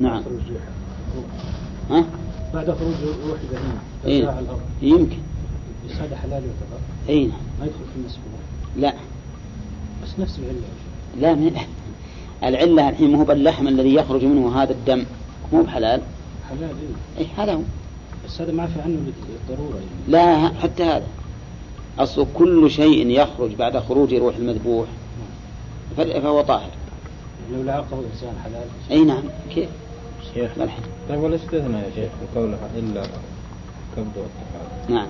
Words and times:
نعم. 0.00 0.22
ها؟ 1.90 2.04
بعد 2.54 2.70
خروج 2.70 2.94
روح 3.28 3.38
البهيمة 3.40 3.78
إيه. 4.06 4.22
الأرض. 4.22 4.60
يمكن. 4.82 5.18
بس 5.88 5.92
هذا 5.96 6.16
حلال 6.16 6.32
يعتبر 6.32 6.78
اي 7.08 7.26
نعم 7.26 7.38
ما 7.60 7.66
يدخل 7.66 7.78
في 7.78 8.00
المسفوح 8.00 8.22
لا. 8.76 8.94
بس 10.02 10.08
نفس 10.18 10.38
العلة. 10.38 10.60
لا 11.20 11.34
من 11.34 11.56
العلة 12.44 12.88
الحين 12.88 13.12
مو 13.12 13.24
باللحم 13.24 13.68
الذي 13.68 13.94
يخرج 13.94 14.24
منه 14.24 14.62
هذا 14.62 14.72
الدم. 14.72 15.04
مو 15.52 15.62
بحلال. 15.62 16.00
حلال 16.50 16.70
إيه. 17.18 17.24
اي 17.24 17.26
هذا 17.36 17.54
هو 17.54 17.60
بس 18.26 18.40
هذا 18.40 18.52
ما 18.52 18.66
في 18.66 18.80
عنه 18.80 18.98
بالضرورة 19.48 19.74
يعني. 19.74 19.88
لا 20.08 20.48
حتى 20.62 20.84
هذا. 20.84 21.06
أصل 21.98 22.26
كل 22.34 22.70
شيء 22.70 23.06
يخرج 23.06 23.54
بعد 23.54 23.78
خروج 23.78 24.14
روح 24.14 24.36
المذبوح. 24.36 24.88
فهو 25.96 26.40
طاهر. 26.40 26.70
لو 27.52 27.62
لعقه 27.62 28.00
الإنسان 28.00 28.34
حلال. 28.44 28.66
إي 28.90 29.04
نعم 29.04 29.22
كيف؟ 29.54 29.68
شيخ. 30.36 30.50
الحين 30.60 30.84
طيب 31.08 31.18
والاستثناء 31.18 31.84
يا 31.84 31.90
شيخ 31.94 32.10
في 32.10 32.38
قولها 32.38 32.68
إلا 32.76 33.02
كبد 33.96 34.16
والطحال. 34.16 34.94
نعم. 34.94 35.06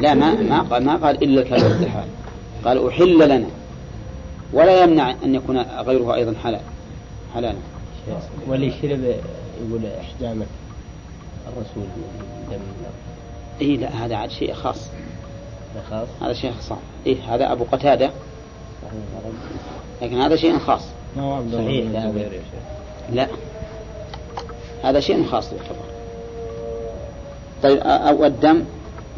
لا 0.00 0.14
ما 0.14 0.42
ما 0.42 0.62
قال 0.62 0.84
ما 0.84 0.96
قال 0.96 1.24
إلا 1.24 1.42
الكلب 1.42 1.64
والطحال. 1.70 2.08
قال 2.64 2.88
أحل 2.88 3.28
لنا. 3.28 3.48
ولا 4.52 4.82
يمنع 4.82 5.10
أن 5.10 5.34
يكون 5.34 5.58
غيره 5.60 6.14
أيضا 6.14 6.34
حلال. 6.44 6.60
حلالا 7.34 7.58
واللي 8.46 8.70
شرب 8.82 9.00
يقول 9.60 9.86
احجامة 10.00 10.46
الرسول 11.46 11.88
من 11.98 12.48
دم. 12.50 12.58
اي 13.60 13.76
لا 13.76 13.88
هذا 13.88 14.16
عاد 14.16 14.30
شيء 14.30 14.54
خاص. 14.54 14.88
خاص؟ 15.90 16.08
هذا 16.22 16.32
شيء 16.32 16.52
خاص. 16.52 16.78
اي 17.06 17.16
هذا 17.20 17.52
أبو 17.52 17.64
قتادة. 17.72 18.10
لكن 20.02 20.20
هذا 20.20 20.36
شيء 20.36 20.58
خاص. 20.58 20.82
ما 21.16 21.22
هو 21.22 21.32
عبد 21.32 21.54
الله 21.54 21.64
صحيح، 21.64 21.90
لا. 21.92 22.28
لا. 23.12 23.28
هذا 24.82 25.00
شيء 25.00 25.26
خاص 25.26 25.52
يعتبر 25.52 25.88
طيب 27.62 27.78
أو 27.78 28.24
الدم 28.24 28.64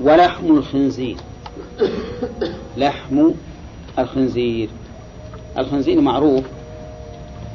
ولحم 0.03 0.47
الخنزير. 0.47 1.17
لحم 2.77 3.31
الخنزير. 3.99 4.69
الخنزير 5.59 6.01
معروف. 6.01 6.45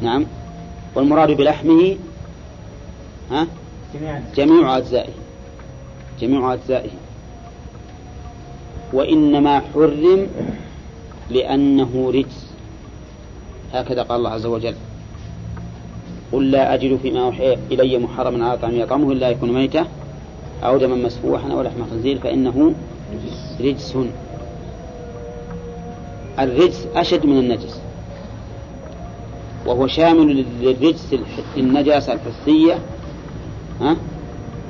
نعم. 0.02 0.26
والمراد 0.96 1.32
بلحمه 1.32 1.98
ها؟ 3.32 3.48
جميع 4.36 4.78
أجزائه. 4.78 5.14
جميع 6.20 6.54
أجزائه. 6.54 6.92
وإنما 8.94 9.62
حرم 9.74 10.28
لأنه 11.30 12.12
رجس. 12.14 12.46
هكذا 13.74 14.02
قال 14.04 14.18
الله 14.18 14.30
عز 14.30 14.46
وجل. 14.46 14.76
قل 16.32 16.52
لا 16.52 16.74
أجد 16.74 17.00
فيما 17.02 17.26
أوحي 17.26 17.58
إلي 17.72 17.98
محرما 17.98 18.46
على 18.46 18.58
طعام 18.58 18.76
يطعمه 18.76 19.12
إلا 19.12 19.30
يكون 19.30 19.54
ميتة 19.54 19.86
أو 20.64 20.78
دما 20.78 20.96
مسفوحا 20.96 21.52
أو 21.52 21.62
لحم 21.62 21.86
خنزير 21.92 22.20
فإنه 22.20 22.74
رجس. 23.62 23.98
الرجس 26.40 26.88
أشد 26.96 27.26
من 27.26 27.40
النجس 27.40 27.82
وهو 29.66 29.88
شامل 29.88 30.46
للرجس 30.62 31.16
النجاسة 31.58 32.14
الحسية 32.14 32.80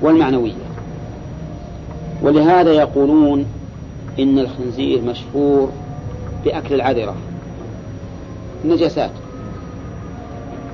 والمعنوية. 0.02 0.54
ولهذا 2.22 2.74
يقولون 2.74 3.46
إن 4.20 4.40
الخنزير 4.40 5.02
مشهور 5.02 5.72
بأكل 6.46 6.76
العذرة 6.76 7.16
النجاسات. 8.66 9.12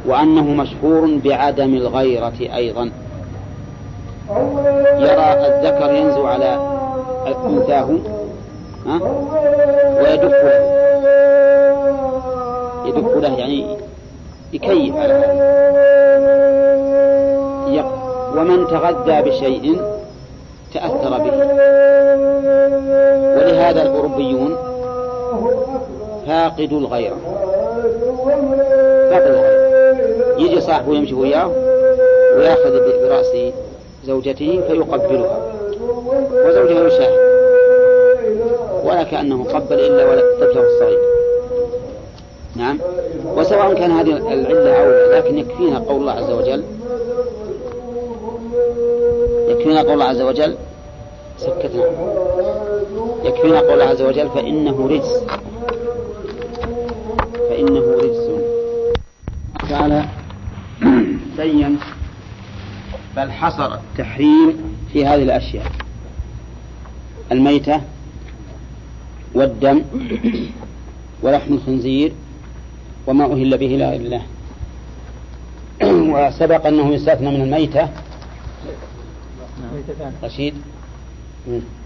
وأنه 0.06 0.44
مشهور 0.44 1.20
بعدم 1.24 1.74
الغيرة 1.74 2.56
أيضا. 2.56 2.92
يرى 4.98 5.34
الذكر 5.48 5.92
ينزو 5.96 6.26
على 6.26 6.60
أنثاه؟ 7.46 7.90
ويدق 10.02 10.44
له. 10.44 10.82
يدق 12.86 13.18
له 13.18 13.38
يعني 13.38 13.78
يكيف 14.54 14.96
على 14.96 15.14
هذا. 15.14 15.32
ومن 18.38 18.68
تغذى 18.68 19.22
بشيء 19.30 19.82
تأثر 20.74 21.18
به. 21.18 21.38
ولهذا 23.38 23.82
الأوروبيون 23.82 24.56
فاقدوا 26.28 26.80
الغيرة. 26.80 27.18
فاقد 29.10 29.28
الغيرة. 29.28 29.61
يجي 30.46 30.62
صاحبه 30.62 30.96
يمشي 30.96 31.14
وياه 31.14 31.52
وياخذ 32.38 32.72
برأس 33.02 33.36
زوجته 34.06 34.62
فيقبلها. 34.68 35.52
وزوجها 36.46 36.88
يشاهد 36.88 37.32
ولا 38.84 39.04
كأنه 39.04 39.44
قبل 39.44 39.80
إلا 39.80 40.10
ولد 40.10 40.24
طفله 40.40 40.68
الصغير 40.68 41.00
نعم. 42.56 42.80
وسواء 43.38 43.74
كان 43.74 43.92
هذه 43.92 44.12
العلة 44.34 44.74
أو 44.74 44.90
لا 44.90 45.18
لكن 45.18 45.38
يكفينا 45.38 45.80
قول 45.80 45.98
الله 46.02 46.12
عز 46.12 46.32
وجل. 46.32 46.64
يكفينا 49.48 49.82
قول 49.82 49.92
الله 49.92 50.06
عز 50.06 50.22
وجل. 50.22 50.56
سكتنا. 51.38 51.86
يكفينا 53.24 53.60
قول 53.60 53.74
الله 53.74 53.86
عز 53.86 54.02
وجل 54.02 54.30
فإنه 54.30 54.88
رجس. 54.88 55.24
فإنه 57.50 57.96
رجس. 58.02 58.30
تعالى. 59.70 60.21
بل 63.16 63.32
حصر 63.32 63.74
التحريم 63.74 64.78
في 64.94 65.06
هذه 65.06 65.24
الأشياء. 65.24 65.72
الميتة 67.32 67.82
والدم 69.34 69.82
ولحم 71.22 71.54
الخنزير 71.54 72.14
وما 73.08 73.26
أهل 73.26 73.58
به 73.58 73.66
لا 73.66 73.96
إله 73.96 74.22
وسبق 75.84 76.68
أنه 76.68 76.94
يستثنى 76.94 77.30
من 77.30 77.42
الميتة. 77.42 77.90
ميتتان 79.74 80.14
رشيد. 80.24 80.54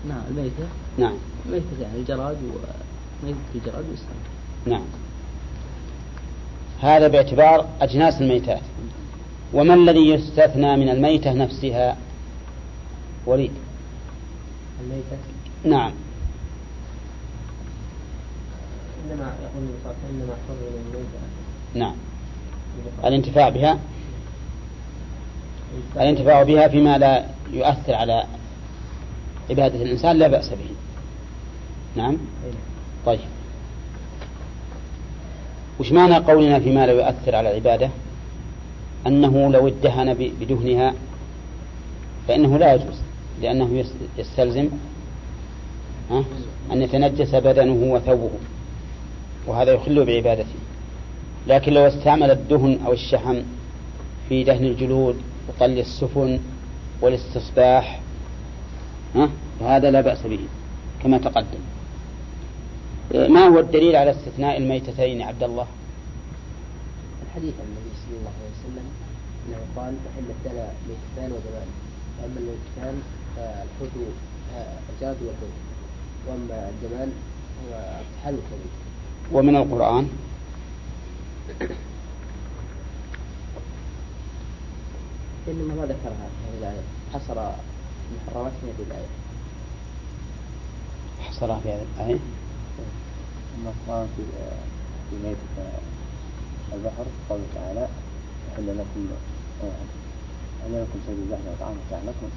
نعم 0.09 0.21
الميتة. 0.29 0.67
نعم. 0.97 1.15
ميتتان 1.49 1.91
الجراد 1.95 2.37
وميتة 3.23 3.37
الجراد 3.55 3.85
والسمك. 3.89 4.25
نعم. 4.65 4.85
هذا 6.81 7.07
باعتبار 7.07 7.65
أجناس 7.81 8.21
الميتات. 8.21 8.61
وما 9.55 9.73
الذي 9.73 10.09
يستثنى 10.09 10.77
من 10.77 10.89
الميتة 10.89 11.33
نفسها؟ 11.33 11.97
وليد. 13.25 13.51
الميتة؟ 14.81 15.17
نعم. 15.63 15.91
إنما 19.11 19.33
يقول 19.43 19.67
إنما 20.09 20.33
حرم 20.47 20.57
الميتة. 20.85 21.19
نعم. 21.73 21.95
الانتفاع 23.05 23.49
بها؟ 23.49 23.79
الانتفاع. 25.95 26.43
بها 26.43 26.67
فيما 26.67 26.97
لا 26.97 27.25
يؤثر 27.51 27.95
على 27.95 28.23
عبادة 29.49 29.83
الإنسان 29.83 30.17
لا 30.17 30.27
بأس 30.27 30.49
به. 30.49 30.69
نعم. 31.95 32.17
طيب. 33.05 33.19
وش 35.79 35.91
معنى 35.91 36.15
قولنا 36.15 36.59
فيما 36.59 36.85
لا 36.85 36.93
يؤثر 36.93 37.35
على 37.35 37.51
العبادة؟ 37.51 37.89
أنه 39.07 39.49
لو 39.51 39.67
ادهن 39.67 40.13
بدهنها 40.13 40.93
فإنه 42.27 42.57
لا 42.57 42.73
يجوز 42.73 42.95
لأنه 43.41 43.77
يس- 43.79 43.93
يستلزم؟ 44.17 44.69
أن 46.71 46.81
يتنجس 46.81 47.35
بدنه 47.35 47.93
وثوبه 47.93 48.29
وهذا 49.47 49.71
يخل 49.71 50.05
بعبادته 50.05 50.55
لكن 51.47 51.73
لو 51.73 51.87
استعمل 51.87 52.31
الدهن 52.31 52.79
أو 52.85 52.93
الشحم 52.93 53.35
في 54.29 54.43
دهن 54.43 54.65
الجلود 54.65 55.15
وطل 55.49 55.79
السفن 55.79 56.39
والاستصباح؟ 57.01 57.99
فهذا 59.59 59.91
لا 59.91 60.01
بأس 60.01 60.21
به 60.27 60.39
كما 61.03 61.17
تقدم 61.17 61.59
ما 63.13 63.47
هو 63.47 63.59
الدليل 63.59 63.95
على 63.95 64.11
استثناء 64.11 64.57
الميتتين 64.57 65.21
عبد 65.21 65.43
الله 65.43 65.65
الحديث 67.27 67.53
النبي 67.53 67.94
صلى 68.05 68.17
الله 68.17 68.31
عليه 68.39 68.51
وسلم 68.59 68.87
أنه 69.47 69.59
قال 69.75 69.93
أحل 70.09 70.25
الدنا 70.29 70.67
ميتتان 70.87 71.31
ودمان 71.31 71.67
وأما 72.21 72.39
الميتتان 72.39 73.01
فالحوت 73.35 73.91
آه، 74.55 74.77
الجراد 74.95 75.17
والحوت. 75.21 75.55
وأما 76.27 76.69
الدمان 76.69 77.11
هو 77.63 77.73
الطحال 78.01 78.33
والكبد 78.35 78.71
ومن 79.31 79.55
القرآن؟ 79.55 80.09
إنما 85.47 85.73
ما 85.75 85.81
ذكرها 85.85 86.27
هذه 86.45 86.57
الآية. 86.59 86.81
حصر 87.13 87.51
المحرمات 88.11 88.51
في 88.61 88.67
هذه 88.67 88.87
الآية. 88.87 89.07
حصلها 91.19 91.59
في 91.59 91.69
هذه 91.69 91.85
الآية؟ 91.95 92.19
أما 93.59 93.71
قال 93.87 94.07
في 94.17 94.23
في 95.09 95.15
ميتة 95.27 95.69
البحر 96.73 97.05
قوله 97.29 97.43
تعالى 97.55 97.87
أحل 98.53 98.67
لكم 98.67 99.07
عليكم 100.65 100.99
سيد 101.07 101.17
البحر 101.19 101.41
وطعام 101.51 101.75
متاع 101.87 101.99
لكم 101.99 102.29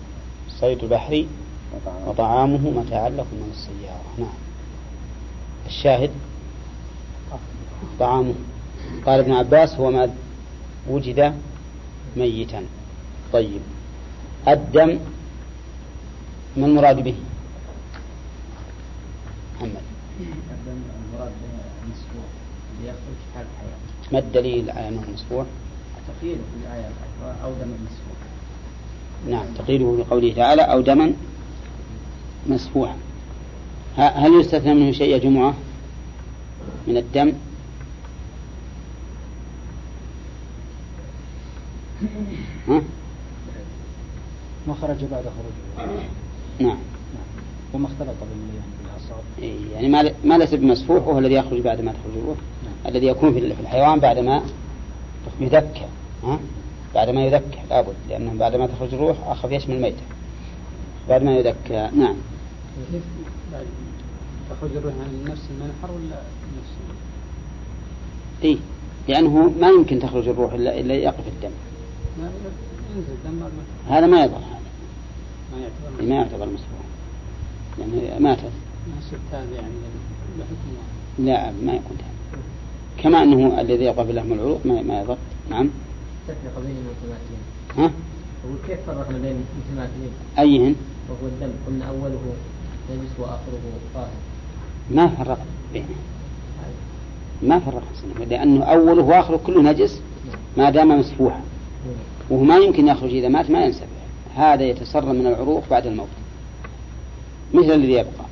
صيد 0.60 0.82
البحر 0.82 1.26
وطعام 1.74 2.08
وطعامه 2.08 2.70
متاعا 2.70 3.08
لكم 3.08 3.36
من 3.36 3.52
السيارة. 3.52 4.04
نعم. 4.18 4.28
الشاهد 5.66 6.10
طعامه. 8.00 8.34
قال 9.06 9.20
ابن 9.20 9.32
عباس 9.32 9.74
هو 9.74 9.90
ما 9.90 10.10
وجد 10.88 11.34
ميتا. 12.16 12.64
طيب. 13.32 13.60
الدم 14.48 14.98
ما 16.56 16.66
المراد 16.66 17.04
به؟ 17.04 17.14
محمد. 19.56 19.82
المراد 20.20 21.32
مسفوح 21.90 22.28
اللي 22.78 22.88
يخرج 22.88 23.18
حال 23.34 23.46
الحياة. 23.54 23.87
ما 24.12 24.18
الدليل 24.18 24.70
على 24.70 24.88
أنه 24.88 25.02
مسفوح 25.14 25.46
تقييد 26.08 26.36
في 26.36 26.66
الآية 26.66 26.88
أو 27.44 27.50
دم 27.50 27.68
مسفوح 27.68 28.18
نعم 29.28 29.54
تقييده 29.54 30.04
بقوله 30.04 30.32
تعالى 30.34 30.62
أو 30.62 30.80
دما 30.80 31.12
مسفوحا 32.46 32.96
هل 33.96 34.40
يستثنى 34.40 34.74
منه 34.74 34.92
شيء 34.92 35.08
يا 35.10 35.18
جمعة؟ 35.18 35.54
من 36.86 36.96
الدم؟ 36.96 37.32
ها؟ 42.68 42.82
ما 44.66 44.74
خرج 44.74 45.04
بعد 45.04 45.24
خروجه. 45.24 45.88
نعم. 46.60 46.78
وما 47.74 47.86
اختلط 47.86 48.16
بالمياه 48.20 48.87
يعني 49.74 49.88
ما 49.88 50.10
ما 50.24 50.38
ليس 50.38 50.54
بمسفوح 50.54 51.08
وهو 51.08 51.18
الذي 51.18 51.34
يخرج 51.34 51.60
بعد 51.60 51.80
ما 51.80 51.92
تخرج 51.92 52.22
الروح. 52.22 52.36
الذي 52.86 53.06
يكون 53.06 53.32
في 53.32 53.38
الحيوان 53.38 53.98
بعد 53.98 54.18
ما 54.18 54.42
يذكى 55.40 55.86
ها؟ 56.24 56.38
بعد 56.94 57.10
ما 57.10 57.24
يذكى 57.24 57.58
لابد 57.70 57.94
لأنه 58.08 58.32
بعد 58.38 58.56
ما 58.56 58.66
تخرج 58.66 58.94
الروح 58.94 59.16
أخف 59.26 59.52
يشمل 59.52 59.76
الميتة. 59.76 60.02
بعد 61.08 61.22
ما 61.22 61.36
يذكى 61.36 61.90
نعم. 61.96 62.16
كيف 62.92 63.02
بعد 63.52 63.66
تخرج 64.50 64.76
الروح 64.76 64.94
عن 64.94 65.32
نفس 65.32 65.42
المنحر 65.50 65.90
ولا 65.90 66.20
نفس؟ 66.58 66.70
إيه 68.44 68.56
لأنه 69.08 69.52
ما 69.60 69.68
يمكن 69.68 69.98
تخرج 69.98 70.28
الروح 70.28 70.52
إلا 70.52 70.80
إلا 70.80 70.94
يقف 70.94 71.24
الدم. 71.28 71.50
هذا 73.88 74.06
ما 74.06 74.24
يظهر 74.24 74.40
هذا 74.40 74.60
ما 75.52 75.60
يعتبر 75.62 76.08
ما 76.08 76.14
يعتبر 76.14 76.46
مسفوح. 76.46 76.78
لأنه 77.78 78.18
ماتت. 78.18 78.52
يعني. 79.32 79.72
لا 81.18 81.50
ما 81.50 81.72
يكون 81.72 81.96
هذا. 81.96 82.42
كما 83.02 83.22
أنه 83.22 83.60
الذي 83.60 83.84
يقع 83.84 84.04
في 84.04 84.12
لحم 84.12 84.32
العروق 84.32 84.66
ما, 84.66 84.82
ما 84.82 85.00
يضر. 85.00 85.16
نعم. 85.50 85.70
تفرق 86.28 86.62
بين 86.66 86.76
المتماثلين 86.76 87.40
ها؟ 87.76 87.90
وكيف 88.46 88.86
فرقنا 88.86 89.18
بين 89.18 89.44
المتماثلين 89.54 90.10
أيهن؟ 90.38 90.74
وهو 91.08 91.26
الدم 91.26 91.50
قلنا 91.66 91.84
أوله 91.84 92.20
نجس 92.90 93.10
وآخره 93.18 93.60
طاهر 93.94 94.08
ما 94.90 95.08
فرق 95.08 95.38
بينه. 95.72 95.86
ما 97.42 97.58
فرق 97.58 97.82
لأنه 98.30 98.64
أوله 98.64 99.02
وآخره 99.02 99.40
كله 99.46 99.62
نجس 99.62 100.00
ما 100.56 100.70
دام 100.70 101.00
مسفوحا. 101.00 101.40
وهو 102.30 102.42
ما 102.42 102.56
يمكن 102.56 102.88
يخرج 102.88 103.14
إذا 103.14 103.28
مات 103.28 103.50
ما 103.50 103.64
ينسفح. 103.64 103.86
هذا 104.36 104.64
يتسرب 104.64 105.08
من 105.08 105.26
العروق 105.26 105.64
بعد 105.70 105.86
الموت. 105.86 106.08
مثل 107.54 107.72
الذي 107.72 107.92
يبقى. 107.92 108.28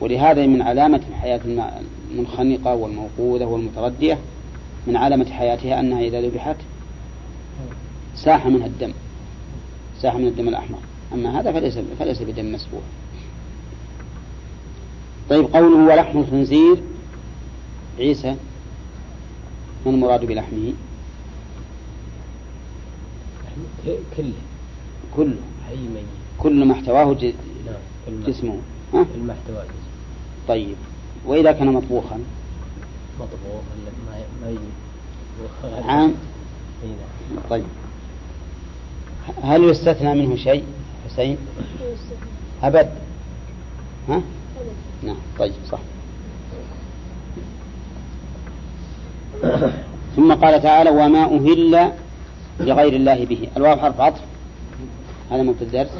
ولهذا 0.00 0.46
من 0.46 0.62
علامة 0.62 1.00
الحياة 1.10 1.40
الم- 1.44 1.70
المنخنقة 2.10 2.74
والموقوذة 2.74 3.44
والمتردية 3.44 4.18
من 4.86 4.96
علامة 4.96 5.30
حياتها 5.30 5.80
أنها 5.80 6.00
إذا 6.00 6.20
ذبحت 6.20 6.56
ساح 8.16 8.46
منها 8.46 8.66
الدم. 8.66 8.92
ساح 10.00 10.14
من 10.14 10.26
الدم 10.26 10.48
الأحمر. 10.48 10.78
أما 11.12 11.40
هذا 11.40 11.52
فليس 11.52 11.78
فليس 11.98 12.22
بدم 12.22 12.52
مسفوح 12.52 12.80
طيب 15.30 15.44
قوله 15.44 15.92
ولحم 15.92 16.18
الخنزير 16.18 16.76
عيسى 17.98 18.36
ما 19.86 19.92
المراد 19.92 20.24
بلحمه؟ 20.24 20.72
كله. 24.16 24.32
كله. 25.16 25.36
حي 25.68 25.76
ميت 25.76 26.04
كل 26.38 26.64
ما 26.64 26.72
احتواه 26.74 27.12
نعم 27.66 28.20
جسمه. 28.26 28.58
جسمه 29.02 29.34
طيب. 30.48 30.76
وإذا 31.26 31.52
كان 31.52 31.66
مطبوخا؟ 31.66 32.20
مطبوخ 33.20 33.62
ولا 33.70 33.90
ما 34.06 34.22
ما 34.42 34.50
يجي. 34.50 35.88
عام؟ 35.88 36.14
نعم. 36.82 37.42
طيب. 37.50 37.64
هل 39.42 39.64
يستثنى 39.64 40.14
منه 40.14 40.36
شيء 40.36 40.64
حسين؟ 41.06 41.36
أبد. 42.62 42.90
ها؟ 44.08 44.22
نعم 45.02 45.16
طيب 45.38 45.52
صح. 45.70 45.78
ثم 50.16 50.34
قال 50.34 50.62
تعالى 50.62 50.90
وما 50.90 51.24
أهل 51.24 51.92
لغير 52.60 52.92
الله 52.92 53.24
به. 53.24 53.48
الواو 53.56 53.76
حرف 53.76 54.00
عطف. 54.00 54.20
هذا 55.30 55.42
من 55.42 55.54
في 55.54 55.64
الدرس 55.64 55.90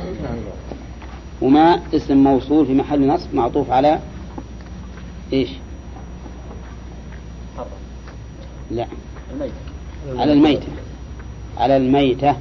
وما 1.41 1.81
اسم 1.95 2.17
موصول 2.17 2.67
في 2.67 2.75
محل 2.75 3.07
نصب 3.07 3.35
معطوف 3.35 3.71
على 3.71 4.01
إيش؟ 5.33 5.51
لا. 8.71 8.87
الميت 9.33 9.53
على 10.17 10.33
الميتة. 10.33 10.67
على 11.59 11.77
الميتة. 11.77 12.37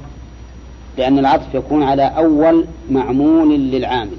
لأن 0.98 1.18
العطف 1.18 1.54
يكون 1.54 1.82
على 1.82 2.02
أول 2.02 2.66
معمول 2.90 3.60
للعامل. 3.60 4.16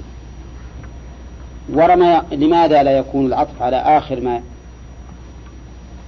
ورمى 1.72 2.22
لماذا 2.32 2.82
لا 2.82 2.98
يكون 2.98 3.26
العطف 3.26 3.62
على 3.62 3.76
آخر 3.76 4.20
ما 4.20 4.42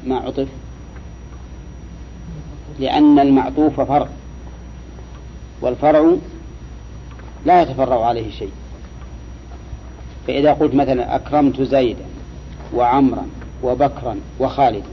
ما 0.07 0.17
عطف؟ 0.17 0.49
لأن 2.79 3.19
المعطوف 3.19 3.81
فرع. 3.81 4.09
والفرع 5.61 6.17
لا 7.47 7.63
يتفرع 7.63 8.07
عليه 8.07 8.31
شيء. 8.31 8.53
فإذا 10.27 10.53
قلت 10.53 10.75
مثلا 10.75 11.17
أكرمت 11.17 11.63
زيدا 11.63 12.05
وعمرا 12.75 13.27
وبكرا 13.63 14.21
وخالدا 14.41 14.89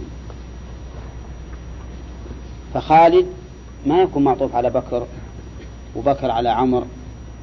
فخالد 2.74 3.25
ما 3.86 4.01
يكون 4.01 4.24
معطوف 4.24 4.56
على 4.56 4.69
بكر 4.69 5.05
وبكر 5.96 6.31
على 6.31 6.50
عمر 6.50 6.86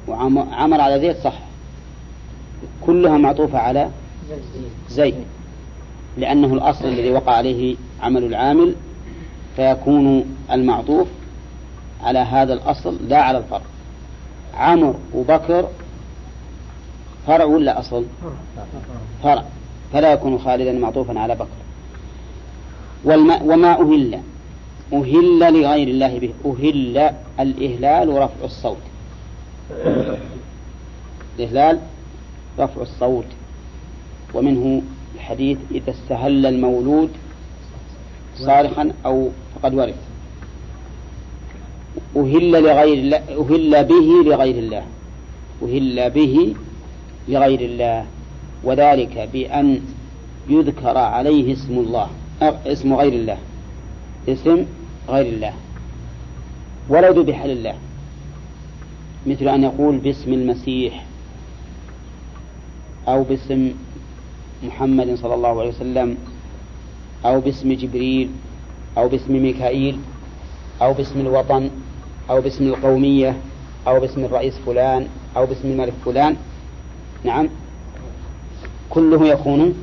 وعمر 0.07 0.81
على 0.81 0.99
زيد 0.99 1.15
صح. 1.15 1.39
كلها 2.81 3.17
معطوفة 3.17 3.59
على 3.59 3.89
زيد 4.89 5.15
لأنه 6.17 6.53
الأصل 6.53 6.85
الذي 6.85 7.11
وقع 7.11 7.33
عليه 7.33 7.75
عمل 8.01 8.23
العامل 8.23 8.75
فيكون 9.55 10.35
المعطوف 10.51 11.07
على 12.03 12.19
هذا 12.19 12.53
الأصل 12.53 12.97
لا 13.07 13.21
على 13.21 13.37
الفرع 13.37 13.61
عمر 14.53 14.95
وبكر 15.13 15.67
فرع 17.27 17.45
ولا 17.45 17.79
أصل؟ 17.79 18.05
فرع. 19.23 19.43
فلا 19.93 20.13
يكون 20.13 20.39
خالدا 20.39 20.71
معطوفا 20.71 21.19
على 21.19 21.35
بكر. 21.35 21.47
وما 23.43 23.71
أهل. 23.71 24.19
أهل 24.93 25.39
لغير 25.39 25.87
الله 25.87 26.19
به. 26.19 26.33
أهل 26.45 27.13
الإهلال 27.39 28.09
ورفع 28.09 28.43
الصوت. 28.43 28.77
الإهلال 31.39 31.79
رفع 32.59 32.81
الصوت. 32.81 33.25
ومنه 34.33 34.81
الحديث 35.15 35.57
إذا 35.71 35.91
استهل 35.91 36.45
المولود 36.45 37.09
صارخا 38.37 38.91
أو 39.05 39.29
فقد 39.55 39.73
ورث. 39.73 39.95
أهل 42.15 42.51
لغير 42.51 42.93
الله 42.93 43.17
أهل 43.17 43.83
به 43.83 44.29
لغير 44.29 44.55
الله 44.57 44.83
أهل 45.63 46.09
به 46.09 46.55
لغير 47.27 47.61
الله 47.61 48.05
وذلك 48.63 49.29
بأن 49.33 49.81
يذكر 50.49 50.97
عليه 50.97 51.53
اسم 51.53 51.73
الله 51.73 52.07
أه 52.41 52.55
اسم 52.65 52.93
غير 52.93 53.13
الله 53.13 53.37
اسم 54.29 54.65
غير 55.09 55.25
الله 55.25 55.53
ولو 56.89 57.11
ذبح 57.21 57.45
لله 57.45 57.75
مثل 59.27 59.47
أن 59.47 59.63
يقول 59.63 59.97
باسم 59.97 60.33
المسيح 60.33 61.05
أو 63.07 63.23
باسم 63.23 63.71
محمد 64.63 65.15
صلى 65.15 65.33
الله 65.35 65.59
عليه 65.59 65.69
وسلم 65.69 66.17
أو 67.25 67.39
باسم 67.41 67.73
جبريل 67.73 68.29
أو 68.97 69.09
باسم 69.09 69.33
ميكائيل 69.43 69.97
أو 70.81 70.93
باسم 70.93 71.19
الوطن 71.19 71.69
أو 72.29 72.41
باسم 72.41 72.67
القومية 72.67 73.37
أو 73.87 73.99
باسم 73.99 74.25
الرئيس 74.25 74.53
فلان 74.65 75.07
أو 75.37 75.45
باسم 75.45 75.67
الملك 75.67 75.93
فلان. 76.05 76.35
نعم. 77.23 77.49
كله 78.89 79.27
يكون 79.27 79.75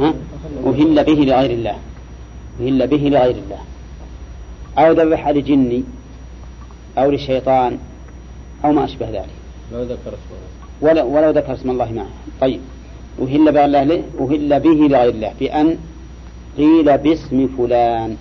ها؟ 0.00 0.14
أهل 0.66 1.04
به 1.04 1.12
لغير 1.12 1.50
الله. 1.50 1.76
أهل 2.60 2.86
به 2.86 2.96
لغير 2.96 3.36
الله. 3.44 3.58
أو 4.78 4.92
ذبح 4.92 5.28
لجني 5.28 5.84
أو 6.98 7.10
لشيطان 7.10 7.78
أو 8.64 8.72
ما 8.72 8.84
أشبه 8.84 9.10
ذلك. 9.10 9.28
لو 9.72 9.82
ذكر 9.82 9.96
اسمه 10.08 10.38
ولو, 10.80 11.16
ولو 11.16 11.30
ذكر 11.30 11.54
اسم 11.54 11.70
الله 11.70 11.92
معه. 11.92 12.06
طيب. 12.40 12.60
أهل 13.22 13.52
بالله 13.52 13.82
له 13.82 14.02
أهل 14.20 14.60
به 14.60 14.88
لغير 14.88 15.08
الله. 15.08 15.32
بأن 15.40 15.78
قيل 16.58 16.98
باسم 16.98 17.48
فلان. 17.58 18.16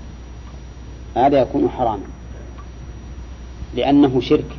هذا 1.15 1.41
يكون 1.41 1.69
حراما. 1.69 2.14
لأنه 3.75 4.21
شرك. 4.21 4.51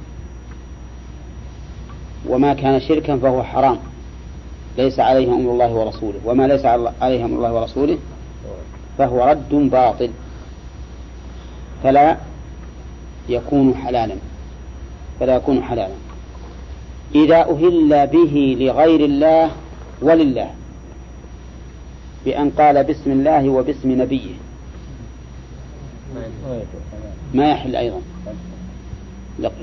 وما 2.29 2.55
كان 2.55 2.81
شركا 2.81 3.17
فهو 3.17 3.43
حرام. 3.43 3.79
ليس 4.79 5.01
عليه 5.01 5.29
أمر 5.29 5.53
الله 5.53 5.73
ورسوله. 5.73 6.21
وما 6.25 6.47
ليس 6.47 6.65
عليه 7.01 7.25
أمر 7.25 7.37
الله 7.37 7.53
ورسوله 7.53 7.99
فهو 8.99 9.25
رد 9.25 9.55
باطل. 9.55 10.11
فلا 11.83 12.17
يكون 13.29 13.75
حلالا. 13.75 14.15
فلا 15.21 15.37
يكون 15.37 15.63
حلالا. 15.63 15.95
إذا 17.15 17.41
أهل 17.41 18.07
به 18.07 18.57
لغير 18.61 19.05
الله 19.05 19.51
ولله. 20.03 20.51
بأن 22.25 22.51
قال 22.51 22.85
بسم 22.85 23.11
الله 23.11 23.49
وباسم 23.49 24.03
نبيه. 24.03 24.31
ما 27.35 27.51
يحل 27.51 27.77
أيضا. 27.77 28.01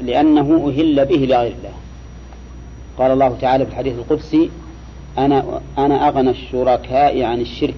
لأنه 0.03 0.68
أهل 0.68 1.06
به 1.06 1.15
لغير 1.15 1.51
الله. 1.51 1.74
قال 2.98 3.12
الله 3.12 3.38
تعالى 3.42 3.65
في 3.65 3.72
الحديث 3.72 3.94
القدسي 3.94 4.50
أنا 5.18 5.62
أنا 5.77 6.08
أغنى 6.08 6.30
الشركاء 6.30 7.24
عن 7.24 7.42
الشرك 7.42 7.75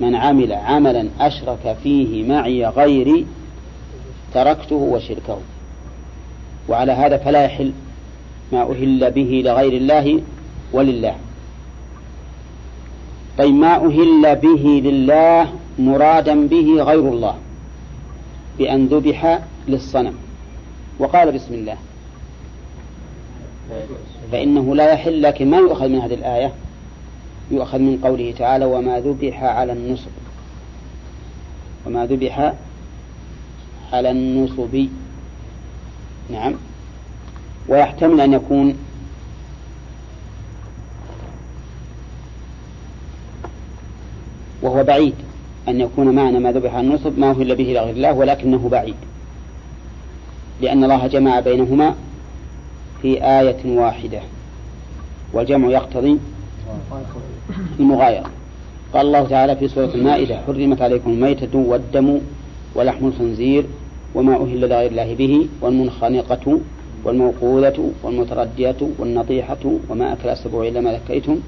من 0.00 0.14
عمل 0.14 0.52
عملا 0.52 1.08
أشرك 1.20 1.76
فيه 1.82 2.28
معي 2.28 2.66
غيري 2.66 3.26
تركته 4.34 4.76
وشركه. 4.76 5.38
وعلى 6.68 6.92
هذا 6.92 7.16
فلا 7.16 7.44
يحل 7.44 7.72
ما 8.52 8.62
أهل 8.62 9.10
به 9.10 9.42
لغير 9.44 9.72
الله 9.72 10.22
ولله. 10.72 11.16
طيب 13.38 13.54
ما 13.54 13.76
أهل 13.76 14.36
به 14.36 14.82
لله 14.84 15.52
مرادا 15.78 16.46
به 16.46 16.82
غير 16.82 17.08
الله؟ 17.08 17.34
بأن 18.58 18.86
ذبح 18.86 19.38
للصنم. 19.68 20.14
وقال 20.98 21.32
بسم 21.32 21.54
الله. 21.54 21.76
فإنه 24.32 24.74
لا 24.74 24.92
يحل 24.92 25.22
لكن 25.22 25.50
ما 25.50 25.56
يؤخذ 25.56 25.88
من 25.88 25.98
هذه 25.98 26.14
الآية؟ 26.14 26.52
يؤخذ 27.50 27.78
من 27.78 27.98
قوله 28.04 28.34
تعالى 28.38 28.64
وما 28.64 29.00
ذبح 29.00 29.42
على 29.42 29.72
النصب 29.72 30.10
وما 31.86 32.06
ذبح 32.06 32.52
على 33.92 34.10
النصب 34.10 34.86
نعم. 36.30 36.54
ويحتمل 37.68 38.20
أن 38.20 38.32
يكون 38.32 38.74
وهو 44.62 44.84
بعيد 44.84 45.14
أن 45.68 45.80
يكون 45.80 46.14
معنى 46.14 46.38
ما 46.38 46.52
ذبح 46.52 46.74
عن 46.74 46.84
النصب 46.84 47.18
ما 47.18 47.30
أهل 47.30 47.56
به 47.56 47.64
لغير 47.64 47.90
الله 47.90 48.12
ولكنه 48.12 48.68
بعيد. 48.68 48.94
لأن 50.62 50.84
الله 50.84 51.06
جمع 51.06 51.40
بينهما 51.40 51.94
في 53.02 53.24
آية 53.24 53.78
واحدة 53.78 54.20
والجمع 55.32 55.68
يقتضي 55.68 56.18
المغايرة. 57.80 58.30
قال 58.94 59.06
الله 59.06 59.28
تعالى 59.28 59.56
في 59.56 59.68
سورة 59.68 59.90
المائدة 59.94 60.36
حرمت 60.46 60.82
عليكم 60.82 61.10
الميتة 61.10 61.58
والدم 61.58 62.18
ولحم 62.74 63.06
الخنزير 63.06 63.64
وما 64.14 64.36
أهل 64.36 64.60
لغير 64.60 64.90
الله 64.90 65.14
به 65.14 65.46
والمنخنقة 65.60 66.60
والموقوذة 67.04 67.90
والمتردية 68.02 68.76
والنطيحة 68.98 69.58
وما 69.88 70.12
أكل 70.12 70.28
السبع 70.28 70.62
إلا 70.62 70.80
ما 70.80 70.92
ذكيتم 70.92 71.38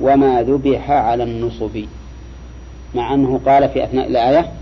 وما 0.00 0.42
ذبح 0.42 0.90
على 0.90 1.22
النصب. 1.22 1.78
مع 2.94 3.14
أنه 3.14 3.40
قال 3.46 3.68
في 3.68 3.84
أثناء 3.84 4.06
الآية 4.06 4.52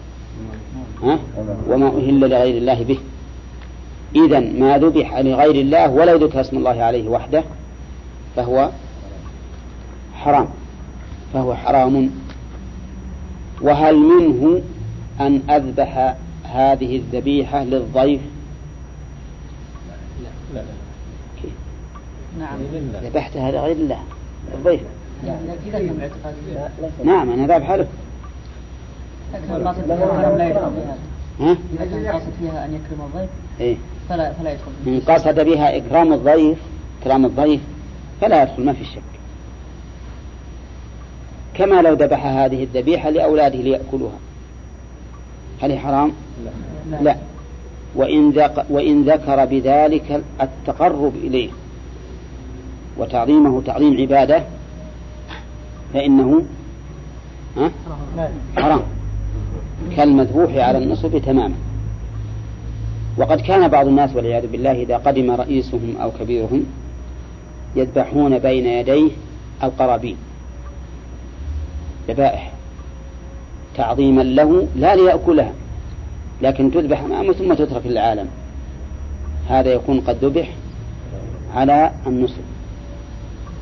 ها؟ 1.02 1.18
وما 1.68 1.86
أهل 1.86 2.20
لغير 2.20 2.56
الله 2.56 2.82
به. 2.84 2.98
إذا 4.14 4.40
ما 4.40 4.78
ذبح 4.78 5.18
لغير 5.18 5.54
الله 5.54 5.90
ولو 5.90 6.16
ذكر 6.16 6.40
اسم 6.40 6.56
الله 6.56 6.82
عليه 6.82 7.08
وحده 7.08 7.44
فهو 8.36 8.70
حرام. 10.14 10.48
فهو 11.32 11.54
حرام. 11.54 12.10
وهل 13.60 13.96
منه 13.96 14.62
أن 15.20 15.50
أذبح 15.50 16.14
هذه 16.44 16.96
الذبيحة 16.96 17.64
للضيف؟ 17.64 18.20
لا. 20.54 20.60
لا. 20.60 20.64
نعم 22.38 22.58
ذبحتها 23.04 23.50
لغير 23.50 23.76
الله 23.76 23.98
الضيف. 24.54 24.80
نعم 27.04 27.30
أنا 27.30 27.46
ذابحها 27.46 27.76
له. 27.76 27.86
لكن 29.34 29.54
القاصد 31.96 32.30
فيها 32.40 32.64
أن 32.64 32.74
يكرم 32.74 33.00
الضيف. 33.06 33.30
إيه. 33.60 33.76
فلا 34.12 34.32
فلا 34.32 34.52
يدخل. 34.52 34.70
إن 34.86 35.00
فيها 35.00 35.14
قصد 35.14 35.40
بها 35.40 35.76
إكرام 35.76 36.12
الضيف 36.12 36.58
إكرام 37.02 37.24
الضيف 37.24 37.60
فلا 38.20 38.42
يدخل 38.42 38.64
ما 38.64 38.72
في 38.72 38.84
شك. 38.84 39.02
كما 41.54 41.82
لو 41.82 41.94
ذبح 41.94 42.26
هذه 42.26 42.64
الذبيحة 42.64 43.10
لأولاده 43.10 43.58
ليأكلوها. 43.58 44.18
هل 45.62 45.70
هي 45.70 45.78
حرام؟ 45.78 46.12
لا. 46.90 47.02
لا. 47.02 47.16
وإن, 47.94 48.30
ذك 48.30 48.66
وإن 48.70 49.04
ذكر 49.04 49.44
بذلك 49.44 50.22
التقرب 50.40 51.12
إليه 51.16 51.50
وتعظيمه 52.98 53.62
تعظيم 53.62 54.00
عبادة 54.00 54.42
فإنه؟ 55.94 56.44
حرام. 58.56 58.82
كالمذبوح 59.96 60.54
على 60.54 60.78
النصب 60.78 61.18
تماما. 61.18 61.54
وقد 63.16 63.40
كان 63.40 63.68
بعض 63.68 63.86
الناس 63.86 64.16
والعياذ 64.16 64.46
بالله 64.46 64.72
إذا 64.72 64.96
قدم 64.96 65.30
رئيسهم 65.30 65.96
أو 66.02 66.10
كبيرهم 66.20 66.66
يذبحون 67.76 68.38
بين 68.38 68.66
يديه 68.66 69.10
القرابين. 69.62 70.16
ذبائح. 72.08 72.52
تعظيما 73.76 74.22
له 74.22 74.68
لا 74.76 74.96
ليأكلها 74.96 75.52
لكن 76.42 76.70
تذبح 76.70 77.00
أمامه 77.00 77.32
ثم 77.32 77.54
تترك 77.54 77.86
للعالم. 77.86 78.28
هذا 79.48 79.72
يكون 79.72 80.00
قد 80.00 80.24
ذبح 80.24 80.48
على 81.54 81.92
النصب 82.06 82.42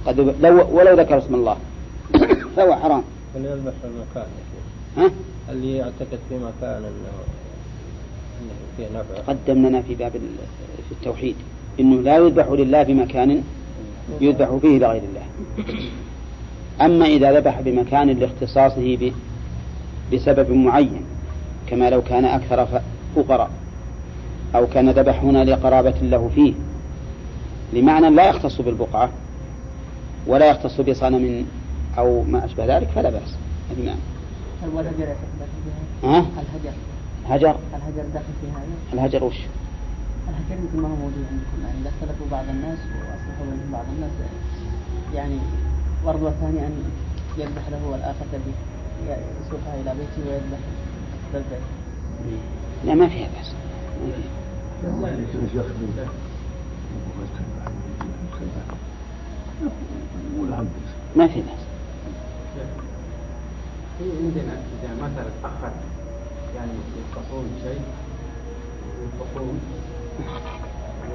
قد 0.07 0.21
ذبح 0.21 0.35
لو 0.41 0.79
ولو 0.79 0.97
ذكر 1.01 1.19
اسم 1.19 1.35
الله. 1.35 1.57
فهو 2.57 2.77
حرام. 2.77 3.03
من 3.35 3.45
يذبح 3.45 3.73
في 3.83 3.87
المكان 3.87 4.27
ها؟ 4.97 5.11
اللي 5.53 5.77
يعتقد 5.77 6.19
في 6.29 6.35
مكان 6.35 6.85
إنه 6.85 7.13
قدم 9.27 9.67
لنا 9.67 9.83
في 9.83 9.95
باب 9.95 10.17
ال- 10.17 10.21
في 10.89 10.93
التوحيد. 10.93 11.35
إنه 11.81 12.03
لا 12.03 12.17
يذبح 12.17 12.47
لله 12.49 12.83
بمكان 12.83 13.43
يذبح 14.21 14.57
فيه 14.63 14.79
لغير 14.79 15.03
الله. 15.03 15.23
أما 16.81 17.07
إذا 17.07 17.41
ذبح 17.41 17.61
بمكان 17.61 18.09
لاختصاصه 18.11 18.97
ب- 18.97 19.13
بسبب 20.15 20.51
معين 20.51 21.01
كما 21.67 21.91
لو 21.91 22.03
كان 22.03 22.25
أكثر 22.25 22.67
فقراء 23.17 23.51
أو 24.55 24.67
كان 24.67 24.91
ذبح 24.91 25.23
هنا 25.23 25.45
لقرابة 25.45 25.95
له 26.03 26.31
فيه 26.35 26.53
لمعنى 27.73 28.11
لا 28.11 28.29
يختص 28.29 28.61
بالبقعة 28.61 29.11
ولا 30.27 30.47
يختص 30.51 30.81
بصنم 30.81 31.47
أو 31.99 32.23
ما 32.23 32.45
أشبه 32.45 32.77
ذلك 32.79 32.89
فلا 32.95 33.11
بأس. 33.11 33.35
معنى. 33.79 33.99
فيها 34.97 35.15
ها؟ 36.05 36.19
الهجر 36.19 36.73
هجر 37.31 37.57
الهجر 37.75 38.05
داخل 38.15 38.33
في 38.41 38.47
هذا؟ 38.47 38.75
الهجر 38.93 39.25
وش؟ 39.25 39.37
الهجر 40.29 40.63
مثل 40.65 40.79
ما 40.83 40.89
هو 40.89 40.97
موجود 40.97 41.25
عندكم. 41.31 41.67
يعني 41.67 41.81
إذا 41.81 41.91
اختلفوا 41.91 42.27
بعض 42.31 42.45
الناس 42.49 42.79
وأصلحوا 42.79 43.45
بينهم 43.51 43.73
بعض 43.73 43.85
الناس. 43.97 44.11
يعني 45.15 45.39
ورد 46.05 46.23
الثاني 46.23 46.67
أن 46.67 46.85
يذبح 47.39 47.69
له 47.71 47.89
والآخر 47.91 48.25
تبي 48.33 48.53
يسوقها 49.47 49.75
إلى 49.81 49.95
بيته 49.99 50.31
ويذبح 50.31 50.59
للبيت 51.35 51.61
لا 52.85 52.95
ما 52.95 53.09
فيها 53.09 53.29
بأس. 53.37 53.53
ما 61.17 61.29
في 61.29 61.41
بأس. 61.41 61.63
في 63.99 64.05
عندنا 64.19 64.53
إذا 64.53 64.95
مثلا 64.95 65.31
تأخر 65.43 65.73
يعني 66.57 66.71
يفقهون 66.99 67.47
شيء 67.63 67.81
يفقهون 69.05 69.61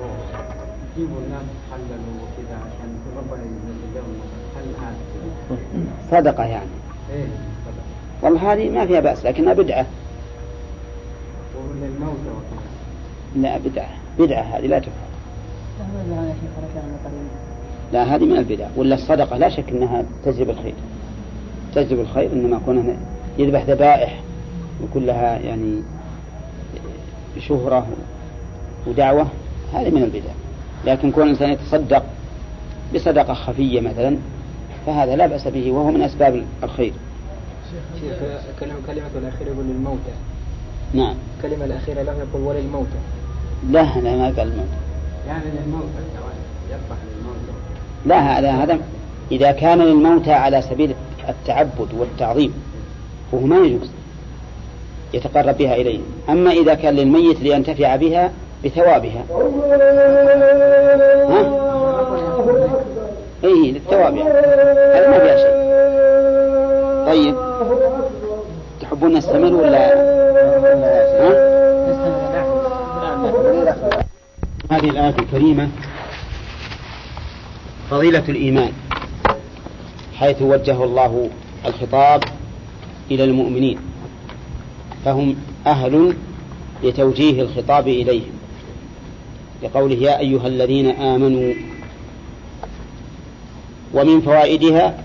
ويجيبوا 0.02 1.20
الناس 1.26 1.44
حللوا 1.72 2.16
وكذا 2.22 2.56
عشان 2.56 3.00
ربنا 3.18 3.44
يجزيهم. 3.44 4.16
هل 4.56 4.66
هذا؟ 4.82 4.96
صدقة 6.12 6.44
يعني. 6.44 6.70
إيه 7.14 7.28
صدق. 7.66 7.84
والله 8.22 8.54
هذه 8.54 8.70
ما 8.70 8.86
فيها 8.86 9.00
بأس 9.00 9.26
لكنها 9.26 9.54
بدعة. 9.54 9.86
وكذا. 12.22 13.42
لا 13.42 13.58
بدعة. 13.58 13.90
بدعة 14.20 14.42
هذه 14.42 14.68
لا 14.68 14.80
تفعل 14.80 14.92
لا 17.94 18.04
هذه 18.04 18.26
من 18.26 18.38
البدع 18.38 18.68
ولا 18.76 18.96
الصدقة 18.96 19.38
لا 19.38 19.50
شك 19.50 19.70
أنها 19.70 20.04
تجلب 20.26 20.50
الخير. 20.50 20.74
تجلب 21.76 22.00
الخير 22.00 22.34
إنما 22.34 22.60
كون 22.66 22.98
يذبح 23.38 23.64
ذبائح. 23.64 24.25
وكلها 24.84 25.40
يعني 25.40 25.84
شهرة 27.40 27.88
ودعوة 28.88 29.28
هذه 29.74 29.90
من 29.90 30.04
البدع. 30.04 30.32
لكن 30.86 31.12
كون 31.12 31.24
الإنسان 31.24 31.50
يتصدق 31.50 32.04
بصدقة 32.96 33.34
خفية 33.34 33.82
مثلا 33.82 34.18
فهذا 34.86 35.16
لا 35.16 35.28
بأس 35.28 35.48
به 35.48 35.72
وهو 35.72 35.92
من 35.92 36.02
أسباب 36.02 36.44
الخير. 36.64 36.94
شيخ 38.02 38.18
كلمة 38.60 38.76
كلمة 38.88 39.08
الأخيرة 39.16 39.50
يقول 39.50 39.66
للموتى. 39.66 40.14
نعم. 40.94 41.16
الكلمة 41.38 41.66
الأخيرة 41.66 42.02
له 42.02 42.14
يقول 42.14 42.42
وللموتى 42.42 43.00
لا 43.70 44.00
لا 44.00 44.16
ما 44.16 44.26
قال 44.26 44.40
الموت 44.40 44.68
يعني 45.28 45.44
للموت 45.44 45.84
يذبح 46.70 46.98
للموت 47.18 47.36
لا 48.06 48.40
هذا 48.40 48.52
هذا 48.52 48.80
إذا 49.32 49.52
كان 49.52 49.80
للموتى 49.82 50.32
على 50.34 50.62
سبيل 50.62 50.96
التعبد 51.30 51.94
والتعظيم 51.94 52.54
فهو 53.32 53.46
ما 53.46 53.58
يجوز. 53.58 53.90
يتقرب 55.16 55.58
بها 55.58 55.76
إليه. 55.76 56.00
أما 56.30 56.52
إذا 56.52 56.74
كان 56.74 56.96
للميت 56.96 57.40
لينتفع 57.42 57.96
بها 57.96 58.32
بثوابها. 58.66 59.24
ها؟ 61.30 61.66
إيه 63.44 63.72
للثواب 63.72 64.18
يعني. 64.18 64.30
هذا 64.94 65.10
ما 65.10 65.20
فيها 65.20 65.38
شيء. 65.38 65.56
طيب. 67.06 67.36
تحبون 68.82 69.14
نستمر 69.14 69.54
ولا؟ 69.54 69.94
ها؟ 71.22 71.56
هذه 74.72 74.90
الآية 74.90 75.16
الكريمة 75.20 75.70
فضيلة 77.92 78.24
الإيمان 78.30 78.72
حيث 80.16 80.42
وجه 80.42 80.84
الله 80.84 81.30
الخطاب 81.66 82.24
إلى 83.12 83.24
المؤمنين. 83.24 83.80
فهم 85.06 85.36
أهل 85.68 86.16
لتوجيه 86.84 87.42
الخطاب 87.42 87.88
إليهم. 87.88 88.32
لقوله 89.64 89.96
يا 89.96 90.20
أيها 90.20 90.48
الذين 90.48 90.88
آمنوا 90.88 91.54
ومن 93.94 94.22
فوائدها 94.22 95.04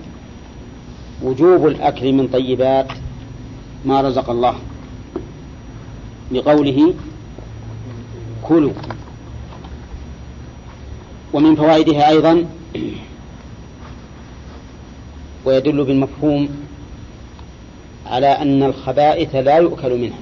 وجوب 1.22 1.66
الأكل 1.66 2.12
من 2.12 2.28
طيبات 2.28 2.92
ما 3.84 4.00
رزق 4.00 4.30
الله. 4.30 4.54
لقوله 6.32 6.94
كلوا. 8.42 8.72
ومن 11.32 11.56
فوائدها 11.56 12.08
أيضا 12.08 12.46
ويدل 15.44 15.84
بالمفهوم 15.84 16.48
على 18.10 18.26
أن 18.26 18.62
الخبائث 18.62 19.34
لا 19.34 19.56
يؤكل 19.56 19.98
منها. 19.98 20.18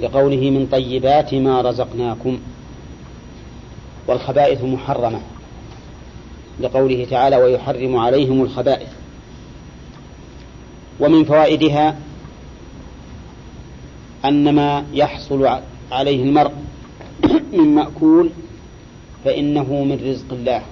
لقوله 0.00 0.50
من 0.50 0.66
طيبات 0.72 1.34
ما 1.34 1.60
رزقناكم 1.60 2.38
والخبائث 4.06 4.64
محرمة. 4.64 5.20
لقوله 6.60 7.06
تعالى 7.10 7.36
ويحرم 7.36 7.96
عليهم 7.96 8.42
الخبائث 8.42 8.88
ومن 11.00 11.24
فوائدها 11.24 11.96
أن 14.24 14.54
ما 14.54 14.84
يحصل 14.92 15.60
عليه 15.92 16.22
المرء 16.22 16.52
من 17.58 17.74
مأكول 17.74 18.30
فإنه 19.24 19.84
من 19.84 20.10
رزق 20.10 20.32
الله. 20.32 20.62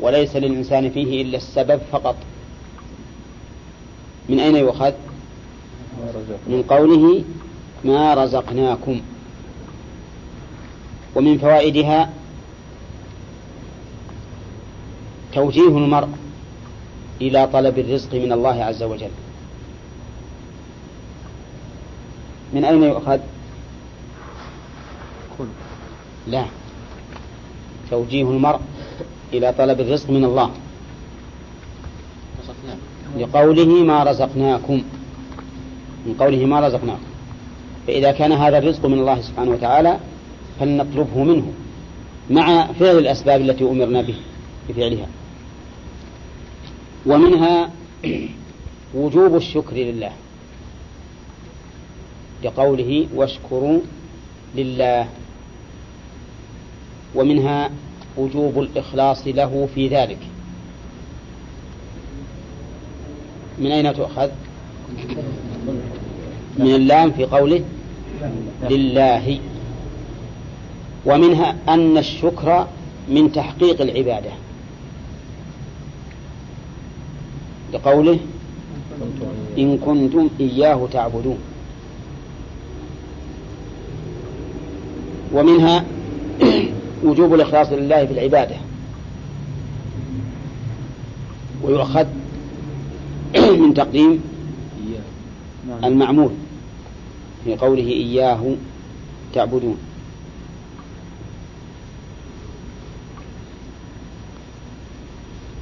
وليس 0.00 0.36
للإنسان 0.36 0.90
فيه 0.90 1.22
إلا 1.22 1.36
السبب 1.36 1.80
فقط. 1.92 2.16
من 4.28 4.40
أين 4.40 4.56
يؤخذ؟ 4.56 4.92
من 6.46 6.64
قوله 6.68 7.24
ما 7.84 8.14
رزقناكم. 8.14 9.00
ومن 11.14 11.38
فوائدها 11.38 12.10
توجيه 15.32 15.68
المرء 15.68 16.08
إلى 17.20 17.48
طلب 17.52 17.78
الرزق 17.78 18.14
من 18.14 18.32
الله 18.32 18.64
عز 18.64 18.82
وجل. 18.82 19.10
من 22.52 22.64
أين 22.64 22.82
يؤخذ؟ 22.82 23.18
لا. 26.26 26.44
توجيه 27.90 28.22
المرء 28.22 28.60
إلى 29.32 29.52
طلب 29.58 29.80
الرزق 29.80 30.10
من 30.10 30.24
الله. 30.24 30.50
لقوله 33.18 33.84
ما 33.84 34.04
رزقناكم. 34.04 34.82
من 36.06 36.14
قوله 36.14 36.44
ما 36.44 36.60
رزقناكم. 36.60 37.02
فإذا 37.86 38.12
كان 38.12 38.32
هذا 38.32 38.58
الرزق 38.58 38.86
من 38.86 38.98
الله 38.98 39.20
سبحانه 39.20 39.50
وتعالى 39.50 39.98
فلنطلبه 40.60 41.24
منه 41.24 41.52
مع 42.30 42.66
فعل 42.66 42.98
الأسباب 42.98 43.40
التي 43.40 43.64
أمرنا 43.64 44.02
به 44.02 44.14
بفعلها. 44.68 45.06
ومنها 47.06 47.70
وجوب 48.94 49.36
الشكر 49.36 49.76
لله. 49.76 50.12
لقوله 52.44 53.06
واشكروا 53.14 53.80
لله. 54.56 55.08
ومنها 57.14 57.70
وجوب 58.16 58.58
الإخلاص 58.58 59.26
له 59.26 59.68
في 59.74 59.88
ذلك. 59.88 60.18
من 63.58 63.72
أين 63.72 63.94
تؤخذ؟ 63.94 64.28
من 66.58 66.74
اللام 66.74 67.10
في 67.12 67.24
قوله 67.24 67.64
لله. 68.70 69.38
ومنها 71.06 71.56
أن 71.68 71.98
الشكر 71.98 72.66
من 73.08 73.32
تحقيق 73.32 73.80
العبادة. 73.80 74.30
لقوله 77.72 78.18
إن 79.58 79.78
كنتم 79.78 80.28
إياه 80.40 80.88
تعبدون. 80.92 81.38
ومنها 85.32 85.84
وجوب 87.04 87.34
الإخلاص 87.34 87.72
لله 87.72 88.06
في 88.06 88.12
العبادة. 88.12 88.56
ويؤخذ 91.62 92.06
من 93.62 93.74
تقديم 93.74 94.22
المعمول 95.84 96.30
في 97.44 97.56
قوله 97.56 97.88
إياه 97.88 98.56
تعبدون. 99.32 99.78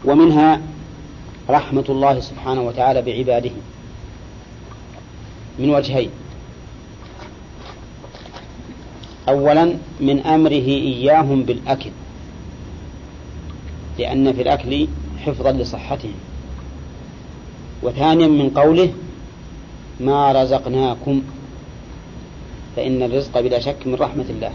ومنها 0.05 0.61
رحمة 1.51 1.85
الله 1.89 2.21
سبحانه 2.21 2.63
وتعالى 2.63 3.03
بعباده. 3.03 3.51
من 5.59 5.71
وجهين. 5.71 6.11
أولا 9.29 9.77
من 10.01 10.21
أمره 10.21 10.69
إياهم 10.69 11.43
بالأكل. 11.43 11.91
لأن 13.99 14.33
في 14.33 14.43
الأكل 14.43 14.87
حفظا 15.25 15.53
لصحتهم. 15.53 16.15
وثانيا 17.83 18.29
من 18.29 18.51
قوله 18.51 18.93
ما 20.01 20.33
رزقناكم 20.43 21.23
فإن 22.77 23.03
الرزق 23.03 23.41
بلا 23.41 23.61
شك 23.61 23.87
من 23.87 23.95
رحمة 23.95 24.25
الله. 24.31 24.53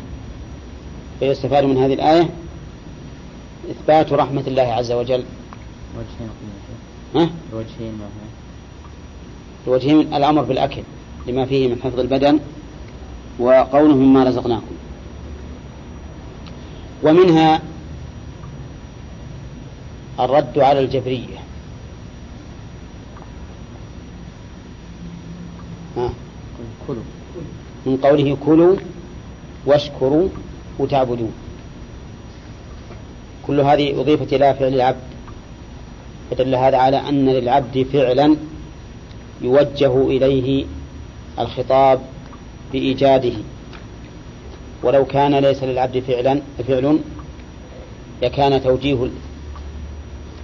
فيستفاد 1.20 1.64
من 1.64 1.78
هذه 1.78 1.94
الآية 1.94 2.30
إثبات 3.72 4.14
رحمة 4.14 4.44
الله 4.48 4.62
عز 4.62 4.92
وجل. 4.92 5.24
وجهين؟ 7.54 8.00
وجهين 9.68 10.14
الأمر 10.14 10.42
بالأكل 10.42 10.82
لما 11.28 11.46
فيه 11.46 11.68
من 11.68 11.82
حفظ 11.84 12.00
البدن 12.00 12.40
وقوله 13.40 13.96
مما 13.96 14.24
رزقناكم. 14.24 14.76
ومنها 17.04 17.62
الرد 20.20 20.60
على 20.60 20.80
الجبرية. 20.80 21.38
كلوا. 26.88 27.04
من 27.86 27.98
قوله 27.98 28.38
كلوا 28.46 28.76
واشكروا 29.66 30.30
وتعبدون 30.80 31.32
كل 33.48 33.60
هذه 33.60 34.02
أضيفت 34.02 34.34
إلى 34.34 34.54
فعل 34.54 34.74
العبد. 34.74 35.08
فدل 36.32 36.56
هذا 36.56 36.78
على 36.78 36.98
أن 36.98 37.30
للعبد 37.30 37.88
فعلا 37.94 38.36
يوجه 39.42 40.08
إليه 40.08 40.66
الخطاب 41.40 42.02
بإيجاده. 42.74 43.34
ولو 44.84 45.06
كان 45.06 45.36
ليس 45.36 45.64
للعبد 45.64 46.00
فعلا 46.00 46.42
فعل 46.68 47.00
لكان 48.22 48.64
توجيه 48.64 49.10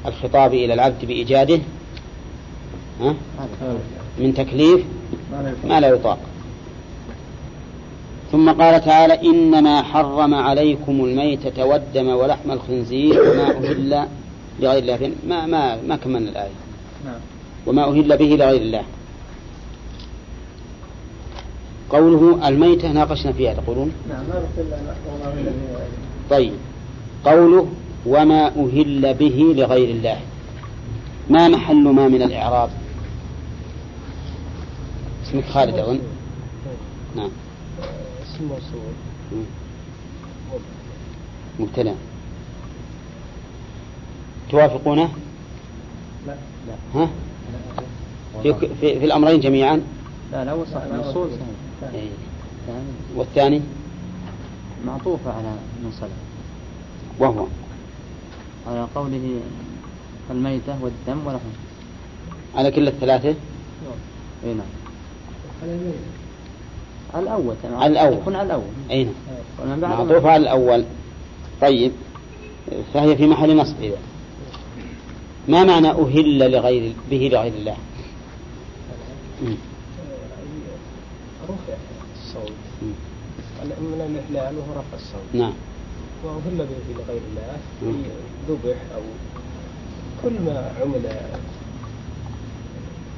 الخطاب 0.06 0.54
إلى 0.54 0.74
العبد 0.74 1.06
بإيجاده؟ 1.06 1.60
من 4.20 4.34
تكليف 4.34 4.82
ما 5.68 5.80
لا 5.80 5.88
يطاق. 5.88 6.20
ثم 8.32 8.50
قال 8.50 8.86
تعالى 8.86 9.22
إنما 9.22 9.82
حرم 9.82 10.34
عليكم 10.34 10.92
الميتة 10.92 11.66
والدم 11.66 12.08
ولحم 12.08 12.52
الخنزير 12.52 13.22
وما 13.22 13.52
أهل 13.52 14.08
لغير 14.60 14.84
الله. 14.84 15.12
ما 15.28 15.46
ما 15.46 15.82
ما 15.88 15.96
كملنا 15.96 16.30
الآية. 16.30 16.52
نعم. 17.06 17.20
وما 17.68 17.84
أهل 17.84 18.18
به 18.18 18.26
لغير 18.26 18.62
الله. 18.62 18.84
قوله 21.90 22.48
الميتة 22.48 22.92
ناقشنا 22.92 23.32
فيها 23.32 23.54
تقولون؟ 23.54 23.92
نعم. 24.10 24.24
طيب. 26.30 26.54
قوله 27.26 27.68
وما 28.06 28.48
أهل 28.48 29.14
به 29.14 29.54
لغير 29.58 29.90
الله. 29.90 30.18
ما 31.30 31.48
محل 31.48 31.84
ما 31.84 32.08
من 32.08 32.22
الإعراب؟ 32.22 32.70
اسمك 35.34 35.46
خالد 35.46 35.76
أظن. 35.80 36.00
نعم. 37.16 37.30
اسم 38.24 38.44
موصول 38.44 38.94
مم. 39.32 39.44
مبتدأ. 41.60 41.96
توافقونه؟ 44.50 45.10
لا 46.28 46.36
ها؟ 46.96 47.10
في, 48.44 48.54
في, 48.54 49.00
في 49.00 49.06
الأمرين 49.06 49.40
جميعا؟ 49.40 49.82
لا 50.32 50.44
الأول 50.44 50.68
صح 50.68 50.82
الوصول 50.82 51.30
صحيح 51.82 51.94
إيه. 51.94 52.10
الثاني 52.62 52.92
والثاني؟ 53.16 53.62
معطوفة 54.86 55.32
على 55.32 55.50
من 55.84 55.92
صلى 56.00 56.10
وهو. 57.20 57.46
على 58.68 58.88
قوله 58.96 59.40
الميتة 60.32 60.76
والدم 60.84 61.28
ولحم 61.28 61.50
على 62.56 62.72
كل 62.72 62.88
الثلاثة؟ 62.88 63.36
اي 64.46 64.54
نعم. 64.54 64.83
على 67.14 67.24
الأول 67.24 67.56
كان 67.64 67.74
على 67.74 67.92
الأول. 67.92 68.18
يكون 68.18 68.36
على 68.36 68.46
الأول. 68.46 68.64
أين 68.92 69.14
ومن 69.62 69.80
بعد 69.80 69.92
معطوف 69.92 70.26
على 70.26 70.44
الأول. 70.44 70.86
طيب. 71.62 71.92
فهي 72.94 73.16
في 73.18 73.28
محل 73.28 73.58
نصب 73.58 73.76
إذا. 73.82 73.98
ما 75.48 75.64
معنى 75.64 75.90
أهل 75.90 76.52
لغير 76.52 76.94
به 77.10 77.30
لغير 77.34 77.54
الله. 77.54 77.78
رفع 81.50 81.74
الصوت 82.16 82.52
مم. 82.82 82.94
من 83.64 84.22
الإحلال 84.34 84.56
وهو 84.58 84.72
رفع 84.80 84.98
الصوت. 84.98 85.30
نعم. 85.34 85.54
وأهل 86.24 86.58
به 86.58 87.04
لغير 87.04 87.22
الله. 87.32 87.58
ذبح 88.50 88.78
أو 88.96 89.02
كل 90.24 90.34
ما 90.46 90.72
عمل 90.82 91.06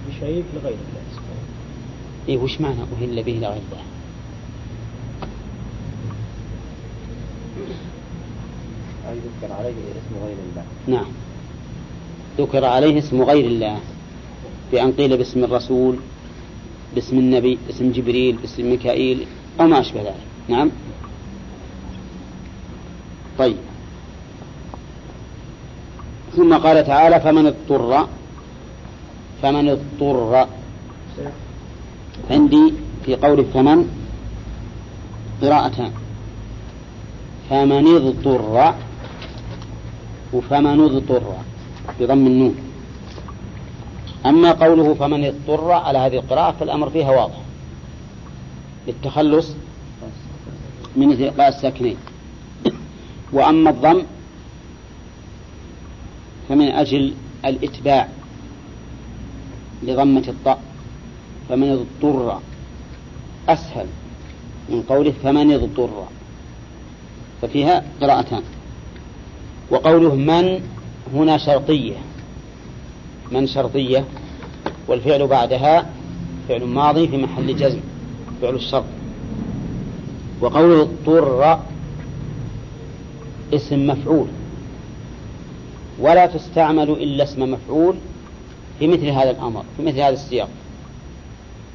بشيء 0.09 0.43
لغير 0.55 0.77
الله. 0.89 1.24
إيه 2.29 2.37
وش 2.37 2.61
معنى 2.61 2.81
أهل 2.81 3.23
به 3.23 3.31
لغير 3.31 3.61
الله 3.71 3.83
أن 9.11 9.21
يذكر 9.25 9.53
عليه 9.53 9.69
اسم 9.71 10.25
غير 10.25 10.37
الله؟ 10.49 10.63
نعم. 10.87 11.11
ذكر 12.37 12.65
عليه 12.65 12.99
اسم 12.99 13.21
غير 13.21 13.45
الله 13.45 13.79
بأن 14.71 14.91
قيل 14.91 15.17
باسم 15.17 15.43
الرسول 15.43 15.95
باسم 16.95 17.17
النبي 17.17 17.57
باسم 17.67 17.91
جبريل 17.91 18.35
باسم 18.35 18.69
ميكائيل 18.69 19.27
أو 19.59 19.67
ما 19.67 19.79
أشبه 19.79 20.01
ذلك. 20.01 20.15
نعم. 20.47 20.71
طيب. 23.37 23.57
ثم 26.35 26.53
قال 26.53 26.85
تعالى 26.85 27.19
فمن 27.19 27.45
اضطر 27.47 28.07
فمن 29.41 29.69
اضطر. 29.69 30.47
عندي 32.31 32.73
في 33.05 33.15
قول 33.15 33.45
فمن 33.45 33.89
قراءتان. 35.41 35.91
فمن 37.49 37.95
اضطر 37.95 38.73
وفمن 40.33 40.81
اضطر 40.81 41.35
بضم 41.99 42.27
النون. 42.27 42.55
أما 44.25 44.51
قوله 44.51 44.93
فمن 44.93 45.25
اضطر 45.25 45.71
على 45.71 45.97
هذه 45.97 46.15
القراءة 46.15 46.51
فالأمر 46.51 46.89
فيها 46.89 47.11
واضح. 47.11 47.41
للتخلص 48.87 49.51
من 50.95 51.11
التقاء 51.11 51.47
الساكنين. 51.47 51.97
وأما 53.33 53.69
الضم 53.69 54.03
فمن 56.49 56.67
أجل 56.67 57.13
الإتباع 57.45 58.07
لضمة 59.83 60.23
الطاء. 60.27 60.59
فمن 61.49 61.69
اضطر 62.03 62.39
أسهل 63.49 63.85
من 64.69 64.81
قوله 64.81 65.13
فمن 65.23 65.51
اضطر 65.51 66.05
ففيها 67.41 67.83
قراءتان. 68.01 68.41
وقوله 69.71 70.15
من 70.15 70.61
هنا 71.13 71.37
شرطية 71.37 71.95
من 73.31 73.47
شرطية 73.47 74.05
والفعل 74.87 75.27
بعدها 75.27 75.89
فعل 76.49 76.63
ماضي 76.63 77.07
في 77.07 77.17
محل 77.17 77.55
جزم 77.55 77.79
فعل 78.41 78.55
الشرط. 78.55 78.85
وقوله 80.41 80.81
اضطر 80.81 81.59
اسم 83.53 83.87
مفعول 83.87 84.27
ولا 85.99 86.25
تستعمل 86.25 86.89
إلا 86.89 87.23
اسم 87.23 87.51
مفعول 87.51 87.95
في 88.79 88.87
مثل 88.87 89.05
هذا 89.05 89.31
الأمر 89.31 89.63
في 89.77 89.83
مثل 89.83 89.95
هذا 89.95 90.09
السياق. 90.09 90.49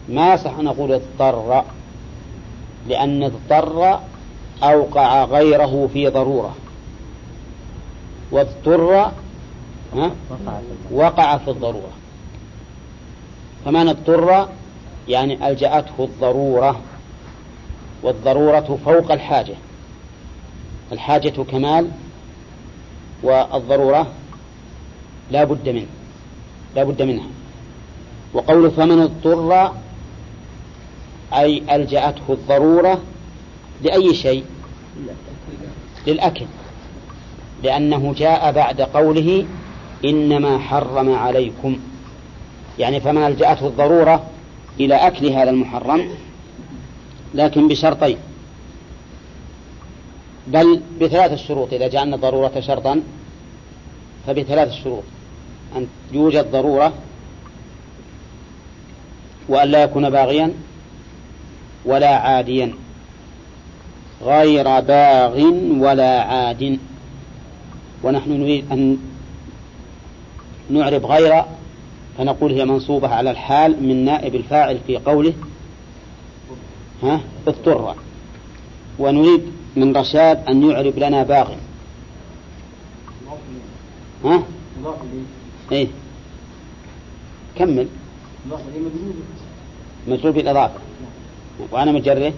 ما 0.09 0.35
يصح 0.35 0.59
أن 0.59 0.65
نقول 0.65 0.93
اضطر 0.93 1.65
لأن 2.89 3.23
اضطر 3.23 4.01
أوقع 4.63 5.25
غيره 5.25 5.89
في 5.93 6.09
ضرورة. 6.09 6.55
واضطر؟ 8.33 9.11
وقع 10.91 11.37
في 11.37 11.51
الضرورة. 11.51 11.93
فمن 13.65 13.89
اضطر 13.89 14.49
يعني 15.09 15.49
ألجأته 15.49 16.05
الضرورة 16.05 16.81
والضرورة 18.03 18.79
فوق 18.85 19.13
الحاجة. 19.13 19.55
الحاجة 20.93 21.43
كمال 21.43 21.91
والضرورة 23.23 24.07
لا 25.31 25.45
بد 25.45 25.69
منه 25.69 25.87
لا 26.77 26.85
بد 26.85 27.03
منها. 27.03 27.27
وقول 28.35 28.71
فمن 28.71 29.01
اضطر 29.01 29.73
أي 31.35 31.63
ألجأته 31.77 32.23
الضرورة 32.33 33.01
لأي 33.83 34.15
شيء؟ 34.15 34.45
للأكل. 36.07 36.47
لأنه 37.63 38.15
جاء 38.17 38.53
بعد 38.53 38.81
قوله 38.81 39.47
إنما 40.05 40.59
حرم 40.59 41.15
عليكم. 41.15 41.79
يعني 42.79 43.01
فمن 43.01 43.27
ألجأته 43.27 43.67
الضرورة 43.67 44.27
إلى 44.81 44.95
أكل 44.95 45.27
هذا 45.27 45.51
المحرم 45.51 46.09
لكن 47.35 47.69
بشرطين. 47.69 48.17
بل 50.47 50.83
بثلاث 51.01 51.47
شروط 51.47 51.73
إذا 51.73 51.89
جعلنا 51.89 52.17
الضرورة 52.17 52.61
شرطا 52.61 53.03
فبثلاث 54.27 54.73
شروط 54.73 55.03
أن 55.77 55.87
يوجد 56.13 56.51
ضرورة 56.51 56.93
وأن 59.49 59.69
لا 59.69 59.83
يكون 59.83 60.11
باغيا 60.11 60.53
ولا 61.85 62.17
عاديا. 62.17 62.73
غير 64.23 64.81
باغ 64.81 65.41
ولا 65.79 66.23
عاد. 66.23 66.79
ونحن 68.03 68.31
نريد 68.31 68.73
أن 68.73 68.99
نعرب 70.71 71.07
غير 71.07 71.45
فنقول 72.19 72.53
هي 72.53 72.65
منصوبة 72.65 73.09
على 73.09 73.31
الحال 73.31 73.83
من 73.83 74.05
نائب 74.05 74.35
الفاعل 74.35 74.79
في 74.87 74.97
قوله 74.97 75.33
ها 77.03 77.21
اضطر. 77.47 77.95
ونريد 78.99 79.43
من 79.77 79.97
رشاد 79.97 80.49
أن 80.49 80.71
يعرب 80.71 80.99
لنا 80.99 81.23
باغ. 81.23 81.55
ها؟ 84.25 84.43
إيه. 85.73 85.87
كمل. 87.57 87.89
مجرور 90.07 90.33
بالإضافة. 90.33 90.90
وأنا 91.71 91.93
مجره 91.93 92.33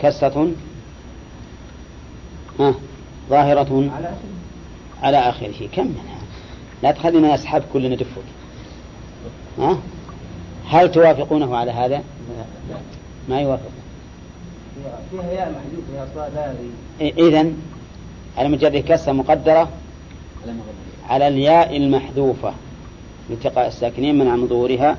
كسة. 0.00 0.52
ها. 2.60 2.74
ظاهرة. 3.30 3.90
على 5.02 5.18
آخره. 5.18 5.68
كمل 5.72 5.94
لا 6.82 6.90
تخلينا 6.90 7.34
أصحاب 7.34 7.62
كلنا 7.72 7.96
دفوت 7.96 8.24
ها. 9.58 9.78
هل 10.68 10.92
توافقونه 10.92 11.56
على 11.56 11.70
هذا؟ 11.70 12.02
ما 13.28 13.40
يوافق. 13.40 13.70
فيها 15.10 15.32
ياء 15.32 15.52
محذوفة 15.52 16.12
أصلها 16.12 16.54
باغي 17.00 17.28
إذا 17.28 17.52
على 18.36 18.48
مجرد 18.48 18.76
كسر 18.76 19.12
مقدرة 19.12 19.68
على 21.08 21.28
الياء 21.28 21.76
المحذوفة 21.76 22.54
لالتقاء 23.30 23.66
الساكنين 23.66 24.18
من 24.18 24.28
عن 24.28 24.48
ظهورها 24.48 24.98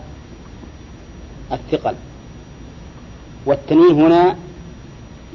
الثقل. 1.51 1.95
والتنوين 3.47 4.01
هنا 4.01 4.35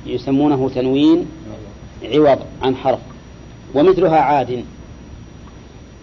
يسمونه 0.06 0.70
تنوين 0.74 1.26
عوض 2.04 2.38
عن 2.62 2.76
حرف 2.76 2.98
ومثلها 3.74 4.20
عاد. 4.20 4.64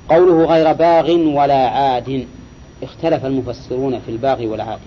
قوله 0.10 0.46
غير 0.46 0.74
باغ 0.74 1.12
ولا 1.12 1.70
عاد 1.70 2.28
اختلف 2.84 3.26
المفسرون 3.26 4.00
في 4.00 4.12
الباغي 4.12 4.48
والعادي 4.48 4.82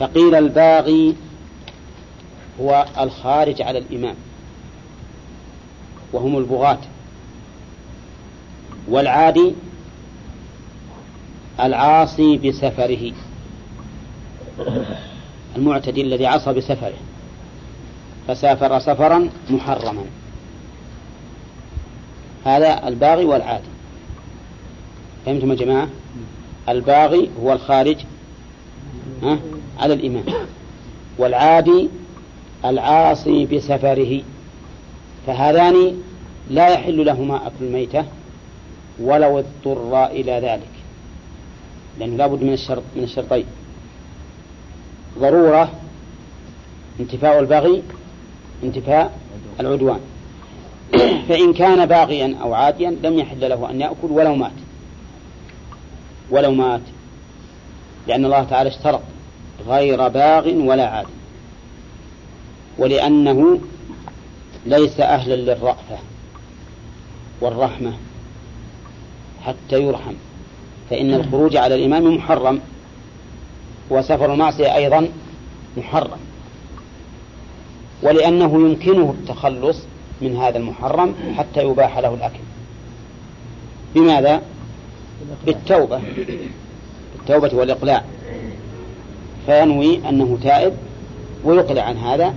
فقيل 0.00 0.34
الباغي 0.34 1.14
هو 2.60 2.86
الخارج 3.00 3.62
على 3.62 3.78
الإمام 3.78 4.14
وهم 6.12 6.38
البغاة. 6.38 6.78
والعادي 8.88 9.54
العاصي 11.60 12.36
بسفره. 12.36 13.12
المعتدي 15.56 16.02
الذي 16.02 16.26
عصى 16.26 16.52
بسفره 16.52 16.98
فسافر 18.28 18.78
سفرا 18.78 19.28
محرما. 19.50 20.04
هذا 22.44 22.88
الباغي 22.88 23.24
والعادي. 23.24 23.68
فهمتم 25.26 25.50
يا 25.50 25.56
جماعة؟ 25.56 25.88
الباغي 26.68 27.30
هو 27.42 27.52
الخارج 27.52 27.96
ها 29.22 29.38
على 29.78 29.94
الإمام 29.94 30.24
والعادي 31.18 31.88
العاصي 32.64 33.46
بسفره. 33.46 34.22
فهذان 35.26 36.02
لا 36.50 36.68
يحل 36.68 37.06
لهما 37.06 37.46
أكل 37.46 37.64
الميتة 37.64 38.04
ولو 39.00 39.38
اضطر 39.38 40.06
إلى 40.06 40.32
ذلك 40.32 40.70
لأنه 41.98 42.16
لابد 42.16 42.42
من 42.42 42.52
الشرط 42.52 42.82
من 42.96 43.02
الشرطين. 43.02 43.44
ضرورة 45.18 45.72
انتفاء 47.00 47.40
البغي 47.40 47.82
انتفاء 48.62 49.18
العدوان. 49.60 50.00
فإن 51.28 51.52
كان 51.52 51.86
باغيا 51.86 52.36
أو 52.42 52.54
عاديا 52.54 52.96
لم 53.02 53.18
يحل 53.18 53.40
له 53.40 53.70
أن 53.70 53.80
يأكل 53.80 54.10
ولو 54.10 54.34
مات. 54.34 54.52
ولو 56.30 56.52
مات. 56.52 56.80
لأن 58.06 58.24
الله 58.24 58.44
تعالى 58.44 58.68
اشترط 58.68 59.00
غير 59.68 60.08
باغ 60.08 60.48
ولا 60.48 60.88
عاد. 60.88 61.06
ولأنه 62.78 63.60
ليس 64.66 65.00
أهلا 65.00 65.34
للرأفة 65.34 65.98
والرحمة 67.40 67.92
حتى 69.44 69.82
يرحم. 69.82 70.14
فإن 70.90 71.14
الخروج 71.14 71.56
على 71.56 71.74
الإمام 71.74 72.14
محرم. 72.16 72.60
وسفر 73.90 74.32
المعصية 74.32 74.76
أيضا 74.76 75.08
محرم. 75.76 76.18
ولأنه 78.02 78.52
يمكنه 78.54 79.14
التخلص 79.18 79.78
من 80.22 80.36
هذا 80.36 80.58
المحرم 80.58 81.14
حتى 81.36 81.62
يباح 81.62 81.98
له 81.98 82.14
الأكل. 82.14 82.40
بماذا؟ 83.94 84.42
بالتوبة. 85.46 86.00
بالتوبة 87.16 87.50
والإقلاع. 87.54 88.04
فينوي 89.46 90.08
أنه 90.08 90.38
تائب 90.42 90.72
ويقلع 91.44 91.82
عن 91.82 91.96
هذا 91.96 92.34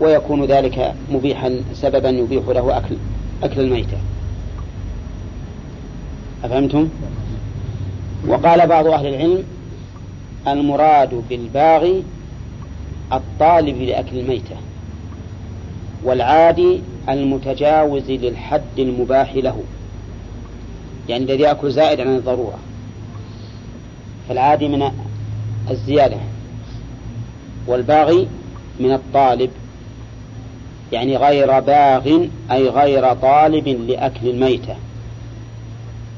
ويكون 0.00 0.44
ذلك 0.44 0.94
مبيحا 1.10 1.60
سببا 1.74 2.08
يبيح 2.08 2.42
له 2.48 2.76
أكل 2.76 2.96
أكل 3.42 3.60
الميتة. 3.60 3.98
أفهمتم؟ 6.44 6.88
وقال 8.28 8.66
بعض 8.66 8.86
أهل 8.86 9.06
العلم 9.06 9.44
المراد 10.48 11.22
بالباغي 11.30 12.04
الطالب 13.12 13.82
لأكل 13.82 14.18
الميتة 14.18 14.56
والعادي 16.04 16.80
المتجاوز 17.08 18.10
للحد 18.10 18.78
المباح 18.78 19.34
له 19.34 19.62
يعني 21.08 21.24
الذي 21.24 21.42
يأكل 21.42 21.70
زائد 21.70 22.00
عن 22.00 22.16
الضرورة. 22.16 22.58
فالعادي 24.28 24.68
من 24.68 24.90
الزيادة 25.70 26.16
والباغي 27.66 28.28
من 28.80 28.92
الطالب 28.92 29.50
يعني 30.92 31.16
غير 31.16 31.60
باغ 31.60 32.26
أي 32.50 32.68
غير 32.68 33.14
طالب 33.14 33.68
لأكل 33.68 34.28
الميتة. 34.28 34.76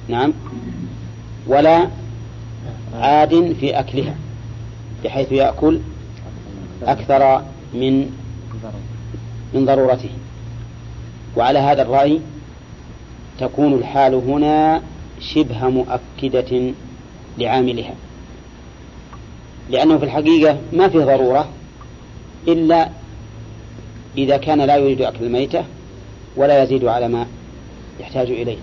نعم. 0.08 0.32
ولا 1.46 1.88
عاد 2.94 3.56
في 3.60 3.78
أكلها 3.78 4.14
بحيث 5.04 5.32
يأكل 5.32 5.80
أكثر 6.82 7.42
من 7.74 8.10
من 9.54 9.64
ضرورته. 9.64 10.10
وعلى 11.36 11.58
هذا 11.58 11.82
الرأي 11.82 12.20
تكون 13.40 13.72
الحال 13.74 14.14
هنا 14.14 14.82
شبه 15.20 15.68
مؤكدة 15.68 16.72
لعاملها 17.38 17.94
لأنه 19.70 19.98
في 19.98 20.04
الحقيقة 20.04 20.58
ما 20.72 20.88
في 20.88 20.98
ضرورة 20.98 21.48
إلا 22.48 22.88
إذا 24.18 24.36
كان 24.36 24.60
لا 24.60 24.76
يريد 24.76 25.02
أكل 25.02 25.24
الميتة 25.24 25.64
ولا 26.36 26.62
يزيد 26.62 26.84
على 26.84 27.08
ما 27.08 27.26
يحتاج 28.00 28.30
إليه. 28.30 28.56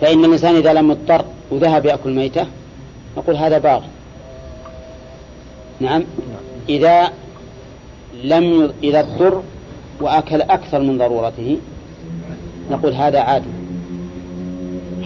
فإن 0.00 0.24
الإنسان 0.24 0.56
إذا 0.56 0.72
لم 0.72 0.90
يضطر 0.90 1.24
وذهب 1.50 1.86
يأكل 1.86 2.10
الميتة 2.10 2.46
نقول 3.16 3.36
هذا 3.36 3.58
باغ. 3.58 3.82
نعم. 5.80 6.04
إذا 6.68 7.12
لم. 8.22 8.72
إذا 8.82 9.00
اضطر 9.00 9.42
وأكل 10.00 10.42
أكثر 10.42 10.80
من 10.80 10.98
ضرورته 10.98 11.58
نقول 12.70 12.92
هذا 12.92 13.20
عادي. 13.20 13.48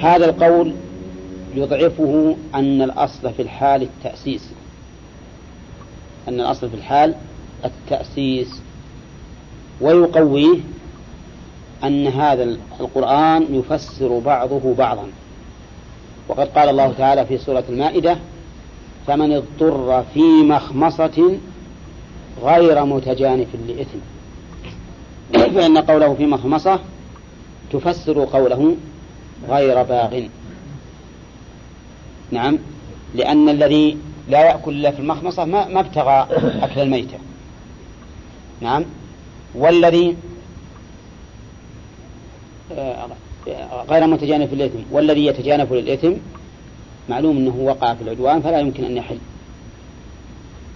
هذا 0.01 0.25
القول 0.25 0.75
يضعفه 1.55 2.37
أن 2.55 2.83
الأصل 2.83 3.33
في 3.35 3.43
الحال 3.43 3.83
التأسيس. 3.83 4.51
أن 6.29 6.41
الأصل 6.41 6.71
في 6.71 6.77
الحال 6.77 7.15
التأسيس. 7.65 8.61
ويقويه 9.81 10.59
أن 11.85 12.07
هذا 12.07 12.57
القرآن 12.81 13.47
يفسر 13.51 14.19
بعضه 14.19 14.75
بعضا. 14.75 15.05
وقد 16.29 16.49
قال 16.49 16.69
الله 16.69 16.93
تعالى 16.93 17.27
في 17.27 17.39
سورة 17.39 17.65
المائدة 17.69 18.17
فمن 19.07 19.33
اضطر 19.33 20.05
في 20.15 20.21
مخمصة 20.43 21.39
غير 22.43 22.85
متجانف 22.85 23.49
لإثم. 23.69 23.99
فإن 25.55 25.79
قوله 25.79 26.15
في 26.15 26.27
مخمصة 26.27 26.81
تفسر 27.73 28.25
قوله 28.25 28.77
غير 29.49 29.83
باغ؟ 29.83 30.23
نعم 32.31 32.59
لأن 33.15 33.49
الذي 33.49 33.99
لا 34.29 34.45
يأكل 34.45 34.73
إلا 34.73 34.91
في 34.91 35.01
المخمصة 35.01 35.45
ما, 35.45 35.69
ما 35.69 35.81
ابتغى 35.81 36.27
أكل 36.63 36.81
الميتة. 36.81 37.19
نعم 38.61 38.85
والذي 39.55 40.17
آه، 42.73 43.09
غير 43.91 44.07
متجانف 44.07 44.53
للإثم 44.53 44.79
والذي 44.91 45.27
يتجانف 45.27 45.73
للإثم 45.73 46.13
معلوم 47.09 47.37
أنه 47.37 47.57
وقع 47.57 47.95
في 47.95 48.03
العدوان 48.03 48.43
فلا 48.43 48.61
يمكن 48.61 48.85
أن 48.85 48.97
يحل. 48.97 49.19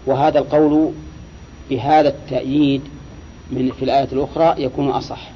وهذا 0.07 0.39
القول 0.39 0.93
بهذا 1.71 2.09
التأييد 2.09 2.83
من 3.51 3.73
في 3.73 3.85
الآية 3.85 4.09
الأخرى 4.13 4.63
يكون 4.63 4.89
أصح. 4.89 5.31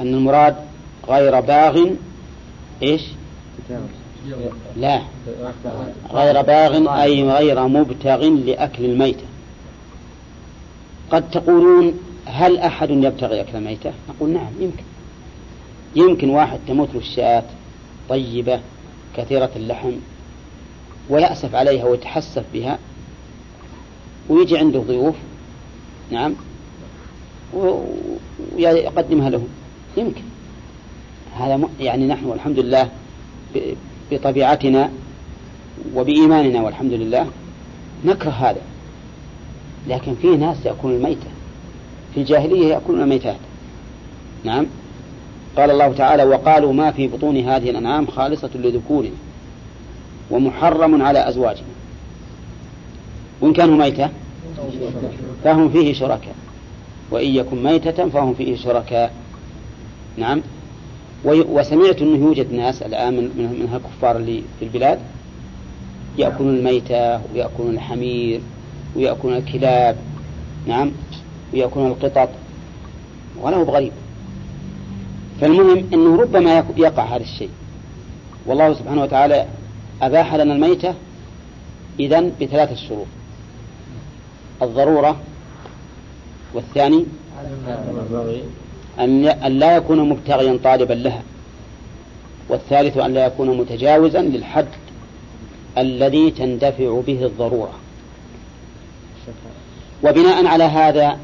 أن 0.00 0.14
المراد 0.14 0.56
غير 1.08 1.40
باغ 1.40 1.86
إيش؟ 2.82 3.02
لا. 4.76 5.02
غير 6.12 6.42
باغ 6.42 7.02
أي 7.02 7.22
غير 7.22 7.68
مبتغ 7.68 8.24
لأكل 8.24 8.84
الميتة. 8.84 9.24
قد 11.10 11.30
تقولون 11.30 11.94
هل 12.26 12.58
أحد 12.58 12.90
يبتغي 12.90 13.40
أكل 13.40 13.56
الميتة؟ 13.56 13.92
نقول 14.08 14.30
نعم 14.30 14.52
يمكن. 14.60 14.84
يمكن 15.98 16.30
واحد 16.30 16.58
تموت 16.68 16.88
له 16.94 17.00
الشاة 17.00 17.44
طيبة 18.08 18.60
كثيرة 19.16 19.50
اللحم 19.56 19.92
ويأسف 21.10 21.54
عليها 21.54 21.84
ويتحسف 21.84 22.44
بها 22.52 22.78
ويجي 24.28 24.58
عنده 24.58 24.80
ضيوف 24.80 25.14
نعم 26.10 26.34
ويقدمها 27.54 29.30
لهم. 29.30 29.48
يمكن. 29.96 30.22
هذا 31.36 31.68
يعني 31.80 32.06
نحن 32.06 32.32
الحمد 32.32 32.58
لله 32.58 32.90
بطبيعتنا 34.10 34.90
وبإيماننا 35.94 36.62
والحمد 36.62 36.92
لله 36.92 37.26
نكره 38.04 38.30
هذا. 38.30 38.60
لكن 39.88 40.14
في 40.14 40.36
ناس 40.36 40.66
يأكلون 40.66 40.94
الميتة 40.94 41.28
في 42.14 42.20
الجاهلية 42.20 42.66
يأكلون 42.66 43.00
الميتات. 43.00 43.36
نعم. 44.44 44.66
قال 45.56 45.70
الله 45.70 45.92
تعالى 45.92 46.24
وقالوا 46.24 46.72
ما 46.72 46.90
في 46.90 47.08
بطون 47.08 47.36
هذه 47.36 47.70
الأنعام 47.70 48.06
خالصة 48.06 48.50
لذكورنا 48.54 49.10
ومحرم 50.30 51.02
على 51.02 51.28
أزواجنا. 51.28 51.66
وإن 53.40 53.52
كانوا 53.52 53.76
ميتة 53.76 54.08
فهم 55.44 55.68
فيه 55.68 55.92
شركاء. 55.92 56.34
وإن 57.10 57.30
يكن 57.30 57.62
ميتة 57.62 58.08
فهم 58.08 58.34
فيه 58.34 58.56
شركاء. 58.56 59.12
نعم. 60.16 60.42
وسمعت 61.24 62.02
أنه 62.02 62.26
يوجد 62.26 62.52
ناس 62.52 62.82
الآن 62.82 63.16
من, 63.16 63.22
من 63.22 63.68
الكفار 63.74 64.16
اللي 64.16 64.42
في 64.58 64.64
البلاد 64.64 64.98
يأكلون 66.18 66.56
الميتة 66.56 67.20
ويأكلون 67.34 67.74
الحمير 67.74 68.40
ويأكلون 68.96 69.36
الكلاب. 69.36 69.96
نعم. 70.66 70.90
ويأكلون 71.52 71.86
القطط. 71.86 72.28
ولا 73.42 73.56
هو 73.56 73.64
بغريب. 73.64 73.92
فالمهم 75.40 75.84
أنه 75.92 76.22
ربما 76.22 76.64
يقع 76.76 77.04
هذا 77.04 77.22
الشيء. 77.22 77.50
والله 78.46 78.74
سبحانه 78.74 79.02
وتعالى 79.02 79.46
أباح 80.02 80.34
لنا 80.34 80.54
الميتة 80.54 80.94
إذن 82.00 82.32
بثلاثة 82.40 82.74
شروط. 82.74 83.06
الضرورة 84.62 85.16
والثاني 86.54 87.04
أن 89.46 89.58
لا 89.58 89.76
يكون 89.76 90.08
مبتغيا 90.08 90.58
طالبا 90.64 90.94
لها. 90.94 91.22
والثالث 92.48 92.96
أن 92.98 93.14
لا 93.14 93.26
يكون 93.26 93.56
متجاوزا 93.56 94.22
للحد 94.22 94.66
الذي 95.78 96.30
تندفع 96.30 97.00
به 97.06 97.26
الضرورة. 97.26 97.72
وبناء 100.04 100.46
على 100.46 100.64
هذا 100.64 101.18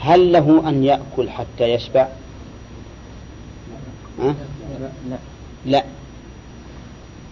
هل 0.00 0.32
له 0.32 0.68
أن 0.68 0.84
يأكل 0.84 1.30
حتى 1.30 1.64
يشبع؟ 1.64 2.08
لا. 5.66 5.84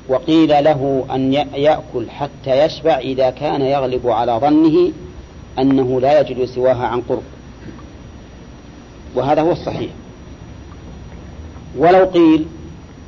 وقيل 0.09 0.49
له 0.49 1.07
أن 1.15 1.33
يأكل 1.55 2.11
حتى 2.11 2.65
يشبع 2.65 2.99
إذا 2.99 3.31
كان 3.31 3.61
يغلب 3.61 4.09
على 4.09 4.33
ظنه 4.33 4.93
أنه 5.59 6.01
لا 6.01 6.21
يجد 6.21 6.45
سواها 6.45 6.87
عن 6.87 7.01
قرب. 7.01 7.23
وهذا 9.15 9.43
هو 9.43 9.53
الصحيح. 9.53 9.91
ولو 11.79 12.05
قيل 12.05 12.47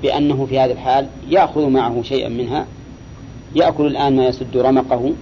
بأنه 0.03 0.47
في 0.47 0.59
هذا 0.59 0.73
الحال 0.73 1.09
يأخذ 1.29 1.69
معه 1.69 2.03
شيئا 2.03 2.29
منها 2.29 2.67
يأكل 3.55 3.87
الآن 3.87 4.17
ما 4.17 4.27
يسد 4.27 4.57
رمقه 4.57 5.13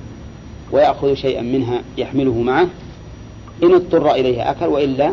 ويأخذ 0.73 1.15
شيئا 1.15 1.43
منها 1.43 1.83
يحمله 1.99 2.43
معه 2.43 2.69
إن 3.63 3.75
اضطر 3.75 4.15
إليه 4.15 4.51
أكل 4.51 4.67
وإلا 4.67 5.13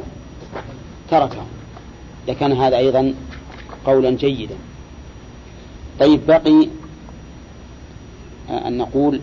تركه. 1.12 1.44
لكان 2.28 2.52
هذا 2.52 2.78
أيضا 2.78 3.14
قولا 3.86 4.12
جيدا. 4.12 4.56
طيب 6.00 6.20
بقي 6.28 6.68
أن 8.50 8.78
نقول 8.78 9.22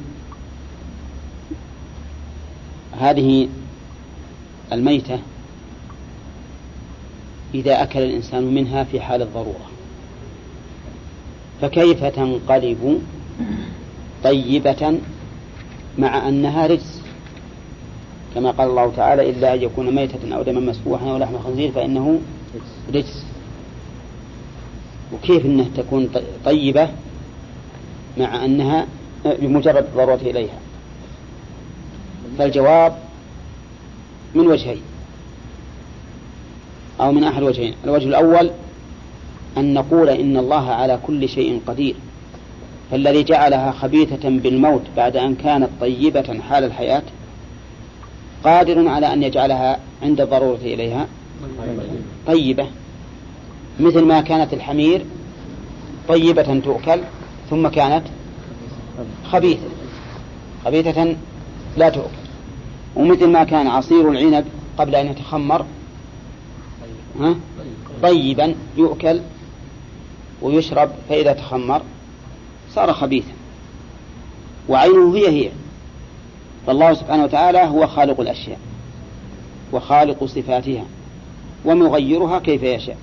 هذه 3.01 3.49
الميتة 4.73 5.19
إذا 7.55 7.83
أكل 7.83 8.03
الإنسان 8.03 8.55
منها 8.55 8.85
في 8.85 9.01
حال 9.01 9.23
الضرورة. 9.23 9.71
فكيف 11.61 12.05
تنقلب 12.05 13.03
طيبة 14.25 14.99
مع 15.99 16.29
أنها 16.29 16.67
رجس؟ 16.67 17.03
كما 18.35 18.51
قال 18.51 18.71
الله 18.71 18.93
تعالى 18.97 19.31
إلا 19.31 19.55
أن 19.55 19.63
يكون 19.63 19.95
ميتة 19.95 20.37
أو 20.37 20.43
دما 20.43 20.61
مسفوحا 20.61 21.11
أو 21.11 21.19
لحم 21.19 21.39
خنزير 21.39 21.73
فإنه 21.73 22.21
رجس. 22.95 23.25
وكيف 25.13 25.45
أنها 25.47 25.67
تكون 25.77 26.09
طيبة 26.45 26.89
مع 28.19 28.45
أنها 28.45 28.87
بمجرد 29.25 29.77
الضرورة 29.85 30.21
إليها. 30.23 30.59
فالجواب 32.39 32.99
من 34.35 34.47
وجهين 34.47 34.81
أو 37.01 37.13
من 37.13 37.25
أحد 37.25 37.43
وجهين. 37.43 37.75
الوجه 37.85 38.05
الأول 38.05 38.51
أن 39.57 39.75
نقول 39.75 40.09
إن 40.09 40.37
الله 40.37 40.71
على 40.71 40.99
كل 41.07 41.29
شيء 41.29 41.61
قدير 41.67 41.95
فالذي 42.91 43.23
جعلها 43.23 43.73
خبيثة 43.73 44.29
بالموت 44.29 44.83
بعد 44.97 45.17
أن 45.17 45.35
كانت 45.35 45.69
طيبة 45.81 46.41
حال 46.49 46.65
الحياة 46.65 47.03
قادر 48.45 48.89
على 48.89 49.13
أن 49.13 49.23
يجعلها 49.23 49.79
عند 50.03 50.21
الضرورة 50.21 50.57
إليها. 50.57 51.07
طيبة. 52.27 52.67
مثل 53.81 54.05
ما 54.05 54.21
كانت 54.21 54.53
الحمير 54.53 55.05
طيبة 56.09 56.61
تؤكل 56.61 57.01
ثم 57.51 57.69
كانت 57.69 58.05
خبيثة. 59.33 59.69
خبيثة 60.65 61.17
لا 61.77 61.89
تؤكل. 61.89 62.09
ومثل 62.97 63.27
ما 63.27 63.45
كان 63.45 63.67
عصير 63.67 64.11
العنب 64.11 64.45
قبل 64.79 64.95
أن 64.95 65.07
يتخمر 65.07 65.65
ها؟ 67.21 67.35
طيبا 68.03 68.55
يؤكل 68.77 69.21
ويشرب 70.43 70.91
فإذا 71.09 71.33
تخمر 71.33 71.83
صار 72.75 72.93
خبيثا. 72.93 73.33
وعينه 74.69 75.17
هي 75.17 75.29
هي. 75.29 75.51
فالله 76.67 76.95
سبحانه 76.95 77.25
وتعالى 77.25 77.59
هو 77.59 77.87
خالق 77.87 78.21
الأشياء 78.21 78.59
وخالق 79.73 80.25
صفاتها 80.25 80.85
ومغيرها 81.65 82.39
كيف 82.39 82.63
يشاء. 82.63 82.97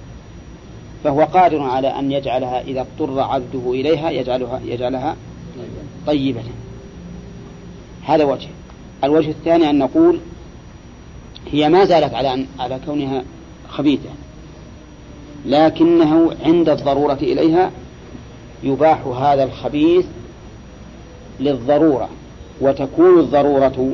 فهو 1.05 1.21
قادر 1.21 1.61
على 1.61 1.87
أن 1.87 2.11
يجعلها 2.11 2.61
إذا 2.61 2.81
اضطر 2.81 3.19
عبده 3.19 3.71
إليها 3.71 4.09
يجعلها 4.09 4.61
يجعلها 4.65 5.15
طيبة. 6.07 6.41
هذا 8.03 8.23
وجه. 8.23 8.47
الوجه 9.03 9.29
الثاني 9.29 9.69
أن 9.69 9.77
نقول 9.77 10.19
هي 11.51 11.69
ما 11.69 11.85
زالت 11.85 12.13
على 12.13 12.33
أن 12.33 12.47
على 12.59 12.79
كونها 12.85 13.23
خبيثة. 13.69 14.09
لكنه 15.45 16.31
عند 16.45 16.69
الضرورة 16.69 17.17
إليها 17.21 17.71
يباح 18.63 19.05
هذا 19.07 19.43
الخبيث 19.43 20.05
للضرورة 21.39 22.09
وتكون 22.61 23.19
الضرورة 23.19 23.91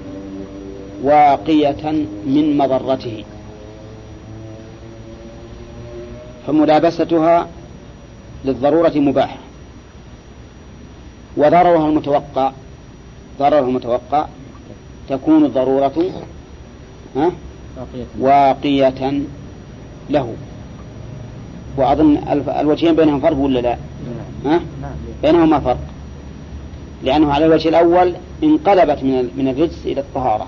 واقية 1.04 1.92
من 2.26 2.58
مضرته. 2.58 3.24
فملابستها 6.48 7.48
للضرورة 8.46 8.92
مباحة. 8.96 9.38
وضررها 11.38 11.90
المتوقع 11.90 12.52
ضررها 13.40 13.60
المتوقع 13.60 14.26
تكون 15.10 15.46
الضرورة 15.46 16.12
واقية 18.20 19.22
له. 20.10 20.34
وأظن 21.78 22.18
الوجهين 22.60 22.96
بينهم 22.96 23.20
فرق 23.20 23.38
ولا 23.38 23.60
لا؟ 23.60 23.78
ها؟ 24.46 24.62
بينهما 25.24 25.60
فرق. 25.60 25.78
لأنه 27.04 27.34
على 27.34 27.46
الوجه 27.46 27.70
الأول 27.70 28.14
انقلبت 28.44 29.04
من 29.04 29.30
من 29.38 29.48
الرجس 29.48 29.86
إلى 29.86 30.02
الطهارة. 30.02 30.48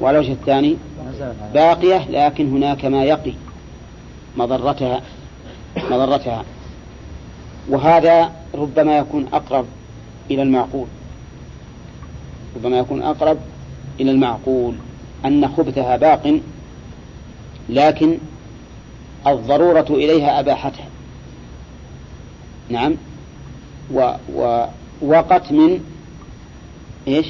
وعلى 0.00 0.18
الوجه 0.18 0.32
الثاني 0.32 0.76
باقية 1.54 2.10
لكن 2.10 2.50
هناك 2.56 2.84
ما 2.84 3.04
يقي. 3.04 3.32
مضرتها 4.36 5.02
مضرتها. 5.76 6.44
وهذا 7.68 8.32
ربما 8.54 8.98
يكون 8.98 9.28
أقرب 9.32 9.66
إلى 10.30 10.42
المعقول. 10.42 10.86
ربما 12.56 12.78
يكون 12.78 13.02
أقرب 13.02 13.38
إلى 14.00 14.10
المعقول. 14.10 14.74
أن 15.24 15.48
خبثها 15.48 15.96
باق 15.96 16.40
لكن 17.68 18.18
الضرورة 19.26 19.86
إليها 19.90 20.40
أباحتها. 20.40 20.86
نعم. 22.68 22.94
و 23.94 24.12
ووقت 25.02 25.52
من 25.52 25.84
إيش؟ 27.08 27.26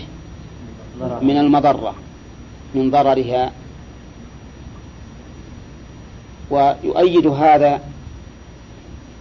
من 1.01 1.37
المضرة. 1.37 1.95
من 2.75 2.91
ضررها. 2.91 3.53
ويؤيد 6.51 7.27
هذا 7.27 7.81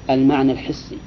المعنى 0.10 0.52
الحسي. 0.52 0.98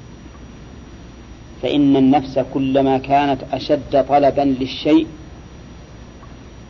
فإن 1.61 1.95
النفس 1.97 2.39
كلما 2.53 2.97
كانت 2.97 3.41
أشد 3.53 4.05
طلبا 4.09 4.41
للشيء 4.41 5.07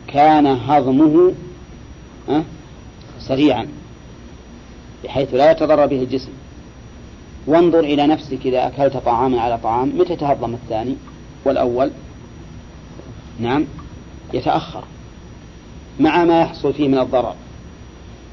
كان 0.06 0.46
هضمه 0.46 1.32
سريعا 3.18 3.68
بحيث 5.04 5.34
لا 5.34 5.50
يتضرر 5.50 5.86
به 5.86 6.02
الجسم. 6.02 6.30
وانظر 7.46 7.80
إلى 7.80 8.06
نفسك 8.06 8.46
إذا 8.46 8.66
أكلت 8.66 8.96
طعاما 8.96 9.40
على 9.40 9.58
طعام 9.58 9.98
متى 9.98 10.12
يتهضم 10.12 10.54
الثاني 10.54 10.96
والأول؟ 11.44 11.90
نعم 13.40 13.64
يتأخر 14.34 14.84
مع 16.00 16.24
ما 16.24 16.40
يحصل 16.40 16.72
فيه 16.72 16.88
من 16.88 16.98
الضرر. 16.98 17.34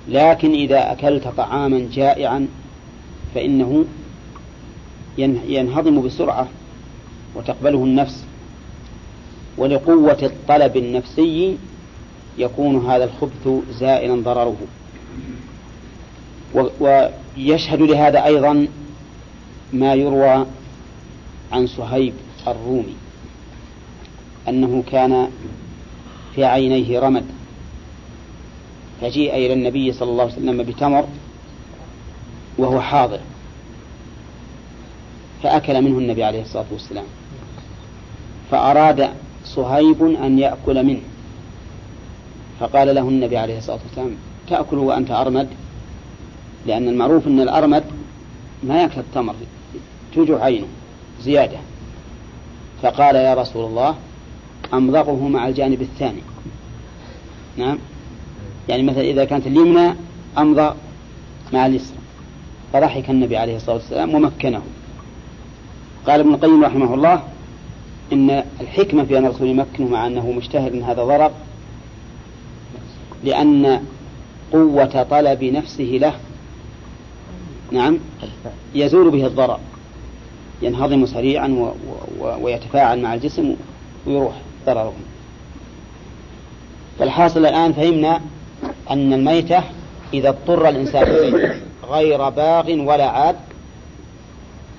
لكن 0.07 0.53
إذا 0.53 0.91
أكلت 0.91 1.27
طعاما 1.27 1.87
جائعا 1.93 2.47
فإنه 3.35 3.85
ينهضم 5.47 6.01
بسرعة 6.01 6.47
وتقبله 7.35 7.83
النفس 7.83 8.23
ولقوة 9.57 10.17
الطلب 10.23 10.77
النفسي 10.77 11.57
يكون 12.37 12.85
هذا 12.85 13.03
الخبث 13.03 13.63
زائلا 13.71 14.15
ضرره. 14.21 14.57
ويشهد 16.79 17.81
لهذا 17.81 18.25
أيضا 18.25 18.67
ما 19.73 19.93
يروى 19.93 20.45
عن 21.51 21.67
صهيب 21.67 22.13
الرومي 22.47 22.95
أنه 24.47 24.83
كان 24.91 25.29
في 26.35 26.45
عينيه 26.45 26.99
رمد. 26.99 27.25
فجيء 29.01 29.35
إلى 29.35 29.53
النبي 29.53 29.93
صلى 29.93 30.11
الله 30.11 30.23
عليه 30.23 30.33
وسلم 30.33 30.63
بتمر 30.63 31.05
وهو 32.57 32.81
حاضر 32.81 33.19
فأكل 35.43 35.81
منه 35.81 35.97
النبي 35.97 36.23
عليه 36.23 36.41
الصلاة 36.41 36.65
والسلام. 36.71 37.05
فأراد 38.51 39.09
صهيب 39.45 40.03
أن 40.03 40.39
يأكل 40.39 40.83
منه. 40.85 41.01
فقال 42.59 42.95
له 42.95 43.01
النبي 43.01 43.37
عليه 43.37 43.57
الصلاة 43.57 43.79
والسلام 43.87 44.15
تأكل 44.47 44.77
وأنت 44.77 45.11
أرمد؟ 45.11 45.47
لأن 46.67 46.87
المعروف 46.87 47.27
أن 47.27 47.39
الأرمد 47.39 47.83
ما 48.63 48.81
يأكل 48.81 48.99
التمر 48.99 49.35
توجع 50.13 50.43
عينه 50.43 50.67
زيادة. 51.21 51.57
فقال 52.81 53.15
يا 53.15 53.33
رسول 53.33 53.65
الله 53.65 53.95
أمضغه 54.73 55.27
مع 55.27 55.47
الجانب 55.47 55.81
الثاني. 55.81 56.21
نعم. 57.57 57.77
يعني 58.69 58.83
مثلا 58.83 59.01
إذا 59.01 59.25
كانت 59.25 59.47
اليمنى 59.47 59.95
أمضى 60.37 60.75
مع 61.53 61.65
اليسرى 61.65 61.97
فضحك 62.73 63.09
النبي 63.09 63.37
عليه 63.37 63.55
الصلاة 63.55 63.75
والسلام 63.75 64.15
ومكنه. 64.15 64.61
قال 66.07 66.19
ابن 66.19 66.33
القيم 66.33 66.63
رحمه 66.63 66.93
الله 66.93 67.23
إن 68.13 68.43
الحكمة 68.61 69.03
في 69.03 69.17
أن 69.17 69.25
الرسول 69.25 69.47
يمكنه 69.47 69.87
مع 69.87 70.07
أنه 70.07 70.31
مشتهر 70.31 70.73
من 70.73 70.83
هذا 70.83 71.03
ضرر 71.03 71.31
لأن 73.23 73.83
قوة 74.53 75.03
طلب 75.03 75.43
نفسه 75.43 75.83
له 75.83 76.13
نعم 77.71 77.99
يزول 78.75 79.11
به 79.11 79.25
الضرر 79.25 79.59
ينهضم 80.61 81.05
سريعا 81.05 81.47
و 81.47 81.73
و 82.19 82.45
ويتفاعل 82.45 83.01
مع 83.01 83.13
الجسم 83.13 83.55
ويروح 84.07 84.33
ضرره. 84.65 84.93
فالحاصل 86.99 87.45
الآن 87.45 87.73
فهمنا 87.73 88.21
أن 88.91 89.13
الميتة 89.13 89.63
إذا 90.13 90.29
اضطر 90.29 90.69
الإنسان 90.69 91.07
غير 91.89 92.29
باغ 92.29 92.71
ولا 92.71 93.05
عاد 93.09 93.35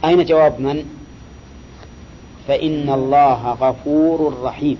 أين 0.04 0.24
جواب 0.24 0.60
من؟ 0.60 0.84
فإن 2.48 2.90
الله 2.90 3.52
غفور 3.52 4.42
رحيم. 4.42 4.78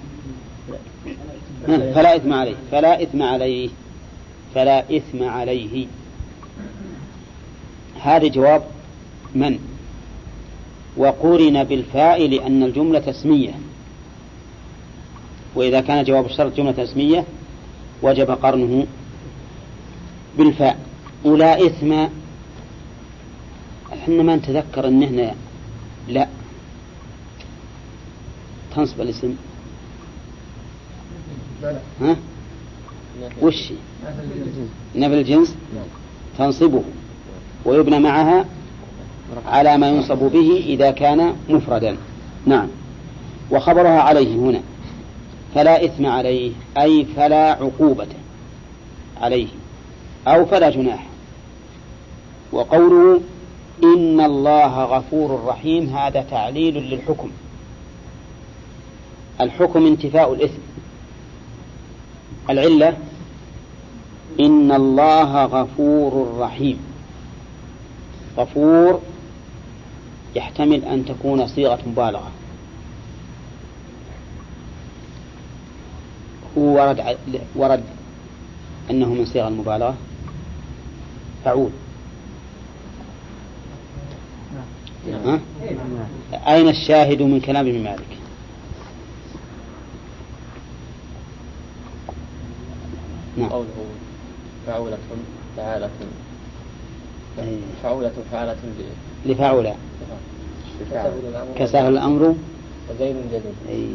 فلا 1.66 2.16
إثم 2.16 2.32
عليه 2.32 2.54
فلا 2.70 3.02
إثم 3.02 3.22
عليه 3.22 3.68
فلا 4.54 4.96
إثم 4.96 5.24
عليه. 5.24 5.86
هذا 8.02 8.28
جواب 8.28 8.62
من؟ 9.34 9.58
وقرن 10.96 11.64
بالفاء 11.64 12.28
لأن 12.28 12.62
الجملة 12.62 13.10
اسمية 13.10 13.54
وإذا 15.54 15.80
كان 15.80 16.04
جواب 16.04 16.26
الشرط 16.26 16.56
جملة 16.56 16.82
اسمية 16.82 17.24
وجب 18.02 18.30
قرنه 18.30 18.86
بالفاء. 20.38 20.78
ولا 21.24 21.66
إثم. 21.66 21.92
إحنا 23.92 24.22
ما 24.22 24.36
نتذكر 24.36 24.88
إن 24.88 25.02
هنا 25.02 25.34
لا. 26.08 26.28
تنصب 28.76 29.00
الاسم. 29.00 29.34
ها؟ 32.00 32.16
وش؟ 33.42 33.72
نفي 34.96 35.14
الجنس؟ 35.14 35.54
تنصبه. 36.38 36.82
ويبنى 37.64 37.98
معها 37.98 38.44
على 39.46 39.78
ما 39.78 39.88
ينصب 39.88 40.18
به 40.18 40.64
إذا 40.66 40.90
كان 40.90 41.34
مفردا. 41.48 41.96
نعم. 42.46 42.68
وخبرها 43.50 44.00
عليه 44.00 44.34
هنا. 44.36 44.60
فلا 45.54 45.84
إثم 45.84 46.06
عليه. 46.06 46.52
أي 46.78 47.06
فلا 47.16 47.50
عقوبة 47.50 48.08
عليه. 49.20 49.48
أو 50.28 50.46
فلا 50.46 50.70
جناح. 50.70 51.06
وقوله 52.52 53.20
إن 53.84 54.20
الله 54.20 54.84
غفور 54.84 55.44
رحيم 55.46 55.96
هذا 55.96 56.22
تعليل 56.30 56.74
للحكم. 56.74 57.30
الحكم 59.40 59.86
انتفاء 59.86 60.32
الإثم. 60.32 60.62
العلة 62.50 62.96
إن 64.40 64.72
الله 64.72 65.44
غفور 65.44 66.38
رحيم. 66.38 66.78
غفور 68.36 69.00
يحتمل 70.36 70.84
أن 70.84 71.04
تكون 71.04 71.46
صيغة 71.46 71.78
مبالغة. 71.86 72.30
هو 76.58 76.62
ورد 76.62 77.16
ورد 77.56 77.84
أنه 78.90 79.06
من 79.06 79.24
صيغ 79.24 79.48
المبالغة. 79.48 79.94
فعول 81.44 81.70
ها؟ 85.24 85.40
أين 86.48 86.68
الشاهد 86.68 87.22
من 87.22 87.40
كلام 87.40 87.68
ابن 87.68 87.82
مالك؟ 87.84 88.18
نعم. 93.36 93.48
قوله 93.48 93.66
فعولة 94.66 94.98
فعالة. 95.56 95.90
فعولة 97.82 98.12
فعالة 98.32 98.56
لفعولة. 99.26 99.74
كساه 101.56 101.88
الأمر؟ 101.88 102.34
وزين 102.90 103.16
جديد. 103.32 103.42
أي. 103.68 103.86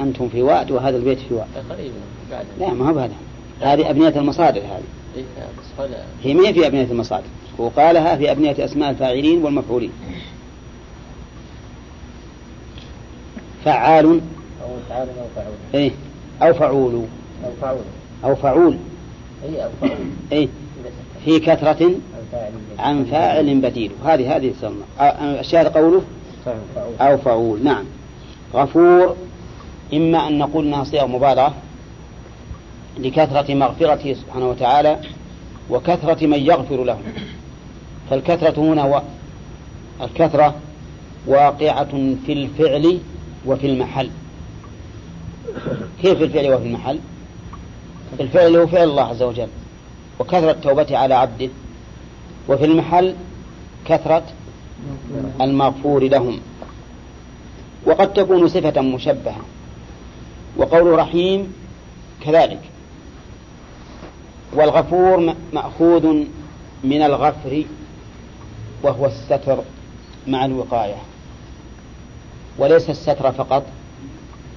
أنتم 0.00 0.28
في 0.28 0.42
واد 0.42 0.70
وهذا 0.70 0.96
البيت 0.96 1.18
في 1.18 1.34
واد. 1.34 1.46
قريب 1.70 1.92
لا 2.58 2.72
ما 2.72 2.88
هو 2.88 2.94
بهذا. 2.94 3.14
هذه 3.60 3.90
أبنية 3.90 4.08
المصادر 4.08 4.60
هذه. 4.60 4.66
إيه 4.66 4.99
هي 6.22 6.34
ما 6.34 6.52
في 6.52 6.66
أبنية 6.66 6.84
المصادر؟ 6.84 7.24
وقالها 7.58 8.16
في 8.16 8.30
أبنية 8.30 8.64
أسماء 8.64 8.90
الفاعلين 8.90 9.44
والمفعولين. 9.44 9.92
فعال. 13.64 14.06
أو 14.06 14.68
فعال 14.88 15.08
أو 15.08 15.26
فعول. 15.36 15.54
إيه. 15.74 15.90
أو 16.42 16.54
فعول. 16.54 17.04
أو 17.44 17.50
فعول. 17.60 17.80
أو 18.24 18.34
فعول. 18.34 18.76
أي 19.44 19.64
أو 19.64 19.70
فعول. 19.80 19.96
إيه. 20.32 20.48
في 21.24 21.38
كثرة 21.38 21.90
عن 22.78 23.04
فاعل 23.04 23.60
بديل. 23.60 23.90
هذه 24.04 24.36
هذه 24.36 24.52
تسمى 24.58 24.82
الشاهد 25.40 25.66
قوله؟ 25.66 26.02
أو 27.00 27.18
فعول. 27.18 27.64
نعم. 27.64 27.84
غفور. 28.54 29.16
إما 29.94 30.28
أن 30.28 30.38
نقول 30.38 30.66
أنها 30.66 30.84
صيغة 30.84 31.06
مبالغة. 31.06 31.54
لكثرة 32.98 33.54
مغفرته 33.54 34.14
سبحانه 34.14 34.48
وتعالى 34.48 35.00
وكثرة 35.70 36.26
من 36.26 36.38
يغفر 36.38 36.84
له. 36.84 36.98
فالكثرة 38.10 38.60
هنا 38.60 38.84
و... 38.84 39.02
الكثرة 40.02 40.54
واقعة 41.26 42.14
في 42.26 42.32
الفعل 42.32 42.98
وفي 43.46 43.66
المحل. 43.66 44.10
كيف 46.02 46.22
الفعل 46.22 46.54
وفي 46.54 46.66
المحل؟ 46.66 46.98
الفعل 48.20 48.56
هو 48.56 48.66
فعل 48.66 48.88
الله 48.88 49.02
عز 49.02 49.22
وجل 49.22 49.48
وكثرة 50.18 50.52
توبته 50.52 50.96
على 50.96 51.14
عبده. 51.14 51.48
وفي 52.48 52.64
المحل 52.64 53.14
كثرة 53.84 54.22
المغفور 55.40 56.02
لهم. 56.04 56.40
وقد 57.86 58.12
تكون 58.12 58.48
صفة 58.48 58.80
مشبهة 58.80 59.40
وقول 60.56 60.98
رحيم 60.98 61.52
كذلك. 62.24 62.60
والغفور 64.52 65.34
مأخوذ 65.52 66.06
من 66.84 67.02
الغفر 67.02 67.64
وهو 68.82 69.06
الستر 69.06 69.58
مع 70.26 70.44
الوقاية. 70.44 70.96
وليس 72.58 72.90
الستر 72.90 73.32
فقط 73.32 73.62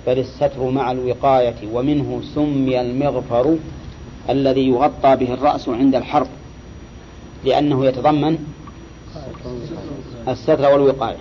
بل 0.07 0.19
الستر 0.19 0.69
مع 0.69 0.91
الوقاية 0.91 1.55
ومنه 1.73 2.21
سمي 2.35 2.81
المغفر 2.81 3.57
الذي 4.29 4.67
يغطى 4.67 5.15
به 5.15 5.33
الرأس 5.33 5.69
عند 5.69 5.95
الحرب 5.95 6.27
لأنه 7.45 7.85
يتضمن 7.85 8.37
الستر 10.27 10.71
والوقاية. 10.71 11.17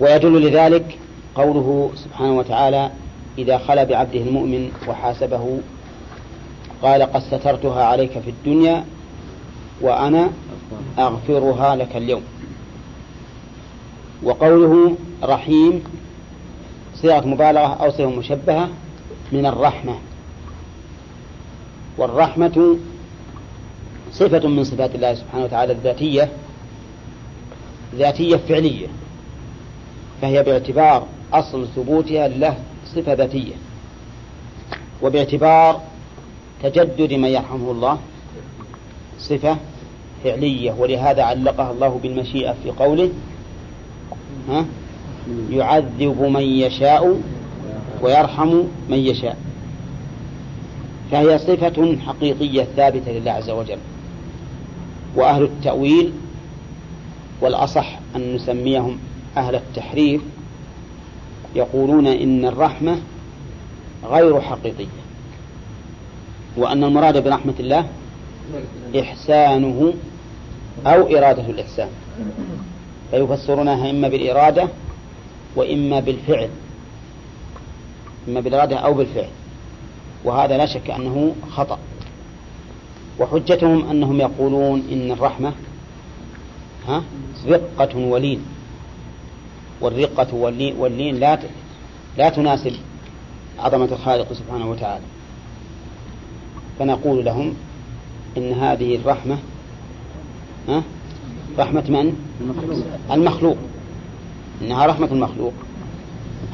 ويدل 0.00 0.42
لذلك 0.42 0.98
قوله 1.34 1.90
سبحانه 1.94 2.38
وتعالى 2.38 2.90
إذا 3.38 3.58
خلا 3.58 3.84
بعبده 3.84 4.20
المؤمن 4.20 4.72
وحاسبه 4.88 5.60
قال 6.82 7.02
قد 7.02 7.22
سترتها 7.22 7.84
عليك 7.84 8.18
في 8.18 8.30
الدنيا 8.30 8.84
وأنا 9.80 10.30
أغفرها 10.98 11.76
لك 11.76 11.96
اليوم. 11.96 12.22
وقوله 14.22 14.96
رحيم 15.22 15.84
صيغة 16.94 17.26
مبالغة 17.26 17.74
أو 17.74 17.90
صيغة 17.90 18.10
مشبهة 18.10 18.68
من 19.32 19.46
الرحمة. 19.46 19.98
والرحمة 21.98 22.76
صفة 24.12 24.48
من 24.48 24.64
صفات 24.64 24.94
الله 24.94 25.14
سبحانه 25.14 25.44
وتعالى 25.44 25.72
الذاتية 25.72 26.28
ذاتية 27.94 28.36
فعلية 28.36 28.86
فهي 30.22 30.42
باعتبار 30.42 31.06
أصل 31.32 31.68
ثبوتها 31.76 32.28
لله 32.28 32.56
صفة 32.94 33.12
ذاتية. 33.12 33.54
وباعتبار 35.02 35.80
تجدد 36.68 37.12
من 37.12 37.28
يرحمه 37.28 37.70
الله 37.70 37.98
صفة 39.18 39.56
فعلية 40.24 40.72
ولهذا 40.78 41.22
علقها 41.22 41.70
الله 41.70 42.00
بالمشيئة 42.02 42.54
في 42.62 42.70
قوله 42.70 43.10
ها؟ 44.48 44.64
يعذب 45.50 46.20
من 46.20 46.42
يشاء 46.42 47.20
ويرحم 48.02 48.62
من 48.88 48.98
يشاء. 48.98 49.36
فهي 51.10 51.38
صفة 51.38 51.96
حقيقية 52.06 52.66
ثابتة 52.76 53.12
لله 53.12 53.32
عز 53.32 53.50
وجل. 53.50 53.78
وأهل 55.16 55.42
التأويل 55.42 56.12
والأصح 57.40 57.98
أن 58.16 58.34
نسميهم 58.34 58.98
أهل 59.36 59.54
التحريف 59.54 60.22
يقولون 61.54 62.06
إن 62.06 62.44
الرحمة 62.44 62.98
غير 64.04 64.40
حقيقية. 64.40 65.05
وأن 66.56 66.84
المراد 66.84 67.24
برحمة 67.24 67.54
الله 67.60 67.86
إحسانه 69.00 69.94
أو 70.86 71.16
إرادة 71.16 71.50
الإحسان. 71.50 71.88
فيفسرونها 73.10 73.90
إما 73.90 74.08
بالإرادة 74.08 74.68
وإما 75.56 76.00
بالفعل 76.00 76.48
إما 78.28 78.40
بالإرادة 78.40 78.76
أو 78.76 78.94
بالفعل. 78.94 79.28
وهذا 80.24 80.56
لا 80.56 80.66
شك 80.66 80.90
أنه 80.90 81.34
خطأ. 81.50 81.78
وحجتهم 83.20 83.90
أنهم 83.90 84.20
يقولون 84.20 84.82
إن 84.92 85.10
الرحمة 85.10 85.52
ها 86.88 87.02
رقة 87.48 87.98
ولين. 87.98 88.44
والرقة 89.80 90.34
واللين, 90.34 91.20
لا 91.20 91.38
لا 92.18 92.28
تناسب 92.28 92.72
عظمة 93.58 93.88
الخالق 93.92 94.32
سبحانه 94.32 94.70
وتعالى. 94.70 95.04
فنقول 96.78 97.24
لهم 97.24 97.54
إن 98.36 98.52
هذه 98.52 98.96
الرحمة 98.96 99.38
ها؟ 100.68 100.82
رحمة 101.58 101.84
من؟ 101.88 102.16
المخلوق. 103.10 103.56
إنها 104.62 104.86
رحمة 104.86 105.06
المخلوق. 105.12 105.52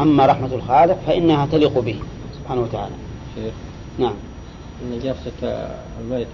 أما 0.00 0.26
رحمة 0.26 0.54
الخالق 0.54 0.98
فإنها 1.06 1.46
تليق 1.46 1.78
به 1.78 1.96
سبحانه 2.40 2.60
وتعالى. 2.60 2.94
شيخ 3.34 3.54
نعم. 3.98 4.14
نجاسة 4.92 5.68
الميتة 6.00 6.30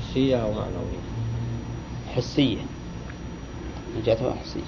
حسية 0.00 0.36
أو 0.36 0.48
معنوية؟ 0.48 1.04
حسية. 2.16 2.58
نجاتها 4.00 4.34
حسية. 4.34 4.60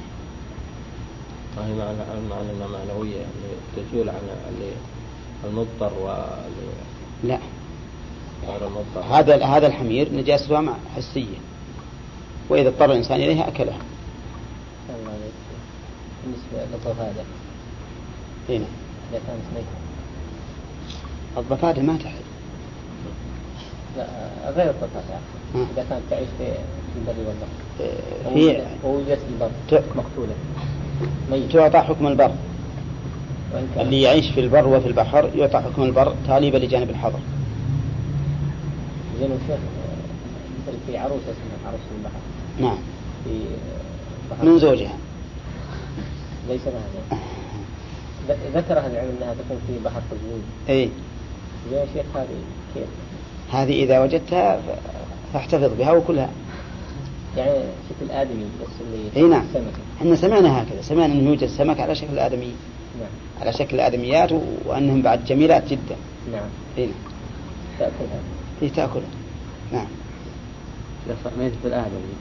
ما 1.56 1.66
هي 1.66 1.74
معنى 1.74 1.98
معنى 2.30 2.50
إنها 2.50 2.66
معنوية 2.66 3.16
يعني 3.16 3.86
تزول 3.90 4.08
عن 4.08 4.20
المضطر 5.44 5.92
واللي 6.00 6.72
لا. 7.24 7.38
هذا 9.10 9.44
هذا 9.44 9.66
الحمير 9.66 10.08
نجاسته 10.14 10.60
مع- 10.60 10.72
حسية. 10.96 11.36
وإذا 12.48 12.68
اضطر 12.68 12.84
الإنسان 12.92 13.16
إليها 13.16 13.48
أكلها. 13.48 13.78
بالنسبة 16.24 16.76
للضفادع 16.76 17.22
هنا 18.48 18.64
إذا 19.10 19.20
كانت 19.26 19.42
ميتة 19.54 19.76
الضفادع 21.38 21.82
ما 21.82 21.96
تحل. 21.98 22.12
لا 23.96 24.06
غير 24.56 24.70
الضفادع 24.70 25.14
ها. 25.54 25.66
إذا 25.74 25.86
كانت 25.90 26.02
تعيش 26.10 26.28
في 26.38 26.52
البر 26.96 27.18
والبحر 27.18 27.46
آه، 27.80 28.34
في 28.34 28.62
ووجدت 28.86 29.18
في 29.18 29.28
البر 29.34 29.50
ت- 29.70 29.96
مقتولة. 29.96 30.34
ميت. 31.30 31.52
تعطى 31.52 31.78
حكم 31.78 32.06
البر. 32.06 32.30
اللي 33.80 34.02
يعيش 34.02 34.30
في 34.30 34.40
البر 34.40 34.66
وفي 34.68 34.86
البحر 34.86 35.30
يعطى 35.34 35.58
حكم 35.58 35.82
البر 35.82 36.14
تاليبا 36.26 36.58
لجانب 36.58 36.90
الحظر 36.90 37.18
زين 39.20 39.32
الشيخ 39.32 39.58
مثل 40.68 40.76
في 40.86 40.98
عروسة 40.98 41.22
اسمها 41.22 41.68
عروسة 41.68 41.84
البحر. 41.98 42.20
نعم. 42.60 42.78
في 43.24 43.30
بحر. 44.30 44.44
من 44.44 44.58
زوجها؟ 44.58 44.96
ليس 46.48 46.60
لها 46.66 46.82
زوج. 47.10 47.18
ذكر 48.54 48.78
أهل 48.78 48.90
العلم 48.90 49.12
أنها 49.22 49.34
تكون 49.34 49.58
في 49.66 49.84
بحر 49.84 50.00
قزوين. 50.10 50.42
زين 50.68 50.90
يا 51.72 51.86
شيخ 51.94 52.16
هذه 52.16 52.26
كيف؟ 52.74 52.86
هذه 53.52 53.82
إذا 53.84 54.00
وجدتها 54.00 54.60
فاحتفظ 55.32 55.70
بها 55.78 55.92
وكلها. 55.92 56.30
يعني 57.36 57.58
شكل 57.90 58.10
آدمي 58.10 58.44
بس 58.62 58.68
اللي 58.80 59.10
إي 59.16 59.22
نعم. 59.30 59.44
إحنا 60.00 60.16
سمعنا 60.16 60.62
هكذا. 60.62 60.82
سمعنا 60.82 61.12
انه 61.12 61.28
يوجد 61.30 61.46
سمك 61.48 61.80
على 61.80 61.94
شكل 61.94 62.12
الادمي 62.12 62.52
نعم. 63.00 63.08
على 63.40 63.52
شكل 63.52 63.76
الادميات 63.76 64.32
و- 64.32 64.40
وأنهم 64.64 65.02
بعد 65.02 65.24
جميلات 65.24 65.68
جدا. 65.68 65.96
نعم. 66.32 66.48
إي. 66.78 66.84
نعم 66.86 66.92
تأكلها 67.78 68.20
تاكلها 68.60 69.08
نعم. 69.72 69.86
ميتة 71.38 71.56
الآدمي 71.64 72.14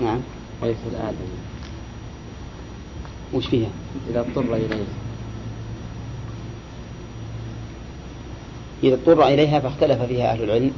نعم. 0.00 0.20
ميتة 0.62 0.78
الآدمي 0.92 1.28
وش 3.34 3.46
فيها؟ 3.46 3.68
إذا 4.10 4.20
اضطر 4.20 4.54
إليه. 4.54 4.84
إذا 8.82 8.94
اضطر 8.94 9.26
إليها 9.26 9.60
فاختلف 9.60 10.02
فيها 10.02 10.32
أهل 10.32 10.42
العلم. 10.42 10.72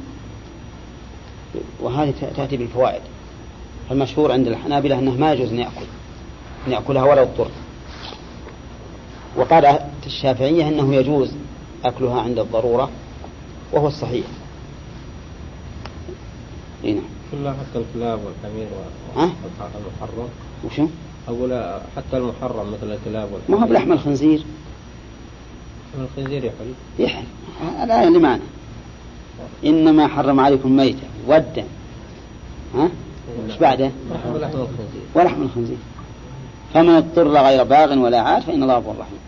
وهذه 1.79 2.13
تأتي 2.35 2.57
بالفوائد. 2.57 3.01
فالمشهور 3.89 4.31
عند 4.31 4.47
الحنابلة 4.47 4.99
أنه 4.99 5.11
ما 5.11 5.33
يجوز 5.33 5.49
أن 5.49 5.59
يأكل. 5.59 5.85
أن 6.67 6.71
يأكلها 6.71 7.03
ولو 7.03 7.21
اضطر 7.21 7.47
وقال 9.37 9.79
الشافعية 10.05 10.67
أنه 10.67 10.95
يجوز 10.95 11.33
أكلها 11.85 12.21
عند 12.21 12.39
الضرورة 12.39 12.89
وهو 13.71 13.87
الصحيح. 13.87 14.25
اي 16.83 16.93
نعم. 16.93 17.03
كلها 17.31 17.53
حتى 17.53 17.83
الكلاب 17.83 18.19
والحمير؟ 18.25 18.67
والمحرم 19.15 20.29
وشو؟ 20.65 20.87
أقول 21.27 21.79
حتى 21.95 22.17
المحرم 22.17 22.73
مثل 22.73 22.91
الكلاب 22.91 23.29
ما 23.29 23.35
والحمير 23.35 23.59
هو 23.59 23.67
بلحم 23.67 23.91
الخنزير؟ 23.91 24.43
الخنزير 25.99 26.43
يحل. 26.43 26.73
يحل 26.99 27.23
اللي 27.91 28.19
معنا 28.19 28.41
إنما 29.65 30.07
حرم 30.07 30.39
عليكم 30.39 30.77
ميتة 30.77 31.07
والدم 31.27 31.63
ها؟ 32.75 32.89
إيش 33.49 33.57
بعده؟ 33.57 33.91
لحم 34.11 34.37
لحم 34.37 34.61
الخنزير. 34.61 35.03
ولحم 35.15 35.41
الخنزير. 35.41 35.77
فمن 36.73 36.89
اضطر 36.89 37.27
غير 37.27 37.63
باغ 37.63 37.97
ولا 37.97 38.21
عاد 38.21 38.41
فإن 38.41 38.63
الله 38.63 38.77
غفور 38.77 38.95
رحيم. 38.99 39.19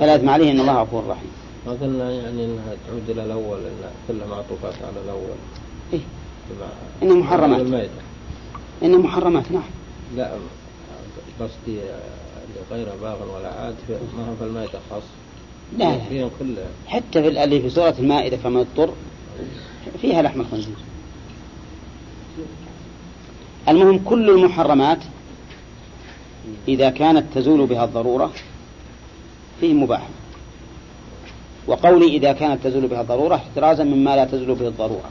فلا 0.00 0.14
إثم 0.14 0.28
عليه 0.28 0.50
إن 0.50 0.60
الله 0.60 0.82
غفور 0.82 1.04
رحيم. 1.08 1.30
ما 1.66 1.72
قلنا 1.72 2.10
يعني 2.10 2.44
إنها 2.44 2.74
تعود 2.86 3.10
إلى 3.10 3.24
الأول 3.24 3.58
ان 3.58 3.90
كلها 4.08 4.26
معطوفات 4.26 4.74
على 4.74 5.04
الأول. 5.04 5.36
إيه؟ 5.92 6.00
إنها 7.02 7.14
محرمات. 7.16 7.60
الميتة. 7.60 7.90
إن 8.82 8.98
محرمات 8.98 9.52
نعم. 9.52 9.62
لا 10.16 10.30
قصدي 11.40 11.78
غير 12.70 12.86
باغ 13.02 13.16
ولا 13.36 13.48
عاد 13.48 13.74
في- 13.86 13.92
ما 13.92 14.28
هو 14.30 14.34
في 14.38 14.44
الميتة 14.44 14.78
خاص. 14.90 15.02
لا 15.78 15.84
لا. 15.96 16.64
حتى 16.86 17.22
في 17.22 17.28
اللي 17.44 17.60
في 17.60 17.70
سورة 17.70 17.94
المائدة 17.98 18.36
فمن 18.36 18.56
اضطر 18.56 18.92
فيها 20.00 20.22
لحم 20.22 20.40
الخنزير. 20.40 20.74
المهم 23.68 23.98
كل 24.04 24.30
المحرمات 24.30 24.98
إذا 26.68 26.90
كانت 26.90 27.24
تزول 27.34 27.66
بها 27.66 27.84
الضرورة 27.84 28.30
فيه 29.60 29.72
مباح. 29.74 30.08
وقولي 31.66 32.06
إذا 32.16 32.32
كانت 32.32 32.64
تزول 32.64 32.86
بها 32.86 33.00
الضرورة 33.00 33.34
احترازا 33.34 33.84
مما 33.84 34.16
لا 34.16 34.24
تزول 34.24 34.54
به 34.54 34.68
الضرورة. 34.68 35.10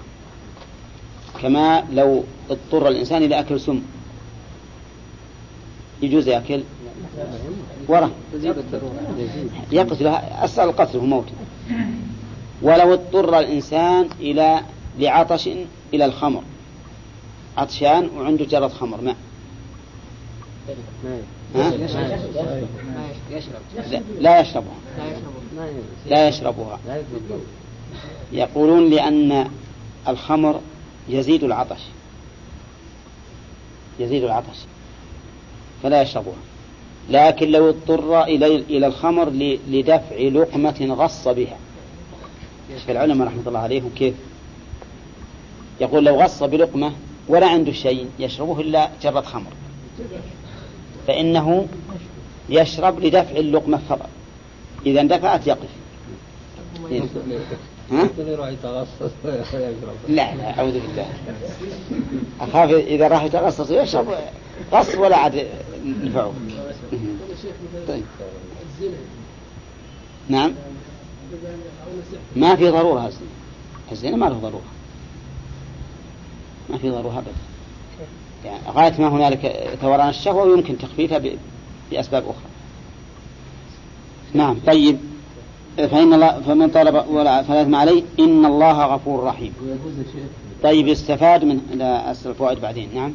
كما 1.41 1.83
لو 1.91 2.23
اضطر 2.49 2.87
الإنسان 2.87 3.23
إلى 3.23 3.39
أكل 3.39 3.59
سم. 3.59 3.81
يجوز 6.01 6.27
يأكل؟ 6.27 6.63
ورا. 7.87 8.11
يقتلها 9.71 10.45
أسأل 10.45 10.75
قتله 10.75 11.05
موتا 11.05 11.31
ولو 12.61 12.93
اضطر 12.93 13.39
الإنسان 13.39 14.09
إلى 14.19 14.61
لعطش 14.99 15.49
إلى 15.93 16.05
الخمر. 16.05 16.41
عطشان 17.57 18.09
وعنده 18.17 18.45
جرة 18.45 18.67
خمر 18.67 19.01
ماء 19.01 19.15
لا 24.19 24.39
يشربها. 24.39 24.75
لا 26.09 26.27
يشربها. 26.27 26.79
يقولون 28.31 28.89
لأن 28.89 29.49
الخمر 30.07 30.61
يزيد 31.09 31.43
العطش. 31.43 31.81
يزيد 33.99 34.23
العطش. 34.23 34.57
فلا 35.83 36.01
يشربها 36.01 36.33
لكن 37.09 37.51
لو 37.51 37.69
اضطر 37.69 38.23
إلى 38.23 38.55
إلى 38.55 38.87
الخمر 38.87 39.29
لدفع 39.67 40.15
لقمة 40.15 40.95
غص 40.97 41.27
بها. 41.27 41.57
العلماء 42.89 43.27
رحمة 43.27 43.41
الله 43.47 43.59
عليهم 43.59 43.89
كيف. 43.95 44.13
يقول 45.81 46.05
لو 46.05 46.21
غص 46.21 46.43
بلقمة 46.43 46.91
ولا 47.27 47.47
عنده 47.47 47.71
شيء 47.71 48.09
يشربه 48.19 48.59
إلا 48.59 48.89
جرة 49.01 49.21
خمر. 49.21 49.51
فإنه 51.07 51.67
يشرب 52.49 52.99
لدفع 52.99 53.37
اللقمة 53.37 53.79
فقط. 53.89 54.09
إذا 54.85 55.01
اندفعت 55.01 55.47
يقف. 55.47 55.69
ها؟ 57.91 58.09
لا 60.17 60.35
لا 60.35 60.59
أعوذ 60.59 60.73
بالله. 60.79 61.07
أخاف 62.41 62.69
إذا 62.69 63.07
راح 63.07 63.23
يتغصص 63.23 63.71
ويشرب 63.71 64.07
غص 64.73 64.95
ولا 64.95 65.17
عاد 65.17 65.47
نفعه 65.85 66.33
طيب. 67.87 68.03
نعم. 70.29 70.51
ما 72.35 72.55
في 72.55 72.69
ضرورة 72.69 73.07
الزنا 73.07 73.27
الزنا 73.91 74.15
ما 74.15 74.25
له 74.25 74.35
ضرورة. 74.35 74.61
ما 76.69 76.77
في 76.77 76.89
ضرورة 76.89 77.17
أبدا. 77.17 77.31
يعني 78.45 78.59
غاية 78.69 79.01
ما 79.01 79.07
هنالك 79.07 79.69
ثوران 79.81 80.09
الشهوة 80.09 80.43
ويمكن 80.43 80.77
تخفيفها 80.77 81.21
بأسباب 81.91 82.23
أخرى. 82.23 82.49
نعم. 84.33 84.57
طيب. 84.67 84.97
فإن 85.77 86.13
الله 86.13 86.41
فمن 86.41 86.69
طلب 86.69 87.07
ولا 87.09 87.43
فلا 87.43 87.61
إثم 87.61 87.75
عليه 87.75 88.03
إن 88.19 88.45
الله 88.45 88.85
غفور 88.85 89.23
رحيم. 89.23 89.53
ويجوز 89.61 89.99
يا 89.99 90.03
شيخ 90.03 90.29
طيب 90.63 90.87
يستفاد 90.87 91.43
من 91.45 91.61
لا 91.73 92.11
أسأل 92.11 92.31
الفوائد 92.31 92.59
بعدين. 92.61 92.89
نعم. 92.95 93.13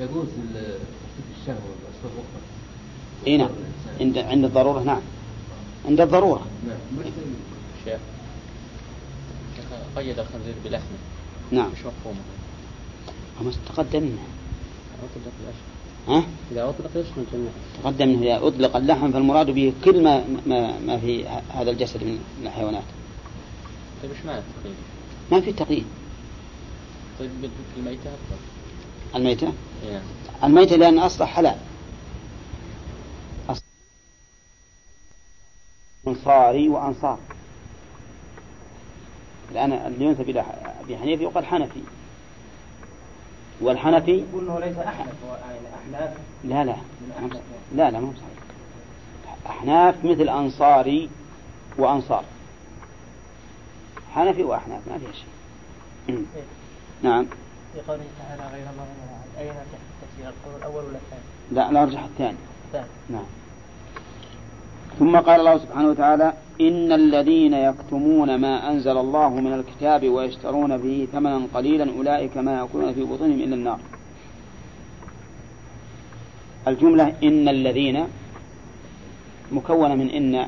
يجوز 0.00 0.26
ال- 0.54 0.78
الشهوة 1.40 1.58
إي 3.26 3.36
نعم. 3.36 3.48
عند 4.00 4.18
عند 4.18 4.44
الضرورة 4.44 4.82
نعم. 4.82 5.00
عند 5.88 6.00
الضرورة. 6.00 6.42
نعم. 6.68 7.04
شيخ 7.84 7.98
قيد 9.96 10.18
الخنزير 10.18 10.54
بلحمة. 10.64 10.86
نعم. 11.50 11.66
مش 11.72 11.78
مفهومه؟ 11.78 12.20
أما 13.40 13.50
تقدم 13.68 14.02
منه 14.02 14.18
أطلق 14.98 15.32
الأشهر 15.42 15.71
ها؟ 16.08 16.24
إذا 16.52 16.68
أطلق 16.68 16.90
يشمل 16.96 17.24
الجميع 17.32 17.50
تقدم 17.82 18.22
إذا 18.22 18.46
أطلق 18.46 18.76
اللحم 18.76 19.12
فالمراد 19.12 19.50
به 19.50 19.72
كل 19.84 20.02
ما 20.02 20.24
ما, 20.46 20.78
ما 20.78 20.98
في 20.98 21.28
هذا 21.28 21.70
الجسد 21.70 22.04
من 22.04 22.18
الحيوانات. 22.42 22.82
طيب 24.02 24.10
إيش 24.10 24.24
معنى 24.26 24.38
التقييد؟ 24.38 24.76
ما 25.32 25.40
في 25.40 25.52
تقييد 25.52 25.84
طيب 27.18 27.30
الميتة 27.76 28.10
أفضل 28.10 28.36
الميتة؟ 29.14 29.52
إيه. 29.86 30.02
الميتة 30.44 30.76
لأن 30.76 30.98
أصلها 30.98 31.26
حلال. 31.26 31.56
أصل 33.48 33.62
أنصاري 36.08 36.68
وأنصار. 36.68 37.18
الآن 39.50 39.72
اللي 39.72 40.04
ينسب 40.04 40.30
إلى 40.30 40.44
أبي 40.80 40.96
حنيفة 40.98 41.22
يقال 41.22 41.46
حنفي. 41.46 41.80
والحنفي؟ 43.62 44.24
يقول 44.30 44.44
إنه 44.44 44.58
ليس 44.58 44.76
احنف 44.76 45.14
هو 45.28 45.36
يعني 45.36 45.58
أحناف. 45.84 46.16
لا 46.44 46.64
لا. 46.64 46.76
أحناف. 47.18 47.42
لا 47.74 47.90
لا 47.90 48.00
مو 48.00 48.12
صحيح. 48.12 48.42
أحناف 49.46 50.04
مثل 50.04 50.28
أنصاري 50.28 51.10
وأنصار. 51.78 52.24
حنفي 54.14 54.42
وأحناف 54.42 54.80
ما 54.88 54.98
فيها 54.98 55.12
شيء. 55.12 56.26
نعم. 57.02 57.26
في 57.74 57.80
قوله 57.88 58.04
تعالى 58.18 58.42
غير 58.54 58.66
الله 58.70 58.86
أين 59.38 59.48
تحت 59.48 59.80
التفسير؟ 60.02 60.28
القول 60.28 60.58
الأول 60.58 60.84
ولا 60.84 60.96
الثاني؟ 60.96 61.22
لا 61.52 61.72
لا 61.72 61.82
أرجح 61.82 62.04
الثاني. 62.04 62.36
الثاني. 62.66 62.86
نعم. 63.10 63.24
ثم 64.98 65.16
قال 65.16 65.40
الله 65.40 65.58
سبحانه 65.58 65.88
وتعالى 65.88 66.32
إن 66.60 66.92
الذين 66.92 67.54
يكتمون 67.54 68.34
ما 68.34 68.70
أنزل 68.70 68.96
الله 68.98 69.28
من 69.28 69.52
الكتاب 69.52 70.08
ويشترون 70.08 70.76
به 70.76 71.08
ثمنا 71.12 71.46
قليلا 71.54 71.90
أولئك 71.98 72.36
ما 72.36 72.52
يأكلون 72.58 72.94
في 72.94 73.02
بطونهم 73.02 73.40
إلا 73.40 73.54
النار. 73.54 73.78
الجملة 76.68 77.14
إن 77.22 77.48
الذين 77.48 78.06
مكونة 79.52 79.94
من 79.94 80.10
إن 80.10 80.46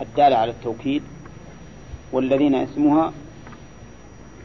الدالة 0.00 0.36
على 0.36 0.50
التوكيد 0.50 1.02
والذين 2.12 2.54
اسمها 2.54 3.12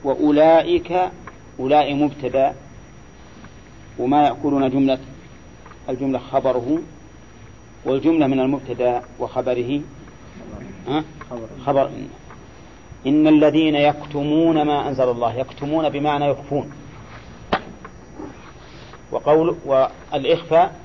وأولئك 0.03 1.11
أولئك 1.59 1.95
مبتدأ 1.95 2.53
وما 3.99 4.23
يأكلون 4.23 4.69
جملة 4.69 4.99
الجملة 5.89 6.19
خبره 6.19 6.79
والجملة 7.85 8.27
من 8.27 8.39
المبتدأ 8.39 9.01
وخبره؟ 9.19 9.81
خبر 11.65 11.87
إن. 11.87 12.07
إن 13.07 13.27
الذين 13.27 13.75
يكتمون 13.75 14.61
ما 14.61 14.87
أنزل 14.89 15.09
الله 15.09 15.35
يكتمون 15.35 15.89
بمعنى 15.89 16.25
يخفون 16.25 16.71
وقول 19.11 19.55
والإخفاء 19.65 20.79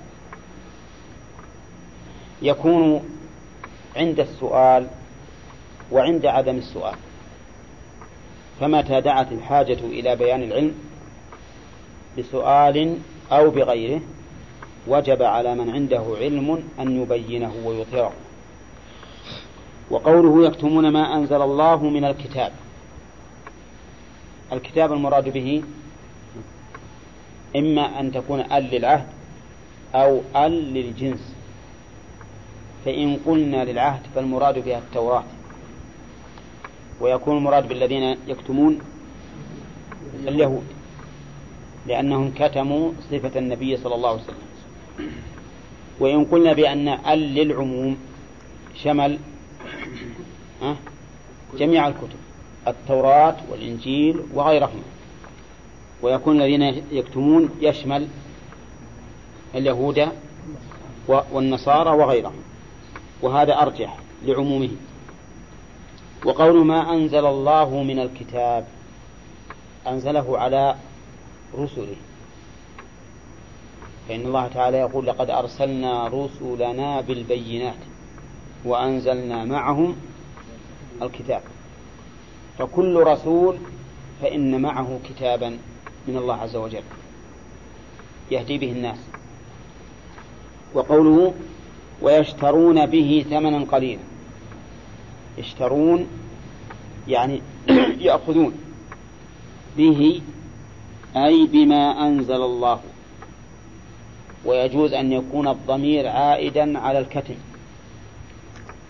يكون 2.42 3.03
عند 3.96 4.20
السؤال 4.20 4.86
وعند 5.92 6.26
عدم 6.26 6.57
السؤال 6.57 6.94
فمتى 8.61 9.01
دعت 9.01 9.32
الحاجة 9.32 9.78
إلى 9.84 10.16
بيان 10.16 10.42
العلم 10.42 10.74
بسؤال 12.18 12.98
أو 13.32 13.51
بغيره 13.51 14.01
وجب 14.86 15.22
على 15.22 15.54
من 15.54 15.70
عنده 15.70 16.04
علم 16.20 16.64
أن 16.80 17.02
يبينه 17.02 17.52
ويظهره 17.64 18.12
وقوله 19.90 20.46
يكتمون 20.46 20.88
ما 20.88 21.16
أنزل 21.16 21.42
الله 21.42 21.82
من 21.82 22.04
الكتاب. 22.04 22.52
الكتاب 24.52 24.92
المراد 24.92 25.28
به 25.28 25.62
إما 27.56 28.00
أن 28.00 28.12
تكون 28.12 28.40
أل 28.40 28.64
للعهد 28.70 29.06
أو 29.94 30.20
أل 30.36 30.74
للجنس. 30.74 31.34
فإن 32.84 33.16
قلنا 33.26 33.64
للعهد 33.64 34.02
فالمراد 34.14 34.64
بها 34.64 34.78
التوراة. 34.78 35.24
ويكون 37.00 37.36
المراد 37.36 37.68
بالذين 37.68 38.16
يكتمون 38.26 38.78
اليهود. 40.28 40.64
لأنهم 41.86 42.32
كتموا 42.38 42.92
صفة 43.10 43.38
النبي 43.38 43.76
صلى 43.76 43.94
الله 43.94 44.08
عليه 44.08 44.22
وسلم. 44.22 44.49
وإن 46.01 46.24
قلنا 46.24 46.53
بأن 46.53 46.88
ال 46.88 47.18
للعموم 47.18 47.97
شمل 48.82 49.18
جميع 51.59 51.88
الكتب 51.88 52.18
التوراة 52.68 53.36
والإنجيل 53.51 54.20
وغيرهما. 54.34 54.82
ويكون 56.03 56.43
الذين 56.43 56.62
يكتمون 56.93 57.51
يشمل 57.61 58.09
اليهود 59.55 60.09
والنصارى 61.09 61.91
وغيرهم. 61.91 62.43
وهذا 63.22 63.62
أرجح 63.62 63.97
لعمومه 64.24 64.70
وقول 66.24 66.66
ما 66.66 66.95
أنزل 66.95 67.26
الله 67.26 67.82
من 67.82 67.99
الكتاب 67.99 68.64
أنزله 69.86 70.38
على 70.38 70.76
رسله. 71.59 71.97
فإن 74.11 74.26
الله 74.26 74.46
تعالى 74.46 74.76
يقول 74.76 75.06
لقد 75.06 75.30
أرسلنا 75.30 76.08
رسلنا 76.08 77.00
بالبينات 77.00 77.76
وأنزلنا 78.64 79.44
معهم 79.44 79.96
الكتاب. 81.02 81.42
فكل 82.58 83.02
رسول 83.06 83.56
فإن 84.22 84.62
معه 84.62 85.00
كتابا 85.08 85.58
من 86.08 86.16
الله 86.16 86.34
عز 86.34 86.56
وجل 86.56 86.82
يهدي 88.30 88.58
به 88.58 88.72
الناس. 88.72 88.98
وقوله 90.74 91.34
ويشترون 92.02 92.86
به 92.86 93.24
ثمنا 93.30 93.64
قليلا. 93.64 94.02
يشترون 95.38 96.06
يعني 97.08 97.42
يأخذون 98.06 98.54
به 99.76 100.22
أي 101.16 101.46
بما 101.46 102.06
أنزل 102.06 102.42
الله. 102.42 102.80
ويجوز 104.51 104.92
أن 104.92 105.12
يكون 105.12 105.48
الضمير 105.48 106.09
عائدا 106.09 106.78
على 106.78 106.98
الكتم. 106.98 107.34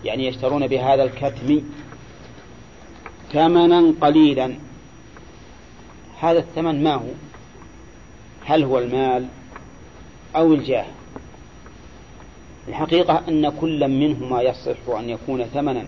يعني 0.03 0.27
يشترون 0.27 0.67
بهذا 0.67 1.03
الكتم 1.03 1.61
ثمنا 3.33 3.93
قليلا. 4.01 4.55
هذا 6.19 6.39
الثمن 6.39 6.83
ما 6.83 6.93
هو؟ 6.93 7.09
هل 8.45 8.63
هو 8.63 8.79
المال 8.79 9.27
أو 10.35 10.53
الجاه؟ 10.53 10.85
الحقيقة 12.67 13.21
أن 13.27 13.49
كل 13.49 13.87
منهما 13.87 14.41
يصح 14.41 14.89
أن 14.99 15.09
يكون 15.09 15.43
ثمنا 15.43 15.85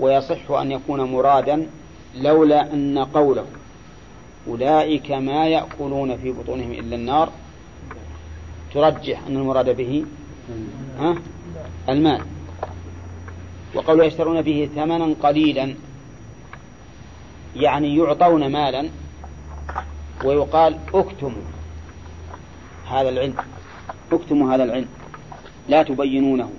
ويصح 0.00 0.50
أن 0.50 0.72
يكون 0.72 1.00
مرادا 1.00 1.66
لولا 2.16 2.72
أن 2.72 2.98
قوله 2.98 3.46
أولئك 4.48 5.10
ما 5.10 5.48
يأكلون 5.48 6.16
في 6.16 6.32
بطونهم 6.32 6.72
إلا 6.72 6.96
النار 6.96 7.32
ترجح 8.74 9.26
أن 9.26 9.36
المراد 9.36 9.76
به 9.76 10.04
ها؟ 10.98 11.14
المال. 11.88 12.20
وقول 13.74 14.04
يشترون 14.04 14.42
به 14.42 14.70
ثمنا 14.74 15.14
قليلا 15.22 15.74
يعني 17.56 17.96
يعطون 17.96 18.52
مالا 18.52 18.88
ويقال 20.24 20.78
اكتموا 20.94 21.42
هذا 22.90 23.08
العلم 23.08 23.34
اكتموا 24.12 24.54
هذا 24.54 24.64
العلم. 24.64 24.88
لا 25.68 25.82
تبينونه 25.82 26.50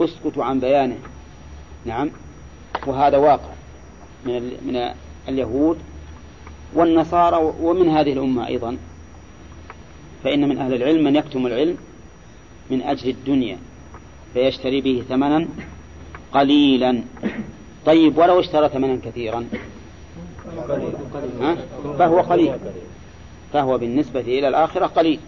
اسكتوا 0.00 0.44
عن 0.44 0.60
بيانه. 0.60 0.98
نعم. 1.84 2.10
وهذا 2.86 3.16
واقع 3.16 3.52
من 4.24 4.42
من 4.42 4.94
اليهود 5.28 5.78
والنصارى 6.74 7.52
ومن 7.60 7.88
هذه 7.88 8.12
الأمة 8.12 8.46
أيضا. 8.46 8.76
فإن 10.24 10.48
من 10.48 10.58
أهل 10.58 10.74
العلم 10.74 11.04
من 11.04 11.16
يكتم 11.16 11.46
العلم 11.46 11.76
من 12.70 12.82
أجل 12.82 13.10
الدنيا 13.10 13.58
فيشتري 14.34 14.80
به 14.80 15.02
ثمنا 15.08 15.48
قليلا. 16.32 17.02
طيب 17.86 18.18
ولو 18.18 18.40
اشترى 18.40 18.68
ثمنا 18.68 18.98
كثيرا. 19.04 19.46
ها؟ 21.40 21.56
فهو 21.98 22.20
قليل. 22.20 22.52
فهو 23.52 23.78
بالنسبة 23.78 24.20
إلى 24.20 24.48
الآخرة 24.48 24.86
قليل. 24.86 25.20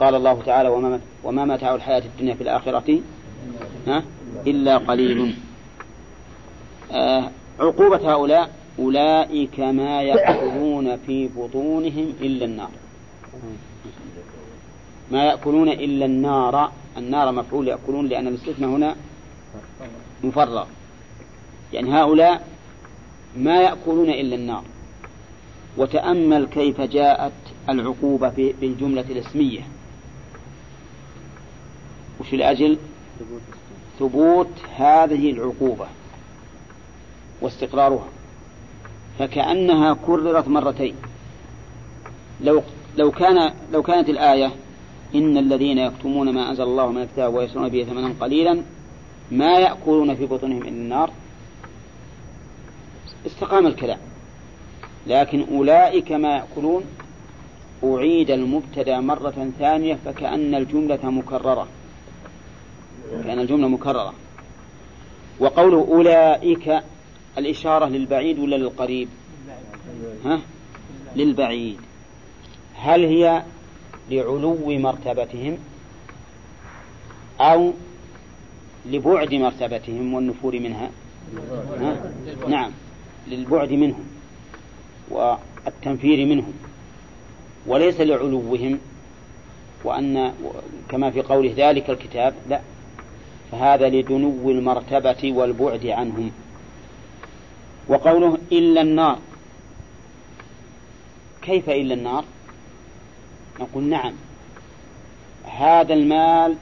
قال 0.00 0.14
الله 0.14 0.42
تعالى 0.46 0.68
وما, 0.68 1.00
وما 1.24 1.44
متاع 1.44 1.74
الحياة 1.74 2.02
الدنيا 2.04 2.34
في 2.34 2.42
الآخرة 2.42 2.98
ها؟ 3.86 4.02
إلا 4.46 4.78
قليل. 4.78 5.34
آه 6.92 7.30
عقوبة 7.60 8.12
هؤلاء 8.12 8.50
أولئك 8.78 9.60
ما 9.60 10.02
يأكلون 10.02 10.96
في 10.96 11.28
بطونهم 11.28 12.12
إلا 12.20 12.44
النار. 12.44 12.70
ما 15.10 15.24
يأكلون 15.24 15.68
إلا 15.68 16.06
النار. 16.06 16.72
النار 16.96 17.32
مفعول 17.32 17.68
يأكلون 17.68 18.06
لأن 18.06 18.26
الاستثناء 18.26 18.70
هنا 18.70 18.96
مفرغ. 20.24 20.66
يعني 21.72 21.92
هؤلاء 21.92 22.48
ما 23.36 23.62
يأكلون 23.62 24.10
إلا 24.10 24.36
النار. 24.36 24.64
وتأمل 25.76 26.46
كيف 26.46 26.80
جاءت 26.80 27.32
العقوبة 27.68 28.54
بالجملة 28.60 29.04
الاسمية. 29.10 29.60
وش 32.20 32.34
لأجل 32.34 32.78
ثبوت 33.98 34.52
هذه 34.76 35.30
العقوبة 35.30 35.86
واستقرارها. 37.40 38.08
فكأنها 39.18 39.96
كررت 40.06 40.48
مرتين. 40.48 40.94
لو 42.40 42.62
لو 42.98 43.10
كان 43.10 43.52
لو 43.72 43.82
كانت 43.82 44.08
الآية 44.08 44.52
إن 45.14 45.36
الذين 45.36 45.78
يكتمون 45.78 46.34
ما 46.34 46.50
أنزل 46.50 46.64
الله 46.64 46.92
من 46.92 47.02
الكتاب 47.02 47.34
ويشترون 47.34 47.68
به 47.68 47.84
ثمنا 47.84 48.14
قليلا 48.20 48.62
ما 49.30 49.58
يأكلون 49.58 50.14
في 50.14 50.26
بطونهم 50.26 50.62
إلا 50.62 50.68
النار 50.68 51.10
استقام 53.26 53.66
الكلام. 53.66 53.98
لكن 55.06 55.46
أولئك 55.52 56.12
ما 56.12 56.36
يأكلون 56.36 56.84
أعيد 57.84 58.30
المبتدأ 58.30 59.00
مرة 59.00 59.50
ثانية 59.58 59.98
فكأن 60.04 60.54
الجملة 60.54 61.10
مكررة. 61.10 61.68
كأن 63.24 63.38
الجملة 63.38 63.68
مكررة. 63.68 64.14
وقوله 65.40 65.88
أولئك 65.88 66.82
الإشارة 67.38 67.86
للبعيد 67.86 68.38
ولا 68.38 68.56
للقريب؟ 68.56 69.08
ها؟ 70.24 70.40
للبعيد. 71.16 71.78
هل 72.82 73.04
هي 73.04 73.42
لعلو 74.10 74.78
مرتبتهم 74.78 75.58
أو 77.40 77.72
لبعد 78.86 79.34
مرتبتهم 79.34 80.14
والنفور 80.14 80.58
منها 80.58 80.90
ها؟ 81.80 82.12
نعم 82.48 82.70
للبعد 83.28 83.72
منهم 83.72 84.04
والتنفير 85.10 86.26
منهم 86.26 86.52
وليس 87.66 88.00
لعلوهم 88.00 88.78
وأن 89.84 90.32
كما 90.88 91.10
في 91.10 91.22
قوله 91.22 91.54
ذلك 91.56 91.90
الكتاب 91.90 92.34
لا 92.48 92.60
فهذا 93.52 93.88
لدنو 93.88 94.50
المرتبة 94.50 95.32
والبعد 95.32 95.86
عنهم 95.86 96.30
وقوله 97.88 98.38
إلا 98.52 98.80
النار 98.80 99.18
كيف 101.42 101.70
إلا 101.70 101.94
النار 101.94 102.24
نقول 103.60 103.84
نعم. 103.84 104.12
هذا 105.44 105.94
المال 105.94 106.56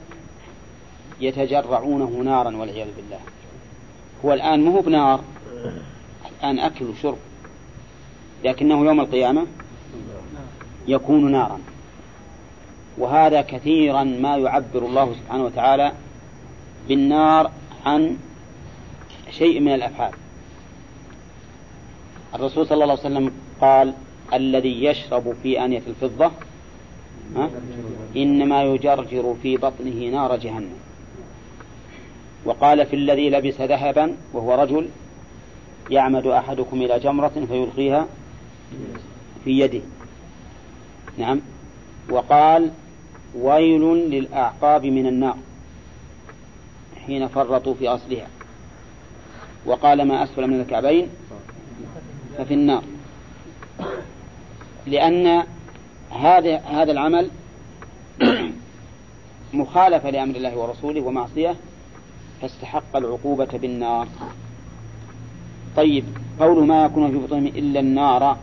يتجرعونه 1.21 2.09
نارا 2.09 2.57
والعياذ 2.57 2.87
بالله. 2.95 3.19
هو 4.25 4.33
الآن 4.33 4.63
مو 4.63 4.79
بنار. 4.79 5.23
الآن 6.39 6.59
أكل 6.59 6.85
وشرب. 6.85 7.17
لكنه 8.43 8.85
يوم 8.85 8.99
القيامة 8.99 9.47
يكون 10.87 11.31
نارا. 11.31 11.59
وهذا 12.97 13.41
كثيرا 13.41 14.03
ما 14.03 14.37
يعبر 14.37 14.85
الله 14.85 15.13
سبحانه 15.13 15.43
وتعالى 15.43 15.91
بالنار 16.87 17.51
عن 17.85 18.17
شيء 19.31 19.59
من 19.59 19.73
الأفعال. 19.73 20.13
الرسول 22.35 22.67
صلى 22.67 22.83
الله 22.83 22.99
عليه 22.99 23.15
وسلم 23.15 23.31
قال 23.61 23.93
الذي 24.33 24.83
يشرب 24.83 25.35
في 25.43 25.65
آنية 25.65 25.83
الفضة 25.87 26.31
ها؟ 27.35 27.49
إنما 28.15 28.63
يجرجر 28.63 29.35
في 29.43 29.57
بطنه 29.57 30.09
نار 30.09 30.35
جهنم. 30.35 30.73
وقال 32.45 32.85
في 32.85 32.95
الذي 32.95 33.29
لبس 33.29 33.61
ذهبا 33.61 34.15
وهو 34.33 34.61
رجل 34.61 34.89
يعمد 35.89 36.27
أحدكم 36.27 36.81
إلى 36.81 36.99
جمرة 36.99 37.45
فيلقيها 37.49 38.07
في 39.45 39.59
يده. 39.59 39.81
نعم. 41.17 41.41
وقال 42.09 42.71
ويل 43.35 43.81
للأعقاب 43.81 44.85
من 44.85 45.07
النار 45.07 45.37
حين 47.05 47.27
فرطوا 47.27 47.73
في 47.73 47.87
أصلها. 47.87 48.27
وقال 49.65 50.01
ما 50.01 50.23
أسفل 50.23 50.47
من 50.47 50.61
الكعبين؟ 50.61 51.07
ففي 52.37 52.53
النار. 52.53 52.83
لأن 54.87 55.43
هذا 56.11 56.57
هذا 56.57 56.91
العمل 56.91 57.29
مخالفة 59.53 60.09
لأمر 60.09 60.35
الله 60.35 60.57
ورسوله 60.57 61.01
ومعصية 61.01 61.55
فاستحق 62.41 62.95
العقوبة 62.95 63.45
بالنار. 63.45 64.07
طيب 65.75 66.05
قوله 66.39 66.65
ما 66.65 66.85
يكون 66.85 67.11
في 67.11 67.17
بطونهم 67.17 67.47
إلا 67.47 67.79
النار 67.79 68.37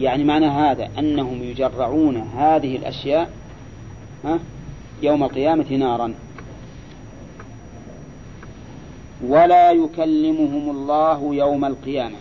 يعني 0.00 0.24
معنى 0.24 0.46
هذا 0.46 0.90
أنهم 0.98 1.42
يجرعون 1.42 2.16
هذه 2.16 2.76
الأشياء 2.76 3.30
يوم 5.02 5.24
القيامة 5.24 5.70
نارا. 5.70 6.14
ولا 9.24 9.70
يكلمهم 9.70 10.70
الله 10.70 11.34
يوم 11.34 11.64
القيامة. 11.64 12.16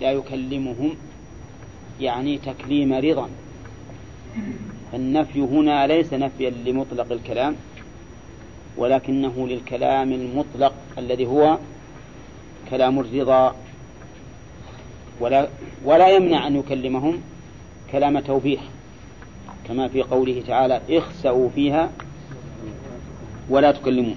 لا 0.00 0.12
يكلمهم 0.12 0.96
يعني 2.00 2.38
تكليم 2.38 2.92
رضا. 2.92 3.28
النفي 4.94 5.40
هنا 5.40 5.86
ليس 5.86 6.12
نفيا 6.12 6.50
لمطلق 6.50 7.12
الكلام 7.12 7.56
ولكنه 8.76 9.48
للكلام 9.48 10.12
المطلق 10.12 10.74
الذي 10.98 11.26
هو 11.26 11.58
كلام 12.70 12.98
الرضا. 12.98 13.56
ولا 15.20 15.48
ولا 15.84 16.08
يمنع 16.08 16.46
أن 16.46 16.56
يكلمهم 16.56 17.20
كلام 17.92 18.18
توبيخ 18.18 18.60
كما 19.68 19.88
في 19.88 20.02
قوله 20.02 20.42
تعالى 20.46 20.80
اخسأوا 20.90 21.48
فيها 21.48 21.90
ولا 23.48 23.72
تكلمون 23.72 24.16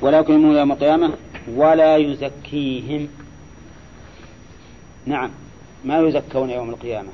ولا 0.00 0.18
يكلمون 0.18 0.56
يوم 0.56 0.72
القيامة 0.72 1.10
ولا 1.54 1.96
يزكيهم. 1.96 3.08
نعم. 5.06 5.30
ما 5.84 5.98
يزكون 5.98 6.50
يوم 6.50 6.70
القيامة. 6.70 7.10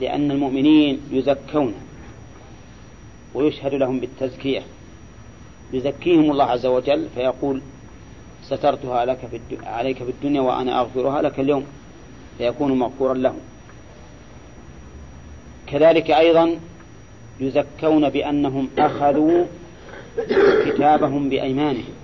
لأن 0.00 0.30
المؤمنين 0.30 1.00
يزكون 1.10 1.74
ويشهد 3.34 3.74
لهم 3.74 4.00
بالتزكية. 4.00 4.62
يزكيهم 5.72 6.30
الله 6.30 6.44
عز 6.44 6.66
وجل 6.66 7.08
فيقول 7.14 7.62
سترتها 8.42 9.04
لك 9.04 9.18
في. 9.30 9.40
عليك 9.66 9.96
في 9.96 10.10
الدنيا 10.10 10.40
وأنا 10.40 10.80
أغفرها 10.80 11.22
لك 11.22 11.40
اليوم. 11.40 11.64
فيكون 12.38 12.78
مغفورا 12.78 13.14
له. 13.14 13.34
كذلك 15.66 16.10
أيضا 16.10 16.58
يزكون 17.40 18.08
بأنهم 18.08 18.68
أخذوا 18.78 19.44
كتابهم 20.66 21.28
بأيمانهم. 21.28 21.94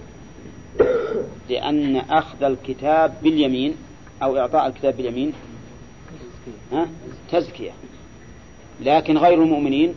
لأن 1.48 1.96
أخذ 1.96 2.42
الكتاب 2.42 3.14
باليمين 3.22 3.74
أو 4.22 4.38
إعطاء 4.38 4.66
الكتاب 4.66 4.96
باليمين. 4.96 5.32
ها؟ 6.72 6.88
تزكية. 7.32 7.70
لكن 8.80 9.18
غير 9.18 9.42
المؤمنين 9.42 9.94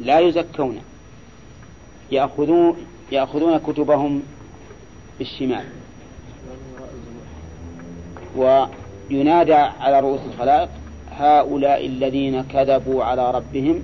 لا 0.00 0.18
يزكون. 0.18 0.80
يأخذون 2.10 2.76
يأخذون 3.12 3.58
كتبهم 3.58 4.22
بالشمال. 5.18 5.64
وينادى 8.36 9.54
على 9.54 10.00
رؤوس 10.00 10.20
الخلائق 10.34 10.68
هؤلاء 11.10 11.86
الذين 11.86 12.42
كذبوا 12.42 13.04
على 13.04 13.30
ربهم 13.30 13.82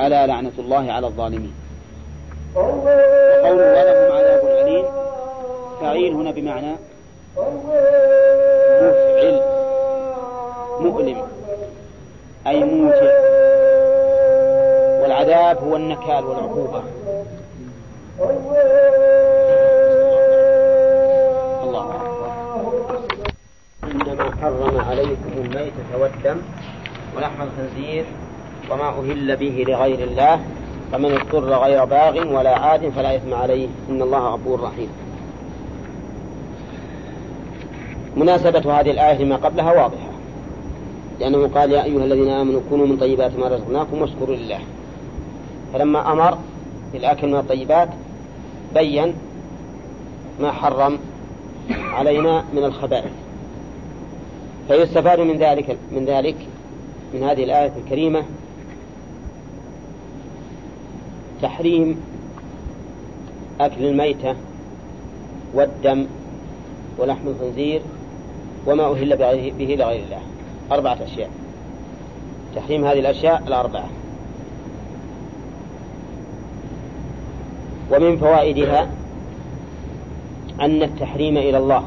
ألا 0.00 0.26
لعنة 0.26 0.52
الله 0.58 0.92
على 0.92 1.06
الظالمين؟ 1.06 1.52
قوله 2.54 3.52
ولهم 3.52 4.12
عذاب 4.12 4.66
أليم. 4.66 4.84
فعيل 5.80 6.12
هنا 6.14 6.30
بمعنى 6.30 6.76
مفعل. 8.82 9.40
مؤلم. 10.80 11.22
أي 12.46 12.64
موجع 12.64 13.12
والعذاب 15.02 15.58
هو 15.58 15.76
النكال 15.76 16.24
والعقوبة. 16.24 16.82
الله 21.62 21.90
أكبر. 21.96 22.30
إنما 23.84 24.36
حرم 24.42 24.80
عليكم 24.80 25.32
الميتة 25.36 25.98
والدم 26.00 26.36
ولحم 27.16 27.42
الخنزير 27.42 28.04
وما 28.70 28.88
أهل 28.88 29.36
به 29.36 29.64
لغير 29.68 29.98
الله 29.98 30.40
فمن 30.92 31.12
اضطر 31.12 31.54
غير 31.54 31.84
باغ 31.84 32.36
ولا 32.36 32.58
عاد 32.58 32.88
فلا 32.88 33.16
إثم 33.16 33.34
عليه. 33.34 33.68
إن 33.90 34.02
الله 34.02 34.18
غفور 34.18 34.60
رحيم. 34.60 35.03
مناسبة 38.16 38.80
هذه 38.80 38.90
الآية 38.90 39.18
لما 39.18 39.36
قبلها 39.36 39.72
واضحة. 39.72 40.10
لأنه 41.20 41.48
قال 41.48 41.72
يا 41.72 41.84
أيها 41.84 42.04
الذين 42.04 42.28
آمنوا 42.28 42.60
كونوا 42.70 42.86
من 42.86 42.96
طيبات 42.96 43.38
ما 43.38 43.48
رزقناكم 43.48 44.02
واشكروا 44.02 44.36
لله. 44.36 44.58
فلما 45.72 46.12
أمر 46.12 46.38
بالأكل 46.92 47.26
من 47.26 47.36
الطيبات 47.36 47.88
بين 48.74 49.14
ما 50.40 50.52
حرم 50.52 50.98
علينا 51.70 52.44
من 52.54 52.64
الخبائث. 52.64 53.12
فيستفاد 54.68 55.20
من 55.20 55.38
ذلك 55.38 55.76
من 55.92 56.04
ذلك 56.04 56.36
من 57.14 57.22
هذه 57.22 57.44
الآية 57.44 57.72
الكريمة 57.84 58.22
تحريم 61.42 62.00
أكل 63.60 63.84
الميتة 63.84 64.34
والدم 65.54 66.06
ولحم 66.98 67.28
الخنزير 67.28 67.82
وما 68.66 68.92
أهل 68.92 69.16
به 69.58 69.76
لغير 69.78 70.04
الله. 70.04 70.20
أربعة 70.72 70.98
أشياء. 71.04 71.30
تحريم 72.56 72.84
هذه 72.84 72.98
الأشياء 72.98 73.42
الأربعة. 73.46 73.88
ومن 77.92 78.16
فوائدها 78.16 78.90
أن 80.60 80.82
التحريم 80.82 81.36
إلى 81.36 81.58
الله. 81.58 81.84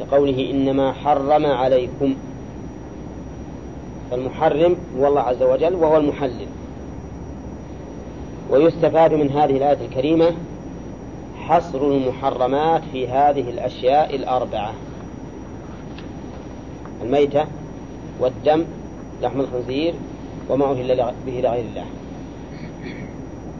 لقوله 0.00 0.50
إنما 0.50 0.92
حرم 0.92 1.46
عليكم. 1.46 2.14
فالمحرم 4.10 4.76
هو 4.98 5.06
الله 5.06 5.20
عز 5.20 5.42
وجل 5.42 5.74
وهو 5.74 5.96
المحلل. 5.96 6.46
ويستفاد 8.50 9.14
من 9.14 9.30
هذه 9.30 9.56
الآية 9.56 9.86
الكريمة 9.86 10.32
حصر 11.38 11.82
المحرمات 11.82 12.82
في 12.92 13.08
هذه 13.08 13.50
الأشياء 13.50 14.16
الأربعة. 14.16 14.72
الميتة 17.02 17.44
والدم 18.20 18.64
لحم 19.22 19.40
الخنزير 19.40 19.94
وما 20.48 20.64
أهل 20.70 21.12
به 21.26 21.32
لغير 21.32 21.64
الله. 21.64 21.84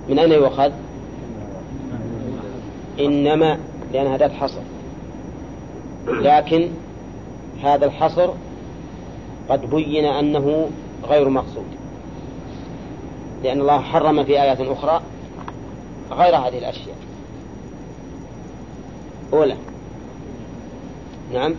من 0.09 0.19
أين 0.19 0.33
يؤخذ؟ 0.33 0.73
إنما 3.01 3.59
لأن 3.93 4.07
هذا 4.07 4.29
حصر. 4.29 4.61
لكن 6.07 6.69
هذا 7.63 7.87
الحصر 7.87 8.31
قد 9.49 9.71
بين 9.71 10.05
أنه 10.05 10.71
غير 11.05 11.29
مقصود. 11.29 11.67
لأن 13.45 13.61
الله 13.61 13.81
حرم 13.81 14.25
في 14.25 14.43
آيات 14.43 14.61
أخرى 14.61 15.01
غير 16.11 16.37
هذه 16.37 16.59
الأشياء. 16.59 16.97
أولى. 19.33 19.57
نعم. 21.33 21.55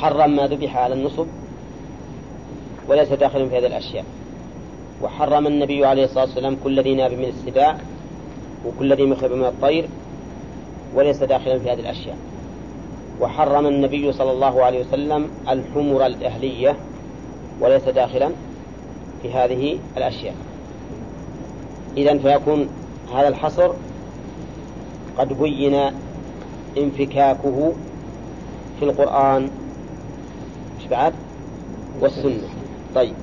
حرم 0.00 0.36
ما 0.36 0.46
ذبح 0.46 0.76
على 0.76 0.94
النصب 0.94 1.26
وليس 2.88 3.08
داخلا 3.08 3.48
في 3.48 3.58
هذه 3.58 3.66
الأشياء. 3.66 4.04
وحرم 5.02 5.46
النبي 5.46 5.86
عليه 5.86 6.04
الصلاة 6.04 6.24
والسلام 6.24 6.56
كل 6.64 6.80
ذي 6.80 6.94
ناب 6.94 7.12
من 7.12 7.24
السباع 7.24 7.78
وكل 8.66 8.94
ذي 8.94 9.06
مخلب 9.06 9.32
من 9.32 9.44
الطير 9.44 9.88
وليس 10.94 11.22
داخلا 11.22 11.58
في 11.58 11.70
هذه 11.70 11.80
الأشياء. 11.80 12.16
وحرم 13.20 13.66
النبي 13.66 14.12
صلى 14.12 14.32
الله 14.32 14.64
عليه 14.64 14.80
وسلم 14.80 15.30
الحمر 15.48 16.06
الأهلية 16.06 16.76
وليس 17.60 17.88
داخلا 17.88 18.30
في 19.22 19.32
هذه 19.32 19.78
الأشياء. 19.96 20.34
إذا 21.96 22.18
فيكون 22.18 22.68
هذا 23.14 23.28
الحصر 23.28 23.72
قد 25.18 25.32
بين 25.40 25.90
انفكاكه 26.78 27.72
في 28.78 28.84
القرآن 28.84 29.50
بعد 30.90 31.12
والسنة. 32.00 32.48
طيب. 32.94 33.14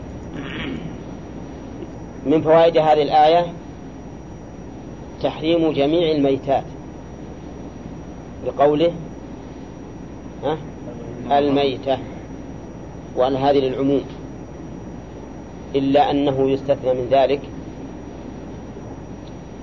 من 2.25 2.41
فوائد 2.41 2.77
هذه 2.77 3.01
الآية 3.01 3.45
تحريم 5.23 5.71
جميع 5.71 6.11
الميتات. 6.11 6.63
بقوله 8.45 8.93
ها؟ 10.43 10.57
الميتة. 11.39 11.97
وأن 13.15 13.35
هذه 13.35 13.57
للعموم. 13.59 14.01
إلا 15.75 16.11
أنه 16.11 16.49
يستثنى 16.49 16.93
من 16.93 17.07
ذلك 17.11 17.41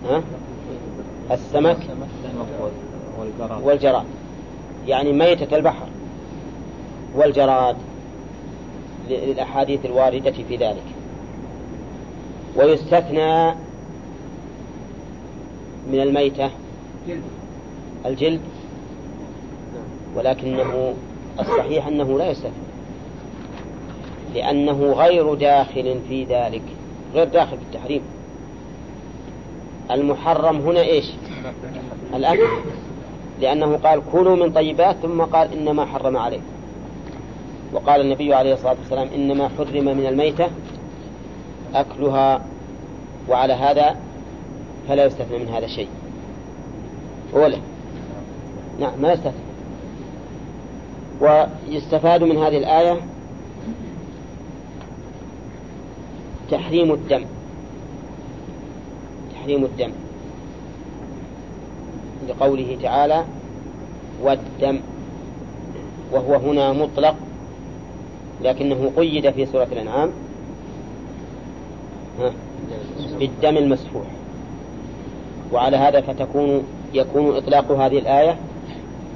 ها؟ 0.09 0.23
السمك 1.31 1.79
والجراد. 3.63 4.05
يعني 4.87 5.13
ميتة 5.13 5.57
البحر 5.57 5.87
والجراد. 7.15 7.77
للأحاديث 9.09 9.85
الواردة 9.85 10.31
في 10.31 10.57
ذلك. 10.57 10.85
ويستثنى 12.57 13.51
من 15.91 16.01
الميتة. 16.01 16.51
الجلد. 18.07 18.41
ولكنه 20.17 20.95
الصحيح 21.41 21.87
أنه 21.87 22.19
لا 22.19 22.31
يستثنى. 22.31 22.53
لأنه 24.35 24.93
غير 24.93 25.35
داخل 25.35 26.01
في 26.09 26.25
ذلك. 26.25 26.63
غير 27.15 27.29
داخل 27.29 27.57
في 27.57 27.63
التحريم. 27.63 28.03
المحرم 29.91 30.57
هنا 30.57 30.81
إيش؟ 30.81 31.11
الأكل. 32.15 32.49
لأنه 33.41 33.77
قال 33.77 34.03
كلوا 34.13 34.37
من 34.37 34.53
طيبات 34.53 34.97
ثم 34.97 35.23
قال 35.23 35.53
إنما 35.53 35.87
حرم 35.87 36.17
عليكم. 36.17 36.43
وقال 37.73 38.01
النبي 38.01 38.35
عليه 38.35 38.55
الصلاة 38.55 38.77
والسلام 38.83 39.09
إنما 39.15 39.49
حرم 39.49 39.85
من 39.85 40.07
الميتة 40.07 40.49
أكلها 41.75 42.45
وعلى 43.29 43.53
هذا 43.53 43.97
فلا 44.89 45.05
يستثنى 45.05 45.39
من 45.39 45.49
هذا 45.49 45.67
شيء. 45.67 45.89
أولا 47.35 47.59
نعم 48.81 49.03
ما 49.03 49.13
يستثنى. 49.13 49.33
ويستفاد 51.21 52.23
من 52.23 52.37
هذه 52.37 52.59
الآية 52.59 53.01
تحريم 56.51 56.93
الدم. 56.93 57.25
تحريم 59.35 59.65
الدم. 59.65 59.93
لقوله 62.29 62.79
تعالى 62.83 63.25
والدم 64.23 64.81
وهو 66.13 66.35
هنا 66.35 66.73
مطلق 66.73 67.15
لكنه 68.43 68.93
قيد 68.97 69.31
في 69.31 69.47
سورة 69.47 69.69
الأنعام. 69.73 70.11
بالدم 73.19 73.57
المسفوح. 73.57 74.07
وعلى 75.53 75.77
هذا 75.77 76.01
فتكون 76.01 76.63
يكون 76.95 77.37
إطلاق 77.37 77.73
هذه 77.73 77.99
الآية 77.99 78.37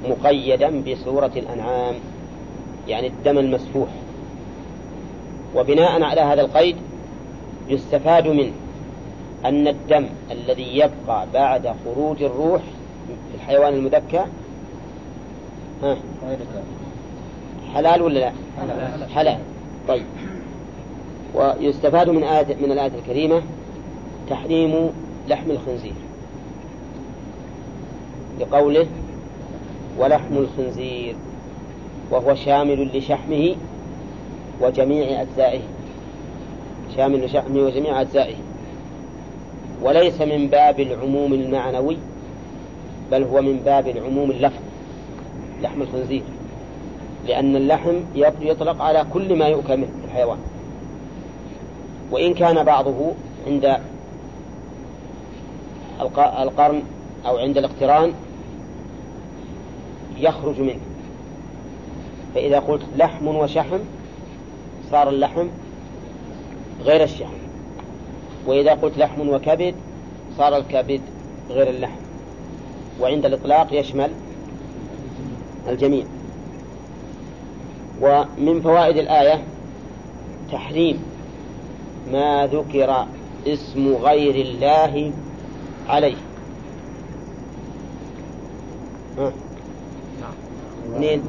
مقيدا 0.08 0.82
بسورة 0.86 1.32
الأنعام 1.36 1.94
يعني 2.88 3.06
الدم 3.06 3.38
المسفوح. 3.38 3.88
وبناء 5.56 6.02
على 6.02 6.20
هذا 6.20 6.40
القيد 6.40 6.76
يستفاد 7.68 8.28
منه 8.28 8.52
أن 9.44 9.68
الدم 9.68 10.06
الذي 10.30 10.76
يبقى 10.78 11.26
بعد 11.34 11.74
خروج 11.84 12.22
الروح 12.22 12.62
في 13.06 13.34
الحيوان 13.34 13.74
المذكى 13.74 14.24
حلال 17.76 18.02
ولا 18.02 18.18
لا؟ 18.18 18.32
حلال. 19.14 19.38
طيب. 19.88 20.04
ويستفاد 21.34 22.10
من 22.10 22.22
آية 22.22 22.54
من 22.54 22.72
الآية 22.72 22.92
الكريمة 22.98 23.42
تحريم 24.30 24.90
لحم 25.28 25.50
الخنزير. 25.50 25.92
لقوله 28.40 28.86
ولحم 29.98 30.36
الخنزير 30.36 31.16
وهو 32.10 32.34
شامل 32.34 32.98
لشحمه 32.98 33.54
وجميع 34.60 35.22
أجزائه. 35.22 35.60
شامل 36.96 37.24
لشحمه 37.24 37.60
وجميع 37.60 38.00
أجزائه. 38.00 38.36
وليس 39.82 40.20
من 40.20 40.46
باب 40.46 40.80
العموم 40.80 41.32
المعنوي 41.32 41.96
بل 43.12 43.22
هو 43.22 43.42
من 43.42 43.56
باب 43.64 43.88
العموم 43.88 44.30
اللفظ 44.30 44.62
لحم 45.62 45.82
الخنزير. 45.82 46.22
لأن 47.26 47.56
اللحم 47.56 47.96
يطلق 48.40 48.82
على 48.82 49.06
كل 49.12 49.38
ما 49.38 49.46
يؤكل 49.46 49.76
منه 49.76 49.88
الحيوان. 50.04 50.38
وإن 52.10 52.34
كان 52.34 52.64
بعضه 52.64 53.12
عند 53.46 53.80
القرن 56.20 56.82
أو 57.26 57.38
عند 57.38 57.58
الاقتران 57.58 58.12
يخرج 60.18 60.60
منه. 60.60 60.80
فإذا 62.34 62.58
قلت 62.58 62.82
لحم 62.96 63.26
وشحم 63.26 63.78
صار 64.90 65.08
اللحم 65.08 65.46
غير 66.84 67.02
الشحم. 67.02 67.36
وإذا 68.46 68.74
قلت 68.74 68.98
لحم 68.98 69.28
وكبد 69.28 69.74
صار 70.38 70.56
الكبد 70.56 71.00
غير 71.50 71.70
اللحم. 71.70 72.00
وعند 73.00 73.26
الإطلاق 73.26 73.66
يشمل 73.72 74.10
الجميع. 75.68 76.04
ومن 78.00 78.60
فوائد 78.60 78.96
الآية 78.96 79.44
تحريم 80.52 81.02
ما 82.12 82.46
ذكر 82.46 83.06
اسم 83.46 83.94
غير 83.94 84.34
الله 84.34 85.12
عليه. 85.88 86.16
ها. 89.18 89.32
اثنين 90.94 91.22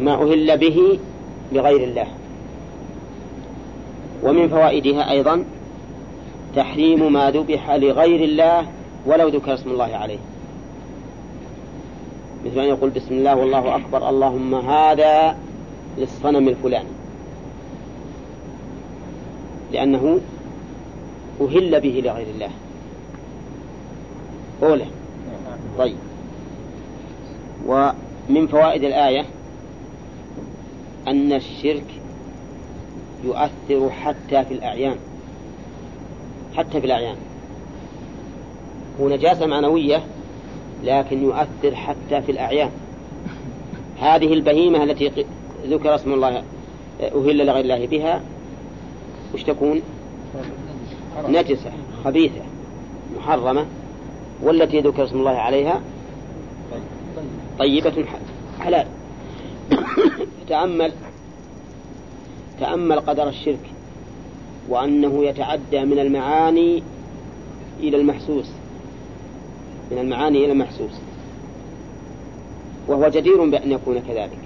ما 0.00 0.14
أهل 0.14 0.58
به 0.58 0.98
لغير 1.52 1.84
الله. 1.84 2.06
ومن 4.22 4.48
فوائدها 4.48 5.10
أيضا 5.10 5.44
تحريم 6.56 7.12
ما 7.12 7.30
ذبح 7.30 7.70
لغير 7.70 8.24
الله 8.24 8.66
ولو 9.06 9.28
ذكر 9.28 9.54
اسم 9.54 9.70
الله 9.70 9.96
عليه. 9.96 10.18
مثل 12.46 12.60
أن 12.60 12.68
يقول 12.68 12.90
بسم 12.90 13.14
الله 13.14 13.36
والله 13.36 13.76
أكبر 13.76 14.08
اللهم 14.08 14.54
هذا 14.54 15.36
للصنم 15.98 16.48
الفلاني. 16.48 16.88
لأنه 19.72 20.20
أهل 21.40 21.80
به 21.80 22.02
لغير 22.04 22.26
الله. 22.34 22.50
أولى 24.62 24.86
طيب. 25.78 25.96
ومن 27.66 28.46
فوائد 28.46 28.84
الآية 28.84 29.24
أن 31.08 31.32
الشرك 31.32 31.86
يؤثر 33.24 33.90
حتى 33.90 34.44
في 34.44 34.54
الأعيان. 34.54 34.96
حتى 36.56 36.80
في 36.80 36.86
الأعيان. 36.86 37.16
هو 39.00 39.08
نجاسة 39.08 39.46
معنوية 39.46 40.02
لكن 40.84 41.22
يؤثر 41.22 41.74
حتى 41.74 42.22
في 42.22 42.32
الأعيان. 42.32 42.70
هذه 44.00 44.32
البهيمة 44.32 44.84
التي 44.84 45.26
ذكر 45.66 45.94
اسم 45.94 46.12
الله 46.12 46.42
أهل 47.00 47.46
لغير 47.46 47.60
الله 47.60 47.86
بها 47.86 48.22
وش 49.34 49.42
تكون؟ 49.42 49.82
نجسة 51.28 51.70
خبيثة 52.04 52.40
محرمة 53.16 53.66
والتي 54.42 54.80
ذكر 54.80 55.04
اسم 55.04 55.18
الله 55.18 55.36
عليها 55.36 55.80
طيبة 57.58 58.04
حلال. 58.60 58.86
تأمل 60.48 60.92
تأمل 62.60 63.00
قدر 63.00 63.28
الشرك 63.28 63.70
وأنه 64.68 65.24
يتعدى 65.24 65.84
من 65.84 65.98
المعاني 65.98 66.82
إلى 67.80 67.96
المحسوس. 67.96 68.50
من 69.90 69.98
المعاني 69.98 70.44
إلى 70.44 70.52
المحسوس. 70.52 71.00
وهو 72.88 73.08
جدير 73.08 73.44
بأن 73.44 73.72
يكون 73.72 73.98
كذلك. 74.08 74.38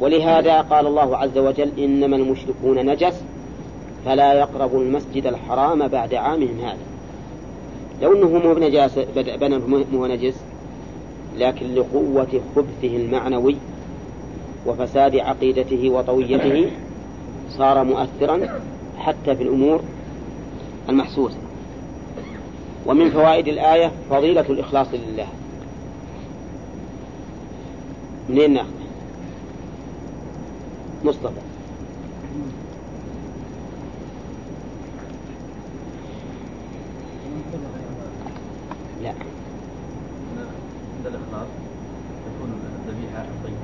ولهذا 0.00 0.60
قال 0.60 0.86
الله 0.86 1.16
عز 1.16 1.38
وجل 1.38 1.70
إنما 1.78 2.16
المشركون 2.16 2.86
نجس 2.86 3.22
فلا 4.04 4.32
يقربوا 4.32 4.82
المسجد 4.82 5.26
الحرام 5.26 5.88
بعد 5.88 6.14
عامهم 6.14 6.60
هذا. 6.60 6.78
لو 8.02 8.12
أنه 8.12 8.38
مو 8.38 8.54
بنجاسة 8.54 9.06
بنى 9.14 9.58
مو 9.92 10.06
نجس 10.06 10.34
لكن 11.38 11.74
لقوة 11.74 12.40
خبثه 12.56 12.96
المعنوي 12.96 13.56
وفساد 14.66 15.16
عقيدته 15.16 15.90
وطويته 15.90 16.70
صار 17.50 17.84
مؤثرا 17.84 18.60
حتى 18.98 19.36
في 19.36 19.42
الأمور 19.42 19.80
المحسوسة. 20.88 21.41
ومن 22.86 23.10
فوائد 23.10 23.48
الآية 23.48 23.92
فضيلة 24.10 24.40
الإخلاص 24.40 24.86
لله. 24.92 25.26
منين 28.28 28.54
ناخذ؟ 28.54 28.68
مصطفى. 31.04 31.40
لا. 39.02 39.08
عند 39.08 41.06
الإخلاص 41.06 41.48
تكون 42.26 42.52
الذبيحة 42.88 43.24
طيبة 43.44 43.56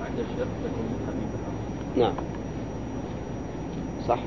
وعند 0.00 0.18
الشرك 0.18 0.48
تكون 0.64 0.86
خفيفة 1.06 2.00
نعم. 2.00 2.14
صح. 4.08 4.18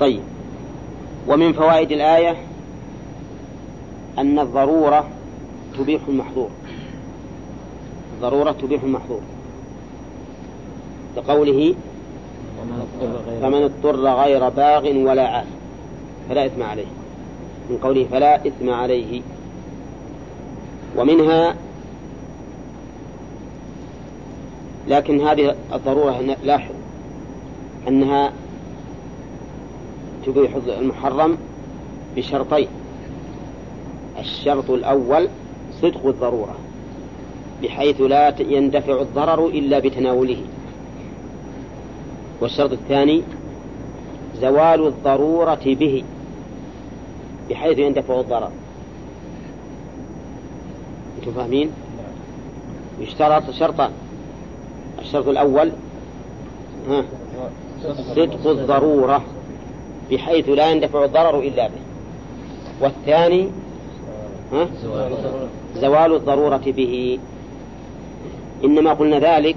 طيب. 0.00 0.22
ومن 1.28 1.52
فوائد 1.52 1.92
الآية 1.92 2.36
أن 4.18 4.38
الضرورة 4.38 5.08
تبيح 5.78 6.00
المحظور. 6.08 6.50
الضرورة 8.16 8.52
تبيح 8.52 8.82
المحظور. 8.82 9.20
لقوله 11.16 11.74
فمن 13.42 13.62
اضطر 13.62 13.96
غير 13.96 14.48
باغ 14.48 14.96
ولا 14.96 15.28
عاد. 15.28 15.46
فلا 16.28 16.46
إثم 16.46 16.62
عليه. 16.62 16.86
من 17.70 17.78
قوله 17.82 18.06
فلا 18.10 18.46
إثم 18.46 18.70
عليه. 18.70 19.22
ومنها 20.96 21.54
لكن 24.88 25.20
هذه 25.20 25.56
الضرورة 25.72 26.36
لاحظ 26.42 26.74
أنها 27.88 28.32
تبيح 30.28 30.50
المحرم 30.78 31.38
بشرطين. 32.16 32.68
الشرط 34.18 34.70
الأول 34.70 35.28
صدق 35.82 36.06
الضرورة 36.06 36.56
بحيث 37.62 38.00
لا 38.00 38.34
يندفع 38.40 39.00
الضرر 39.00 39.46
إلا 39.46 39.78
بتناوله. 39.78 40.42
والشرط 42.40 42.72
الثاني 42.72 43.22
زوال 44.40 44.86
الضرورة 44.86 45.60
به 45.64 46.04
بحيث 47.50 47.78
يندفع 47.78 48.20
الضرر. 48.20 48.50
أنتم 51.18 51.32
فاهمين؟ 51.32 51.70
يشترط 53.00 53.50
شرطان 53.50 53.90
الشرط 54.98 55.28
الأول 55.28 55.72
ها 56.88 57.04
صدق 58.14 58.46
الضرورة. 58.46 59.22
بحيث 60.10 60.48
لا 60.48 60.70
يندفع 60.70 61.04
الضرر 61.04 61.38
إلا 61.40 61.66
به. 61.66 61.82
والثاني 62.80 63.48
ها؟ 64.52 64.68
زوال 65.76 66.14
الضرورة 66.14 66.62
به. 66.66 67.18
إنما 68.64 68.92
قلنا 68.92 69.18
ذلك 69.18 69.56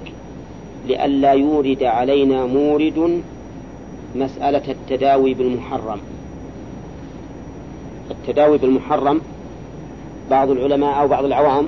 لئلا 0.86 1.32
يورد 1.32 1.82
علينا 1.82 2.46
مورد 2.46 3.22
مسألة 4.14 4.62
التداوي 4.68 5.34
بالمحرم. 5.34 6.00
التداوي 8.10 8.58
بالمحرم 8.58 9.20
بعض 10.30 10.50
العلماء 10.50 11.00
أو 11.00 11.08
بعض 11.08 11.24
العوام 11.24 11.66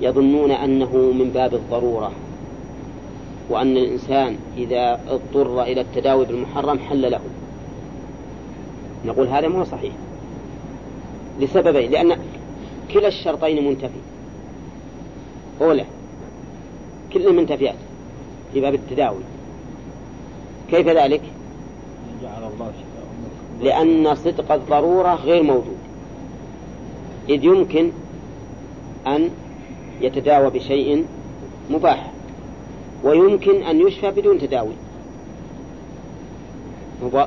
يظنون 0.00 0.50
أنه 0.50 0.96
من 0.96 1.30
باب 1.34 1.54
الضرورة 1.54 2.12
وأن 3.50 3.76
الإنسان 3.76 4.36
إذا 4.56 5.00
اضطر 5.08 5.62
إلى 5.62 5.80
التداوي 5.80 6.24
بالمحرم 6.24 6.78
حل 6.78 7.10
له. 7.10 7.20
نقول 9.04 9.28
هذا 9.28 9.48
مو 9.48 9.64
صحيح. 9.64 9.92
لسببين 11.40 11.90
لأن 11.90 12.18
كلا 12.92 13.08
الشرطين 13.08 13.68
منتفي. 13.68 14.00
أولى 15.60 15.84
كل 17.12 17.36
منتفيات 17.36 17.76
في 18.52 18.60
باب 18.60 18.74
التداوي. 18.74 19.22
كيف 20.70 20.88
ذلك؟ 20.88 21.22
لأن 23.62 24.14
صدق 24.14 24.52
الضرورة 24.52 25.14
غير 25.14 25.42
موجود. 25.42 25.78
إذ 27.28 27.44
يمكن 27.44 27.90
أن 29.06 29.30
يتداوى 30.00 30.50
بشيء 30.50 31.06
مباح 31.70 32.12
ويمكن 33.04 33.62
أن 33.62 33.80
يشفى 33.80 34.10
بدون 34.10 34.38
تداوي. 34.38 34.72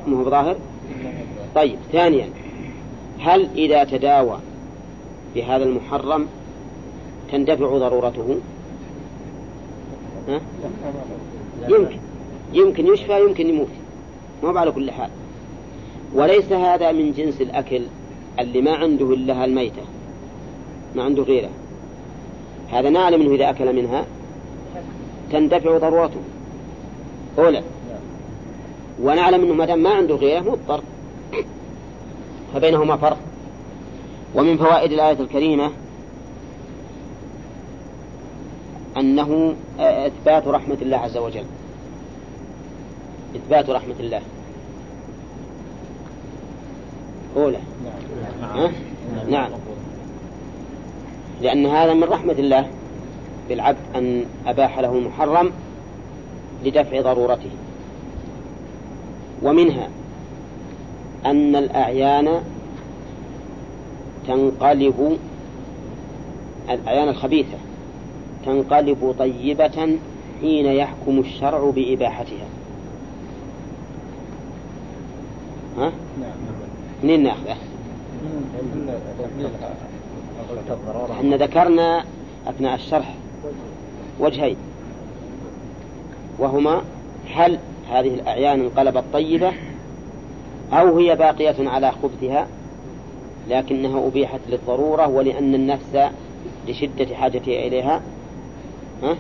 مو 0.07 0.24
ظاهر؟ 0.24 0.55
طيب 1.56 1.78
ثانيا 1.91 2.30
هل 3.20 3.49
إذا 3.56 3.84
تداوى 3.84 4.39
بهذا 5.36 5.64
المحرم 5.64 6.28
تندفع 7.32 7.78
ضرورته؟ 7.78 8.38
ها؟ 10.28 10.41
يمكن 11.70 11.97
يمكن 12.54 12.88
يشفى 12.88 13.22
يمكن 13.22 13.49
يموت. 13.49 13.68
ما 14.43 14.60
على 14.60 14.72
كل 14.72 14.91
حال. 14.91 15.10
وليس 16.14 16.51
هذا 16.51 16.91
من 16.91 17.12
جنس 17.12 17.41
الأكل 17.41 17.82
اللي 18.39 18.62
ما 18.62 18.76
عنده 18.76 19.14
إلا 19.14 19.45
الميتة 19.45 19.82
ما 20.95 21.04
عنده 21.04 21.24
غيره. 21.24 21.49
هذا 22.72 22.89
نعلم 22.89 23.22
أنه 23.22 23.36
إذا 23.36 23.49
أكل 23.49 23.76
منها 23.76 24.06
تندفع 25.32 25.78
ضرورته. 25.78 26.20
أولى 27.39 27.64
ونعلم 29.01 29.43
أنه 29.43 29.54
ما 29.54 29.66
دام 29.66 29.84
ما 29.84 29.89
عنده 29.89 30.16
غيره 30.16 30.41
مضطر. 30.41 30.84
فبينهما 32.54 32.97
فرق. 32.97 33.18
ومن 34.36 34.58
فوائد 34.58 34.91
الآية 34.91 35.20
الكريمة 35.20 35.72
أنه 38.97 39.56
إثبات 39.80 40.47
رحمة 40.47 40.78
الله 40.82 40.97
عز 40.97 41.18
وجل. 41.18 41.45
إثبات 43.36 43.70
رحمة 43.70 43.95
الله. 43.99 44.22
أولى. 47.38 47.60
نعم. 48.41 48.72
نعم. 49.30 49.49
لأن 51.41 51.66
هذا 51.66 51.93
من 51.93 52.04
رحمة 52.04 52.34
الله 52.34 52.68
بالعبد 53.49 53.78
أن 53.95 54.26
أباح 54.47 54.80
له 54.80 54.91
المحرم 54.91 55.51
لدفع 56.64 57.01
ضرورته. 57.01 57.49
ومنها 59.41 59.88
أن 61.26 61.55
الأعيان 61.55 62.41
تنقلب 64.28 65.17
الأعيان 66.69 67.09
الخبيثة 67.09 67.57
تنقلب 68.45 69.15
طيبة 69.19 69.97
حين 70.41 70.65
يحكم 70.65 71.19
الشرع 71.19 71.69
بإباحتها 71.76 72.47
ها؟ 75.78 75.91
منين 77.03 77.24
ناخذه؟ 77.24 77.55
إحنا 81.11 81.38
ذكرنا 81.38 82.03
أثناء 82.47 82.76
الشرح 82.76 83.15
وجهين 84.19 84.55
وهما 86.39 86.82
هل 87.36 87.59
هذه 87.91 88.13
الأعيان 88.13 88.59
انقلبت 88.59 89.03
طيبة 89.13 89.51
أو 90.74 90.97
هي 90.97 91.15
باقية 91.15 91.69
على 91.69 91.91
خبثها 91.91 92.47
لكنها 93.49 94.07
أبيحت 94.07 94.39
للضرورة 94.49 95.07
ولأن 95.07 95.55
النفس 95.55 95.97
لشدة 96.67 97.15
حاجتها 97.15 97.67
إليها 97.67 98.01
ها 99.03 99.15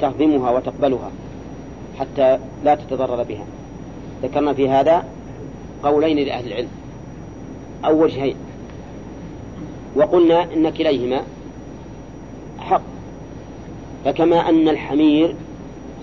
تهضمها 0.00 0.50
وتقبلها 0.50 1.10
حتى 1.98 2.38
لا 2.64 2.74
تتضرر 2.74 3.22
بها. 3.22 3.44
ذكرنا 4.22 4.52
في 4.52 4.68
هذا 4.68 5.04
قولين 5.82 6.18
لأهل 6.18 6.46
العلم. 6.46 6.68
أو 7.84 8.02
وجهين 8.02 8.36
وقلنا 9.96 10.42
إن 10.42 10.70
كليهما 10.70 11.22
حق. 12.58 12.82
فكما 14.04 14.48
أن 14.48 14.68
الحمير 14.68 15.36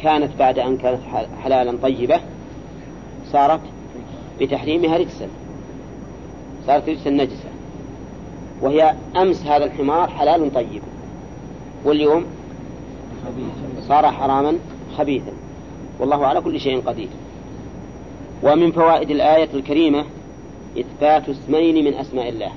كانت 0.03 0.31
بعد 0.39 0.59
أن 0.59 0.77
كانت 0.77 0.99
حلالا 1.43 1.77
طيبة 1.81 2.19
صارت 3.31 3.61
بتحريمها 4.41 4.97
رجسا. 4.97 5.27
صارت 6.67 6.89
رجسا 6.89 7.09
نجسة. 7.09 7.49
وهي 8.61 8.95
أمس 9.15 9.41
هذا 9.45 9.65
الحمار 9.65 10.09
حلال 10.09 10.53
طيب. 10.53 10.81
واليوم 11.85 12.25
صار 13.87 14.11
حراما 14.11 14.57
خبيثا. 14.97 15.31
والله 15.99 16.25
على 16.25 16.41
كل 16.41 16.59
شيء 16.59 16.81
قدير. 16.81 17.09
ومن 18.43 18.71
فوائد 18.71 19.09
الآية 19.11 19.49
الكريمة 19.53 20.05
إثبات 20.79 21.29
اسمين 21.29 21.85
من 21.85 21.93
أسماء 21.93 22.29
الله. 22.29 22.51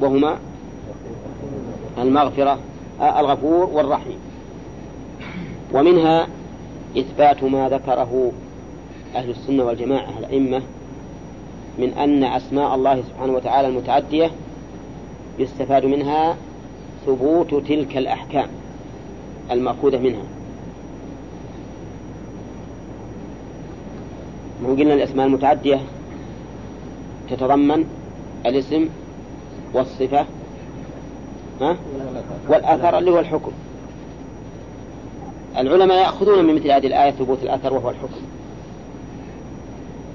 وهما 0.00 0.38
المغفرة 1.98 2.58
الغفور 3.00 3.64
والرحيم. 3.64 4.18
ومنها 5.74 6.26
إثبات 6.98 7.44
ما 7.44 7.68
ذكره 7.68 8.32
أهل 9.16 9.30
السنة 9.30 9.64
والجماعة 9.64 10.18
الأئمة 10.18 10.62
من 11.78 11.92
أن 11.92 12.24
أسماء 12.24 12.74
الله 12.74 13.02
سبحانه 13.02 13.32
وتعالى 13.32 13.68
المتعدية 13.68 14.30
يستفاد 15.38 15.84
منها 15.84 16.36
ثبوت 17.06 17.54
تلك 17.54 17.96
الأحكام 17.96 18.48
المأخوذة 19.50 19.98
منها. 19.98 20.22
ما 24.62 24.68
قلنا 24.68 24.94
الأسماء 24.94 25.26
المتعدية 25.26 25.80
تتضمن 27.30 27.84
الاسم 28.46 28.88
والصفة 29.74 30.26
ها؟ 31.60 31.76
والأثر 32.48 32.98
اللي 32.98 33.10
هو 33.10 33.18
الحكم. 33.18 33.52
العلماء 35.56 35.98
يأخذون 35.98 36.44
من 36.44 36.54
مثل 36.54 36.70
هذه 36.70 36.86
الآية 36.86 37.10
ثبوت 37.10 37.42
الأثر 37.42 37.74
وهو 37.74 37.90
الحكم. 37.90 38.20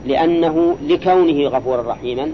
لأنه 0.06 0.78
لكونه 0.84 1.48
غفورا 1.48 1.82
رحيما؟ 1.82 2.32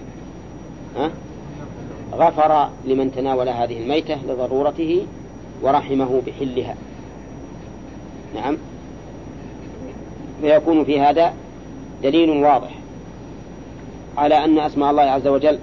غفر 2.14 2.70
لمن 2.86 3.12
تناول 3.12 3.50
هذه 3.50 3.78
الميتة 3.78 4.18
لضرورته 4.28 5.06
ورحمه 5.62 6.22
بحلها. 6.28 6.76
نعم. 8.36 8.58
فيكون 10.42 10.84
في 10.84 11.00
هذا 11.00 11.34
دليل 12.04 12.30
واضح 12.30 12.72
على 14.18 14.46
أن 14.46 14.60
أسماء 14.60 14.92
الله 14.92 15.02
عز 15.04 15.28
وجل 15.28 15.60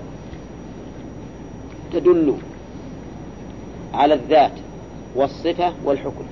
تدل 1.92 2.34
على 3.94 4.14
الذات 4.14 4.52
والصفة 5.16 5.72
والحكم. 5.84 6.24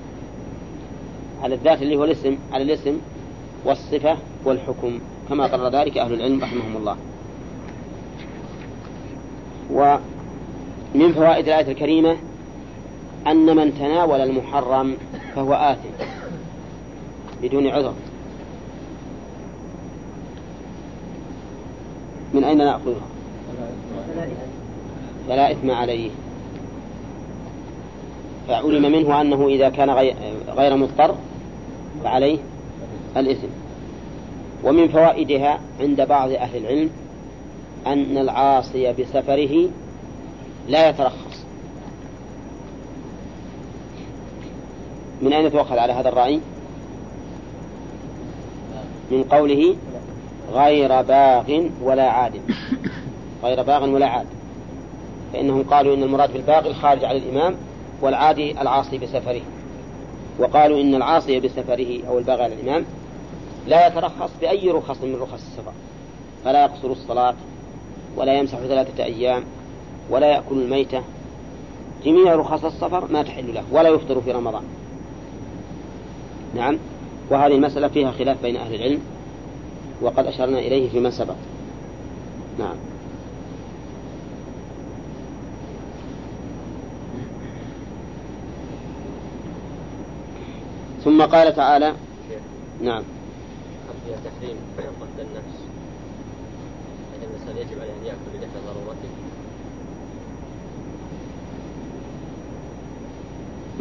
على 1.43 1.55
الذات 1.55 1.81
اللي 1.81 1.95
هو 1.95 2.03
الاسم 2.03 2.37
على 2.51 2.63
الاسم 2.63 2.97
والصفة 3.65 4.17
والحكم. 4.45 4.99
كما 5.29 5.47
قرر 5.47 5.69
ذلك 5.69 5.97
أهل 5.97 6.13
العلم 6.13 6.43
رحمهم 6.43 6.77
الله. 6.77 6.95
ومن 9.71 11.13
فوائد 11.13 11.47
الآية 11.47 11.71
الكريمة 11.71 12.17
أن 13.27 13.55
من 13.55 13.73
تناول 13.79 14.21
المحرم 14.21 14.97
فهو 15.35 15.53
آثم 15.53 15.89
بدون 17.41 17.67
عذر. 17.67 17.93
من 22.33 22.43
أين 22.43 22.57
نأخذها؟ 22.57 23.07
فلا 25.27 25.51
إثم 25.51 25.71
عليه. 25.71 26.09
فعلم 28.47 28.91
منه 28.91 29.21
أنه 29.21 29.47
إذا 29.47 29.69
كان 29.69 29.89
غير 30.49 30.75
مضطر 30.75 31.15
فعليه 32.03 32.37
الإثم. 33.17 33.47
ومن 34.63 34.87
فوائدها 34.87 35.59
عند 35.79 36.01
بعض 36.01 36.31
أهل 36.31 36.57
العلم 36.57 36.89
أن 37.87 38.17
العاصي 38.17 38.93
بسفره 38.93 39.69
لا 40.67 40.89
يترخص. 40.89 41.45
من 45.21 45.33
أين 45.33 45.51
تؤخذ 45.51 45.77
على 45.77 45.93
هذا 45.93 46.09
الرأي؟ 46.09 46.39
من 49.11 49.23
قوله 49.23 49.75
غير 50.53 51.01
باغ 51.01 51.61
ولا 51.81 52.09
عاد. 52.09 52.41
غير 53.43 53.63
باغ 53.63 53.89
ولا 53.89 54.07
عاد. 54.07 54.27
فإنهم 55.33 55.63
قالوا 55.63 55.95
إن 55.95 56.03
المراد 56.03 56.33
بالباغي 56.33 56.69
الخارج 56.69 57.05
على 57.05 57.17
الإمام 57.17 57.55
والعادي 58.01 58.61
العاصي 58.61 58.97
بسفره. 58.97 59.41
وقالوا 60.39 60.81
إن 60.81 60.95
العاصي 60.95 61.39
بسفره 61.39 61.99
أو 62.07 62.17
الباغي 62.17 62.43
على 62.43 62.53
الإمام 62.53 62.85
لا 63.67 63.87
يترخص 63.87 64.29
بأي 64.41 64.69
رخص 64.69 65.01
من 65.01 65.15
رخص 65.15 65.33
السفر. 65.33 65.73
فلا 66.45 66.61
يقصر 66.61 66.91
الصلاة 66.91 67.35
ولا 68.15 68.33
يمسح 68.33 68.57
ثلاثة 68.57 69.03
أيام 69.03 69.43
ولا 70.09 70.27
يأكل 70.27 70.55
الميتة. 70.55 71.03
جميع 72.05 72.35
رخص 72.35 72.65
السفر 72.65 73.11
ما 73.11 73.23
تحل 73.23 73.53
له 73.53 73.63
ولا 73.71 73.89
يفطر 73.89 74.21
في 74.21 74.31
رمضان. 74.31 74.63
نعم. 76.55 76.77
وهذه 77.31 77.55
المسألة 77.55 77.87
فيها 77.87 78.11
خلاف 78.11 78.41
بين 78.41 78.57
أهل 78.57 78.75
العلم 78.75 78.99
وقد 80.01 80.27
أشرنا 80.27 80.59
إليه 80.59 80.89
فيما 80.89 81.09
سبق. 81.09 81.35
نعم. 82.59 82.75
ثم 91.03 91.21
قال 91.21 91.55
تعالى 91.55 91.93
نعم. 92.81 93.03
فيها 94.05 94.15
تحريم 94.15 94.57
قتل 94.77 95.21
النفس؟ 95.21 95.59
يعني 97.13 97.33
الإنسان 97.33 97.57
يجب 97.57 97.81
عليه 97.81 97.91
أن 97.91 98.05
يأكل 98.05 98.37
بدفع 98.37 98.59
ضرورته. 98.73 99.09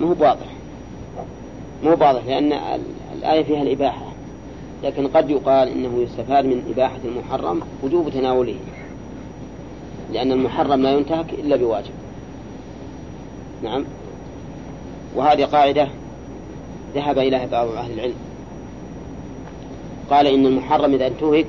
مو 0.01 0.15
بواضح 0.15 0.47
مو 1.85 1.97
بواضح 1.97 2.25
لأن 2.27 2.53
الآية 3.15 3.45
فيها 3.45 3.63
الإباحة. 3.63 4.13
لكن 4.83 5.07
قد 5.07 5.31
يقال 5.31 5.69
إنه 5.69 6.03
يستفاد 6.03 6.45
من 6.45 6.73
إباحة 6.75 7.01
المحرم 7.05 7.61
وجوب 7.83 8.11
تناوله. 8.11 8.57
لأن 10.13 10.33
المحرم 10.33 10.83
لا 10.83 10.93
ينتهك 10.93 11.33
إلا 11.33 11.57
بواجب. 11.57 11.93
نعم. 13.63 13.85
وهذه 15.17 15.45
قاعدة 15.45 15.89
ذهب 16.95 17.19
إليها 17.19 17.47
بعض 17.47 17.69
أهل 17.69 17.93
العلم. 17.93 18.32
قال 20.13 20.27
إن 20.27 20.47
المحرم 20.47 20.95
إذا 20.95 21.07
انتهك 21.07 21.47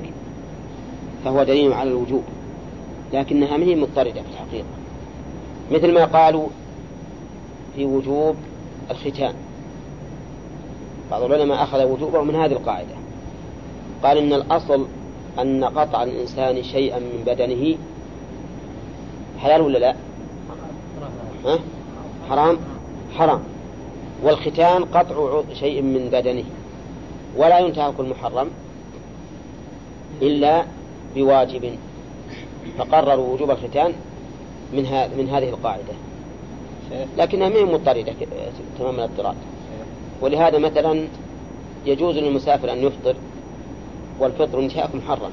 فهو 1.24 1.42
دليل 1.42 1.72
على 1.72 1.90
الوجوب 1.90 2.22
لكنها 3.12 3.56
من 3.56 3.62
هي 3.62 3.74
مضطردة 3.74 4.22
في 4.22 4.28
الحقيقة. 4.32 4.66
مثل 5.72 5.92
ما 5.92 6.04
قالوا 6.04 6.48
في 7.76 7.84
وجوب 7.84 8.36
الختان. 8.90 9.34
بعض 11.10 11.22
العلماء 11.22 11.62
أخذ 11.62 11.84
وجوبه 11.84 12.22
من 12.22 12.34
هذه 12.34 12.52
القاعدة. 12.52 12.94
قال 14.02 14.18
إن 14.18 14.32
الأصل 14.32 14.86
أن 15.38 15.64
قطع 15.64 16.02
الإنسان 16.02 16.62
شيئا 16.62 16.98
من 16.98 17.22
بدنه 17.26 17.76
حلال 19.38 19.60
ولا 19.60 19.78
لا؟ 19.78 19.94
ها؟ 21.44 21.58
حرام؟ 22.30 22.58
حرام. 23.14 23.40
والختان 24.22 24.84
قطع 24.84 25.42
شيء 25.52 25.82
من 25.82 26.08
بدنه. 26.12 26.44
ولا 27.36 27.58
ينتهك 27.58 28.00
المحرم 28.00 28.50
إلا 30.22 30.64
بواجب. 31.14 31.78
فقرروا 32.78 33.34
وجوب 33.34 33.50
الختان 33.50 33.92
من, 34.72 34.82
من 35.18 35.28
هذه 35.28 35.48
القاعدة. 35.48 35.94
لكنها 37.18 37.48
ما 37.48 37.56
هي 37.56 37.64
مضطردة 37.64 38.12
تمام 38.78 38.94
الاضطراد. 38.94 39.36
ولهذا 40.20 40.58
مثلا 40.58 41.08
يجوز 41.86 42.16
للمسافر 42.16 42.72
أن 42.72 42.78
يفطر 42.78 43.16
والفطر 44.20 44.60
انتهاك 44.60 44.94
محرم 44.94 45.30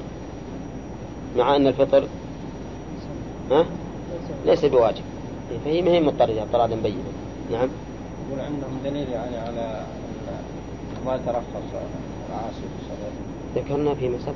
مع 1.36 1.56
أن 1.56 1.66
الفطر 1.66 2.04
ها؟ 3.50 3.66
ليس 4.46 4.64
بواجب. 4.64 5.02
فهي 5.64 5.82
ما 5.82 5.90
هي 5.90 6.00
مضطردة 6.00 6.42
اضطرادا 6.42 6.76
بينا. 6.82 6.96
نعم. 7.52 7.68
يقول 8.28 8.40
عندهم 8.40 8.78
دليل 8.84 9.08
يعني 9.08 9.36
على 9.36 9.84
ما 11.06 11.16
ترخص 11.16 11.68
العاصي 12.28 12.62
في 13.54 13.60
ذكرنا 13.60 13.94
في 13.94 14.08
مسافر. 14.08 14.32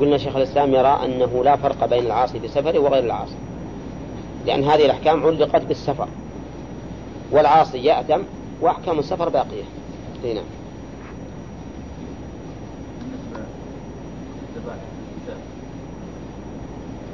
قلنا 0.00 0.18
شيخ 0.18 0.36
الإسلام 0.36 0.74
يرى 0.74 0.98
أنه 1.04 1.44
لا 1.44 1.56
فرق 1.56 1.86
بين 1.86 2.06
العاصي 2.06 2.38
بسفره 2.38 2.78
وغير 2.78 3.04
العاصي. 3.04 3.36
لأن 4.46 4.64
هذه 4.64 4.84
الأحكام 4.84 5.26
علقت 5.26 5.62
بالسفر. 5.62 6.08
والعاصي 7.32 7.78
يأثم 7.78 8.20
وأحكام 8.60 8.98
السفر 8.98 9.28
باقية. 9.28 9.64
هنا 10.24 10.42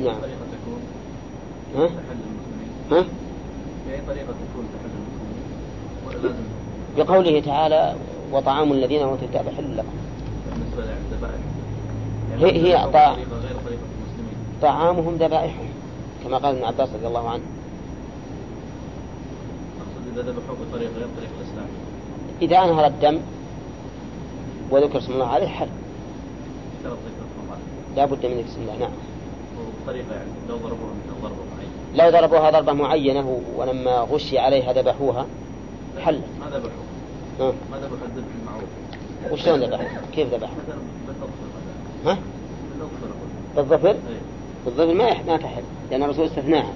نعم. 0.01 0.21
طريقة 0.21 0.37
تكون؟ 0.53 0.81
ها؟ 1.77 1.87
تحل 1.87 2.19
المسلمين؟ 2.29 2.71
ها؟ 2.91 3.05
بأي 3.87 4.01
طريقة 4.07 4.27
تكون 4.27 4.69
تحل 4.75 4.91
المسلمين؟ 4.95 5.45
ولا 6.07 6.17
لازم؟ 6.17 6.45
بقوله 6.97 7.41
تعالى 7.41 7.95
وطعام 8.35 8.73
الذين 8.73 9.03
أوتوا 9.03 9.25
الكتاب 9.25 9.45
حل 9.57 9.77
لكم. 9.77 9.89
للذبائح. 10.79 11.35
هي- 12.55 12.75
هي 12.75 12.77
طعامهم 14.63 15.15
ذبائحهم 15.15 15.69
كما 16.25 16.39
قال 16.39 16.55
ابن 16.57 16.65
عباس 16.65 16.89
رضي 16.95 17.07
الله 17.07 17.29
عنه. 17.31 17.43
إذا 20.17 20.23
بطريقة 20.23 20.73
غير 20.73 20.91
طريقة 21.17 21.33
الإسلام. 21.41 21.67
إذا 22.43 22.59
أنهر 22.59 22.87
الدم 22.87 23.19
وذكر 24.71 24.99
اسم 24.99 25.13
الله 25.13 25.27
عليه 25.27 25.47
حل. 25.49 25.69
لا 27.97 28.05
بد 28.05 28.27
من 28.27 28.33
ذكر 28.39 28.49
اسم 28.49 28.61
الله 28.61 28.77
نعم 28.79 28.91
يعني 29.89 30.29
لو 30.49 30.57
ضربوها 30.57 30.91
ضربة 31.23 31.37
معين 31.57 31.69
لو 31.95 32.11
ضربوها 32.21 32.51
ضربة 32.51 32.73
معينة 32.73 33.41
ولما 33.57 33.91
غشي 33.91 34.39
عليها 34.39 34.73
ذبحوها 34.73 35.27
حل. 36.05 36.21
ما 36.41 36.47
ذبحوا 36.47 36.69
ها. 36.71 36.84
ما 37.41 37.77
ذبحوا 37.77 38.07
الذبح 38.07 38.27
المعروف 38.41 38.69
وشلون 39.33 39.61
ذبحوا 39.61 39.87
كيف 40.13 40.35
مثلا 40.35 40.49
ها؟ 42.07 42.19
بالظفر 43.57 43.89
إيه. 43.89 43.97
بالظفر 44.65 44.95
ما 44.95 45.23
ما 45.23 45.37
تحل 45.37 45.63
لأن 45.91 46.03
الرسول 46.03 46.27
استثناها. 46.27 46.73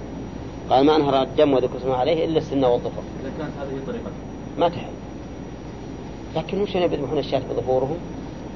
قال 0.69 0.85
ما 0.85 0.95
أنهر 0.95 1.21
الدم 1.21 1.53
وذكر 1.53 1.77
اسمه 1.77 1.95
عليه 1.95 2.25
إلا 2.25 2.37
السن 2.37 2.63
والظفر 2.63 3.01
إذا 3.21 3.31
كانت 3.37 3.51
هذه 3.61 3.79
هي 3.79 3.85
طريقته 3.87 4.11
ما 4.57 4.69
تحل 4.69 4.91
لكن 6.35 6.61
وش 6.61 6.75
اللي 6.75 6.85
يذبحون 6.85 7.17
الشاة 7.17 7.41
بظفورهم؟ 7.49 7.97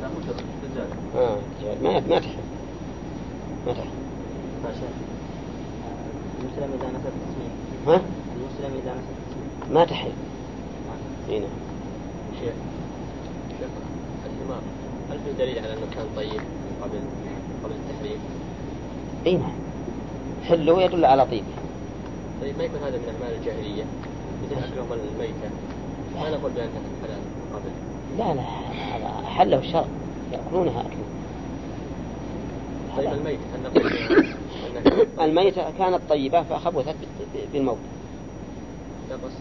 لا 0.01 0.07
مو 0.07 0.13
شرط 0.27 0.35
دجاج 0.73 0.87
آه 1.17 1.37
ما 1.83 1.99
ما 2.09 2.19
تحل 2.19 2.43
ما 3.67 3.73
تحل 3.73 3.89
المسلم 6.39 6.79
إذا 6.79 6.89
نسى 6.89 7.07
التسمية 7.07 7.93
ها؟ 7.95 8.01
المسلم 8.35 8.81
إذا 8.83 8.93
نسى 8.93 9.11
التسمية 9.11 9.73
ما 9.73 9.85
تحل 9.85 10.11
هنا 11.29 11.47
شيخ. 12.43 12.53
شيخ 13.59 13.69
الحمار 14.25 14.61
هل 15.11 15.17
في 15.25 15.43
دليل 15.43 15.57
على 15.59 15.73
أنه 15.73 15.87
كان 15.95 16.05
طيب 16.15 16.41
قبل 16.81 16.99
قبل 17.63 17.73
التحريم؟ 17.73 18.19
اي 19.25 19.37
نعم 19.37 19.53
حله 20.47 20.81
يدل 20.81 21.05
على 21.05 21.25
طيبه 21.25 21.45
طيب 22.41 22.57
ما 22.57 22.63
يكون 22.63 22.79
هذا 22.79 22.97
من 22.97 23.13
أعمال 23.21 23.37
الجاهلية؟ 23.39 23.83
مثل 24.43 24.63
أكلهم 24.63 24.87
الميتة. 24.93 25.49
ما 26.15 26.29
نقول 26.29 26.51
بأنها 26.51 26.81
حلال 27.03 27.19
قبل. 27.53 27.71
لا 28.17 28.33
لا 28.33 28.41
هذا 28.95 29.27
حله 29.27 29.57
الشرع 29.57 29.85
يأكلونها 30.33 30.81
أكلا 30.81 31.03
طيب 32.97 33.13
الميتة 33.13 33.41
هل 33.55 33.63
نقول 33.63 33.91
الميتة 35.21 35.71
كانت 35.77 36.01
طيبة 36.09 36.43
فخبثت 36.43 36.95
بالموت. 37.53 37.77
لا 39.09 39.15
بس 39.15 39.31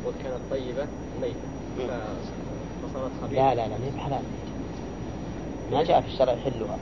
نقول 0.00 0.14
كانت 0.24 0.40
طيبة 0.50 0.86
ميتة. 1.22 1.57
لا 3.32 3.54
لا 3.54 3.54
لا 3.54 3.68
ما 3.68 3.84
هي 3.86 3.90
بحلال 3.96 4.22
ما 5.72 5.82
جاء 5.82 6.00
في 6.00 6.06
الشرع 6.06 6.32
يحلها. 6.32 6.78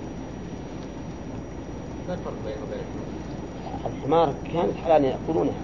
ما 2.08 2.14
الفرق 2.14 2.34
بينها 2.44 2.62
وبين 2.62 3.96
الحمار؟ 3.98 4.34
كانت 4.52 4.72
حلال 4.84 5.04
يأكلونها 5.04 5.60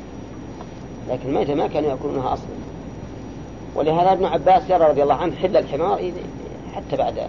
لكن 1.09 1.29
الميتة 1.29 1.55
ما 1.55 1.67
كانوا 1.67 1.91
يأكلونها 1.91 2.33
أصلا. 2.33 2.63
ولهذا 3.75 4.13
ابن 4.13 4.25
عباس 4.25 4.71
يرى 4.71 4.85
رضي 4.85 5.03
الله 5.03 5.15
عنه 5.15 5.37
حل 5.37 5.57
الحمار 5.57 6.13
حتى 6.75 6.97
بعد 6.97 7.29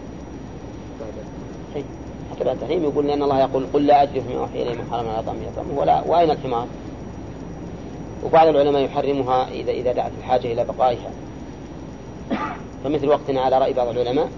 حتى 2.31 2.43
بعد 2.43 2.55
التحريم 2.55 2.83
يقول 2.83 3.07
لأن 3.07 3.23
الله 3.23 3.39
يقول 3.39 3.67
قل 3.73 3.85
لا 3.85 4.03
أجد 4.03 4.23
فيما 4.27 4.39
أوحي 4.39 4.61
إلي 4.63 4.81
محرما 4.83 5.11
على 5.11 5.23
طعام 5.23 5.37
يطعمه 5.43 5.79
ولا 5.79 6.03
وأين 6.07 6.31
الحمار؟ 6.31 6.67
وبعض 8.23 8.47
العلماء 8.47 8.81
يحرمها 8.81 9.47
إذا 9.49 9.71
إذا 9.71 9.93
دعت 9.93 10.11
الحاجة 10.19 10.53
إلى 10.53 10.65
بقائها. 10.65 11.09
فمثل 12.83 13.07
وقتنا 13.07 13.41
على 13.41 13.57
رأي 13.57 13.73
بعض 13.73 13.87
العلماء. 13.87 14.29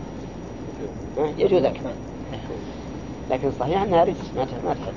يجوز 1.37 1.63
أكل 1.63 1.79
لكن 3.31 3.47
الصحيح 3.47 3.81
أنها 3.81 4.03
رجس 4.03 4.31
ما 4.35 4.47
ما 4.65 4.73
تحل. 4.73 4.93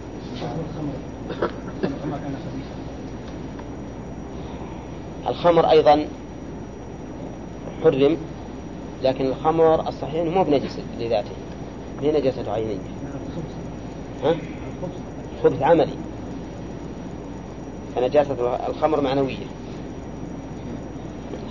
الخمر 5.29 5.71
أيضا 5.71 6.07
حرم 7.85 8.17
لكن 9.03 9.27
الخمر 9.27 9.89
الصحيح 9.89 10.25
مو 10.25 10.45
بنجس 10.45 10.79
لذاته 10.99 11.31
هي 12.03 12.21
نجاسة 12.21 12.53
عينية. 12.53 12.79
ها؟ 14.25 14.37
خبث 15.45 15.63
عملي. 15.63 15.95
فنجاسة 17.97 18.57
الخمر 18.69 19.01
معنوية. 19.01 19.47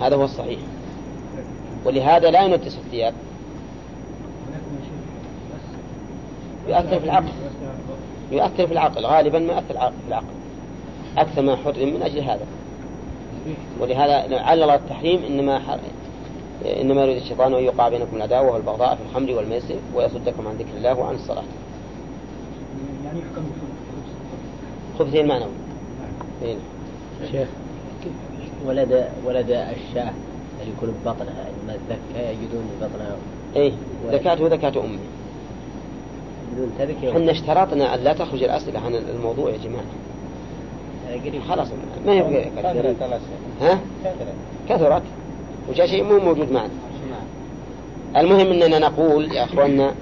هذا 0.00 0.16
هو 0.16 0.24
الصحيح. 0.24 0.60
ولهذا 1.84 2.30
لا 2.30 2.42
ينجس 2.42 2.78
الثياب. 2.78 3.14
يؤثر 6.68 7.00
في 7.00 7.04
العقل. 7.04 7.32
يؤثر 8.32 8.66
في 8.66 8.72
العقل 8.72 9.06
غالبا 9.06 9.38
ما 9.38 9.52
يؤثر 9.52 9.74
في 9.74 10.08
العقل. 10.08 10.26
أكثر 11.18 11.42
ما 11.42 11.56
حرم 11.56 11.94
من 11.94 12.02
أجل 12.02 12.20
هذا. 12.20 12.46
ولهذا 13.80 14.40
علل 14.40 14.70
التحريم 14.70 15.24
إنما 15.24 15.58
حر... 15.58 15.78
إنما 16.80 17.02
يريد 17.02 17.16
الشيطان 17.16 17.54
أن 17.54 17.62
يوقع 17.62 17.88
بينكم 17.88 18.16
العداوة 18.16 18.52
والبغضاء 18.52 18.94
في 18.94 19.02
الخمر 19.10 19.36
والميسر 19.36 19.76
ويصدكم 19.94 20.48
عن 20.48 20.54
ذكر 20.54 20.76
الله 20.76 20.94
وعن 20.94 21.14
الصلاة. 21.14 21.44
يعني 23.04 23.18
يحكم 23.18 23.42
خبثين 24.98 25.26
معنوي 25.26 25.48
إيه. 26.42 26.56
شيخ 27.30 27.48
ولد 28.66 29.08
ولد 29.24 29.50
اللي 29.50 30.12
يكون 30.76 30.94
ببطنها 31.04 31.44
ما 31.66 31.76
تذكى 31.88 32.26
يجدون 32.26 32.70
ببطنها 32.80 33.16
إيه 33.56 33.72
ذكاته 34.12 34.46
ذكاة 34.48 34.84
أمه. 34.84 34.98
بدون 36.52 36.72
تذكية 36.78 37.10
إحنا 37.10 37.30
اشترطنا 37.30 37.94
أن 37.94 38.00
لا 38.00 38.12
تخرج 38.12 38.42
الأسئلة 38.42 38.80
عن 38.80 38.94
الموضوع 38.94 39.50
يا 41.10 41.20
قريب 41.30 41.42
خلاص 41.48 41.68
ما 42.06 42.12
هي 42.12 42.20
قريب. 42.20 42.52
ها؟ 43.60 43.80
كثرت. 44.68 45.02
وجاء 45.68 45.86
شيء 45.86 46.04
مو 46.04 46.18
موجود 46.18 46.52
معنا. 46.52 46.70
المهم 48.16 48.62
إننا 48.62 48.78
نقول 48.78 49.32
يا 49.32 49.44
أخواننا 49.44 49.94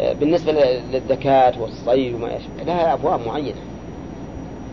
آه، 0.00 0.12
بالنسبة 0.12 0.52
للذكاة 0.52 1.62
والصيد 1.62 2.14
وما 2.14 2.28
يشبه 2.28 2.62
لها 2.66 2.94
أبواب 2.94 3.20
معينة. 3.26 3.60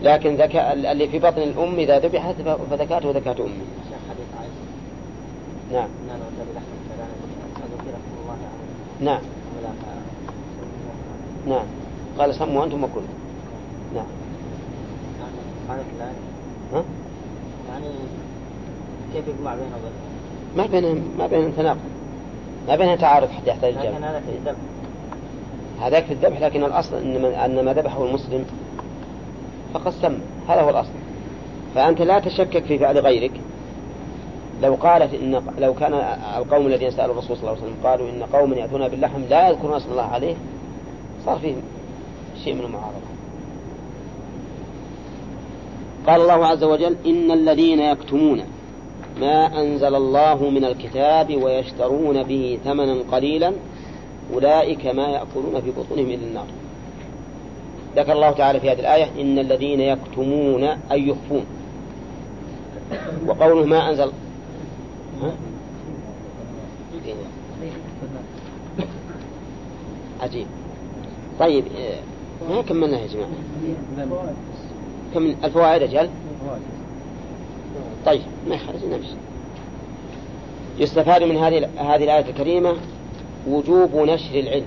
لكن 0.02 0.34
ذكاء 0.34 0.72
اللي 0.72 1.08
في 1.08 1.18
بطن 1.18 1.42
الأم 1.42 1.78
إذا 1.78 1.98
ذبحت 1.98 2.34
فذكاته 2.70 3.10
ذكاة 3.10 3.36
أمه. 3.40 3.64
نعم 5.72 5.88
نعم 6.08 6.20
نعم 9.00 9.20
نعم 11.46 11.66
قال 12.18 12.34
سموا 12.34 12.64
أنتم 12.64 12.84
وكلوا 12.84 13.02
نعم 13.94 14.06
ها؟ 16.72 16.84
يعني 17.68 17.86
كيف 19.14 19.28
يجمع 19.28 19.54
وبين 19.54 19.68
ما 20.56 20.66
بين 20.66 21.04
ما 21.18 21.26
بين 21.26 21.56
تناقض 21.56 21.78
ما 22.68 22.76
بين 22.76 22.98
تعارض 22.98 23.28
حتى 23.28 23.50
يحتاج 23.50 23.74
لكن 23.74 23.88
الجمع 23.88 24.10
هذا 24.10 24.20
في 24.20 24.30
الذبح 24.30 24.58
هذاك 25.80 26.04
في 26.04 26.12
الذبح 26.12 26.40
لكن 26.40 26.64
الأصل 26.64 26.96
أن 26.96 27.22
ما, 27.22 27.44
أن 27.44 27.64
ما 27.64 27.72
ذبحه 27.72 28.04
المسلم 28.04 28.44
فقد 29.74 29.92
سم 29.92 30.18
هذا 30.48 30.60
هو 30.60 30.70
الأصل 30.70 30.90
فأنت 31.74 32.02
لا 32.02 32.18
تشكك 32.18 32.64
في 32.64 32.78
فعل 32.78 32.98
غيرك 32.98 33.32
لو 34.62 34.74
قالت 34.74 35.14
إن 35.14 35.42
لو 35.58 35.74
كان 35.74 35.94
القوم 36.36 36.66
الذين 36.66 36.90
سألوا 36.90 37.12
الرسول 37.14 37.36
صلى 37.36 37.50
الله 37.50 37.62
عليه 37.62 37.62
وسلم 37.62 37.76
قالوا 37.84 38.10
إن 38.10 38.22
قوم 38.22 38.52
يأتون 38.52 38.88
باللحم 38.88 39.22
لا 39.30 39.48
يذكرون 39.48 39.74
اسم 39.74 39.90
الله 39.90 40.02
عليه 40.02 40.34
صار 41.24 41.38
فيهم 41.38 41.62
شيء 42.44 42.54
من 42.54 42.60
المعارضة 42.60 43.08
قال 46.06 46.20
الله 46.20 46.46
عز 46.46 46.64
وجل 46.64 46.96
إن 47.06 47.30
الذين 47.30 47.80
يكتمون 47.80 48.42
ما 49.20 49.60
أنزل 49.60 49.94
الله 49.94 50.50
من 50.50 50.64
الكتاب 50.64 51.42
ويشترون 51.42 52.22
به 52.22 52.58
ثمنا 52.64 52.96
قليلا 53.12 53.52
أولئك 54.34 54.86
ما 54.86 55.08
يأكلون 55.08 55.60
في 55.60 55.70
بطونهم 55.70 56.06
إلا 56.06 56.26
النار 56.26 56.46
ذكر 57.96 58.12
الله 58.12 58.30
تعالى 58.30 58.60
في 58.60 58.70
هذه 58.70 58.80
الآية 58.80 59.08
إن 59.20 59.38
الذين 59.38 59.80
يكتمون 59.80 60.64
أي 60.64 61.08
يخفون 61.08 61.44
وقوله 63.26 63.64
ما 63.64 63.90
أنزل؟ 63.90 64.12
عجيب. 70.20 70.46
طيب 71.40 71.64
آه، 71.76 71.98
ما 72.50 72.62
كملنا 72.62 72.98
يا 72.98 73.06
جماعة. 73.06 73.28
كم 75.14 75.34
الفوائد 75.44 75.82
أجل؟ 75.82 76.10
طيب 78.06 78.22
ما 78.48 78.54
يخرج 78.54 78.84
نمشي 78.84 79.14
يستفاد 80.78 81.22
من 81.22 81.36
هذه 81.36 81.68
هذه 81.76 82.04
الآية 82.04 82.30
الكريمة 82.30 82.74
وجوب 83.48 83.96
نشر 83.96 84.38
العلم. 84.38 84.66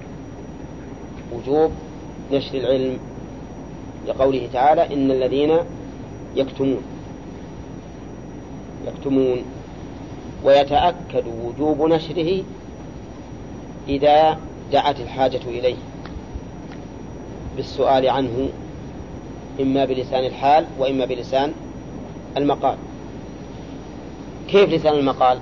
وجوب 1.34 1.72
نشر 2.32 2.57
العلم. 2.57 2.98
لقوله 4.07 4.49
تعالى 4.53 4.94
إن 4.94 5.11
الذين 5.11 5.57
يكتمون. 6.36 6.82
يكتمون. 8.88 9.44
ويتأكد 10.43 11.23
وجوب 11.43 11.81
نشره 11.81 12.43
إذا 13.88 14.38
دعت 14.72 14.99
الحاجة 14.99 15.41
إليه. 15.47 15.76
بالسؤال 17.55 18.09
عنه 18.09 18.49
إما 19.61 19.85
بلسان 19.85 20.26
الحال 20.26 20.65
وإما 20.80 21.05
بلسان 21.05 21.53
المقال. 22.38 22.77
كيف 24.47 24.69
لسان 24.69 24.93
المقال؟ 24.93 25.39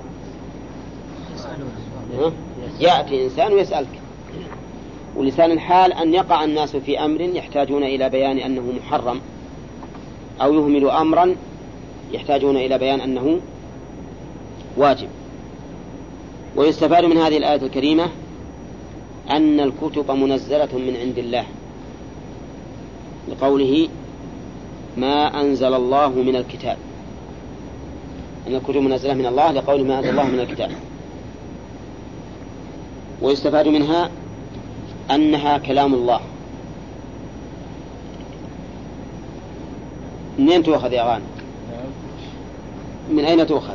يأتي 2.80 3.24
إنسان 3.24 3.52
ويسألك. 3.52 4.00
ولسان 5.16 5.50
الحال 5.50 5.92
أن 5.92 6.14
يقع 6.14 6.44
الناس 6.44 6.76
في 6.76 7.04
أمر 7.04 7.20
يحتاجون 7.20 7.82
إلى 7.82 8.08
بيان 8.08 8.38
أنه 8.38 8.72
محرم 8.76 9.20
أو 10.42 10.54
يهمل 10.54 10.90
أمرا 10.90 11.36
يحتاجون 12.12 12.56
إلى 12.56 12.78
بيان 12.78 13.00
أنه 13.00 13.40
واجب. 14.76 15.08
ويستفاد 16.56 17.04
من 17.04 17.16
هذه 17.16 17.36
الآية 17.36 17.62
الكريمة 17.62 18.08
أن 19.30 19.60
الكتب 19.60 20.10
منزلة 20.10 20.68
من 20.72 20.96
عند 20.96 21.18
الله 21.18 21.44
لقوله 23.28 23.88
ما 24.96 25.40
أنزل 25.40 25.74
الله 25.74 26.08
من 26.08 26.36
الكتاب. 26.36 26.76
أن 28.48 28.54
الكتب 28.54 28.76
منزلة 28.76 29.14
من 29.14 29.26
الله 29.26 29.52
لقوله 29.52 29.84
ما 29.84 29.98
أنزل 29.98 30.10
الله 30.10 30.24
من 30.24 30.40
الكتاب. 30.40 30.70
ويستفاد 33.22 33.68
منها 33.68 34.10
أنها 35.10 35.58
كلام 35.58 35.94
الله. 35.94 36.20
منين 40.38 40.62
تؤخذ 40.62 40.92
يا 40.92 41.02
غانم؟ 41.02 41.24
من 43.10 43.24
أين 43.24 43.46
تؤخذ؟ 43.46 43.74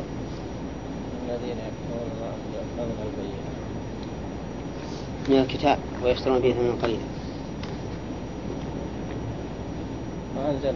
الذين 1.36 1.56
يكفرون 1.56 2.10
أنزل 2.78 2.92
من 2.92 3.02
البينات 3.06 3.56
من 5.28 5.38
الكتاب 5.38 5.78
ويشترون 6.04 6.38
به 6.38 6.52
ثمنا 6.52 6.82
قليلا 6.82 6.98
ما 10.36 10.50
أنزل 10.50 10.74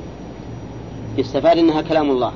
يستفاد 1.18 1.58
أنها 1.58 1.82
كلام 1.82 2.10
الله. 2.10 2.32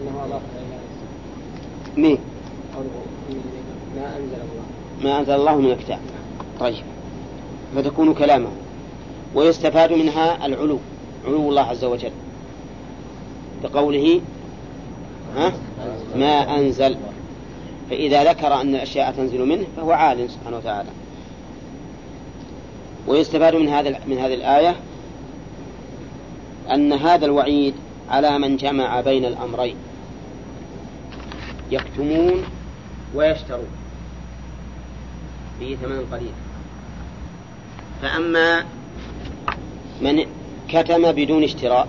إنه 0.00 0.24
أضاف 0.24 0.42
مين؟ 1.96 2.18
ما 3.96 4.16
أنزل 4.16 4.34
الله. 4.34 4.64
ما 5.02 5.20
أنزل 5.20 5.34
الله 5.34 5.56
من 5.56 5.70
الكتاب. 5.70 6.00
طيب. 6.60 6.84
فتكون 7.76 8.14
كلامه 8.14 8.48
ويستفاد 9.34 9.92
منها 9.92 10.46
العلو. 10.46 10.78
علو 11.26 11.48
الله 11.48 11.62
عز 11.62 11.84
وجل. 11.84 12.12
بقوله 13.62 14.20
ها؟ 15.36 15.52
ما 16.16 16.58
أنزل. 16.58 16.96
فإذا 17.90 18.24
ذكر 18.24 18.60
أن 18.60 18.74
الأشياء 18.74 19.12
تنزل 19.12 19.46
منه 19.46 19.66
فهو 19.76 19.92
عال 19.92 20.30
سبحانه 20.30 20.56
وتعالى. 20.56 20.88
ويستفاد 23.06 23.54
من 23.54 23.68
هذا 23.68 24.00
من 24.06 24.18
هذه 24.18 24.34
الآية 24.34 24.76
أن 26.70 26.92
هذا 26.92 27.24
الوعيد 27.24 27.74
على 28.10 28.38
من 28.38 28.56
جمع 28.56 29.00
بين 29.00 29.24
الأمرين. 29.24 29.76
يكتمون 31.70 32.44
ويشترون. 33.14 33.68
به 35.60 35.76
ثمن 35.82 36.06
قليل. 36.12 36.32
فأما 38.02 38.64
من 40.02 40.26
كتم 40.68 41.12
بدون 41.12 41.44
اشتراء 41.44 41.88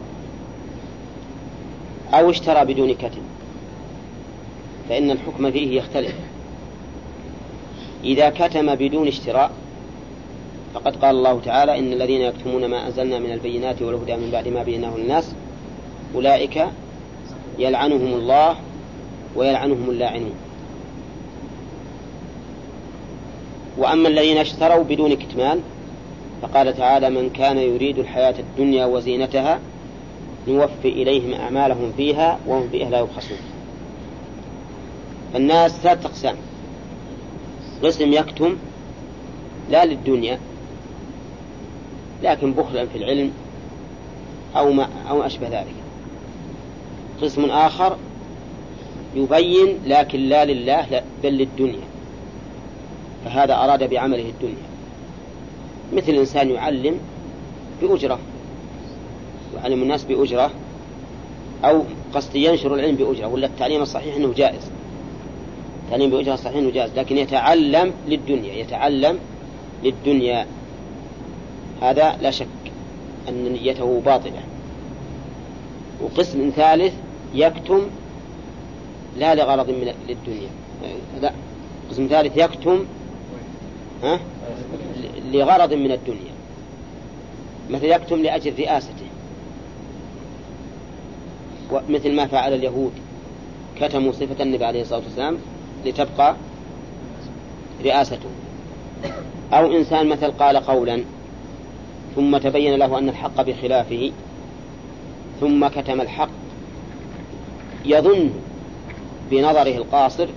أو 2.13 2.29
اشترى 2.29 2.65
بدون 2.65 2.93
كتم 2.93 3.21
فإن 4.89 5.11
الحكم 5.11 5.51
فيه 5.51 5.77
يختلف. 5.77 6.15
إذا 8.03 8.29
كتم 8.29 8.75
بدون 8.75 9.07
اشتراء 9.07 9.51
فقد 10.73 10.95
قال 10.95 11.15
الله 11.15 11.41
تعالى 11.45 11.79
إن 11.79 11.93
الذين 11.93 12.21
يكتمون 12.21 12.65
ما 12.65 12.87
أنزلنا 12.87 13.19
من 13.19 13.31
البينات 13.31 13.81
والهدى 13.81 14.15
من 14.15 14.29
بعد 14.31 14.47
ما 14.47 14.63
بيناه 14.63 14.97
للناس 14.97 15.31
أولئك 16.15 16.65
يلعنهم 17.59 18.13
الله 18.13 18.55
ويلعنهم 19.35 19.89
اللاعنون. 19.89 20.33
وأما 23.77 24.07
الذين 24.07 24.37
اشتروا 24.37 24.83
بدون 24.83 25.13
كتمان 25.13 25.61
فقال 26.41 26.77
تعالى 26.77 27.09
من 27.09 27.29
كان 27.29 27.57
يريد 27.57 27.99
الحياة 27.99 28.35
الدنيا 28.39 28.85
وزينتها 28.85 29.59
نوفي 30.47 30.87
إليهم 30.87 31.33
أعمالهم 31.33 31.91
فيها 31.97 32.39
وهم 32.47 32.69
فيها 32.69 32.89
لا 32.89 32.99
يبخسون. 32.99 33.37
الناس 35.35 35.71
ثلاثة 35.71 36.09
أقسام. 36.09 36.35
قسم 37.83 38.13
يكتم 38.13 38.55
لا 39.69 39.85
للدنيا 39.85 40.39
لكن 42.23 42.53
بخلا 42.53 42.85
في 42.85 42.97
العلم 42.97 43.31
أو 44.55 44.71
ما 44.71 44.89
أو 45.09 45.23
أشبه 45.23 45.47
ذلك. 45.47 45.75
قسم 47.21 47.45
آخر 47.45 47.97
يبين 49.15 49.77
لكن 49.87 50.19
لا 50.19 50.45
لله 50.45 51.03
بل 51.23 51.33
للدنيا. 51.33 51.87
فهذا 53.25 53.53
أراد 53.53 53.89
بعمله 53.89 54.29
الدنيا. 54.29 54.73
مثل 55.93 56.11
إنسان 56.11 56.49
يعلم 56.49 56.99
بأجرة. 57.81 58.19
يعلم 59.57 59.81
الناس 59.83 60.03
بأجرة 60.03 60.51
أو 61.65 61.83
قصدي 62.13 62.45
ينشر 62.45 62.75
العلم 62.75 62.95
بأجرة 62.95 63.27
ولا 63.27 63.47
التعليم 63.47 63.81
الصحيح 63.81 64.15
أنه 64.15 64.33
جائز؟ 64.33 64.71
التعليم 65.85 66.09
بأجرة 66.09 66.35
صحيح 66.35 66.55
أنه 66.55 66.71
جائز 66.71 66.91
لكن 66.95 67.17
يتعلم 67.17 67.93
للدنيا 68.07 68.53
يتعلم 68.53 69.19
للدنيا. 69.83 70.45
هذا 71.81 72.17
لا 72.21 72.31
شك 72.31 72.47
أن 73.29 73.53
نيته 73.53 74.01
باطلة. 74.05 74.41
وقسم 76.01 76.51
ثالث 76.55 76.93
يكتم 77.35 77.81
لا 79.17 79.35
لغرض 79.35 79.69
من 79.69 79.93
للدنيا. 80.07 80.49
لا 81.21 81.33
قسم 81.89 82.07
ثالث 82.07 82.37
يكتم 82.37 82.85
ها؟ 84.03 84.19
لغرض 85.31 85.73
من 85.73 85.91
الدنيا. 85.91 86.33
مثل 87.69 87.85
يكتم 87.85 88.15
لأجل 88.15 88.53
رئاسته. 88.59 89.05
مثل 91.89 92.15
ما 92.15 92.27
فعل 92.27 92.53
اليهود 92.53 92.91
كتموا 93.79 94.11
صفة 94.11 94.43
النبي 94.43 94.65
عليه 94.65 94.81
الصلاة 94.81 94.99
والسلام 94.99 95.37
لتبقى 95.85 96.35
رئاسته. 97.85 98.29
أو 99.53 99.77
إنسان 99.77 100.07
مثل 100.07 100.31
قال 100.31 100.57
قولا 100.57 101.03
ثم 102.15 102.37
تبين 102.37 102.75
له 102.75 102.99
أن 102.99 103.09
الحق 103.09 103.41
بخلافه 103.41 104.11
ثم 105.41 105.67
كتم 105.67 106.01
الحق 106.01 106.29
يظن 107.85 108.29
بنظره 109.31 109.77
القاصر 109.77 110.27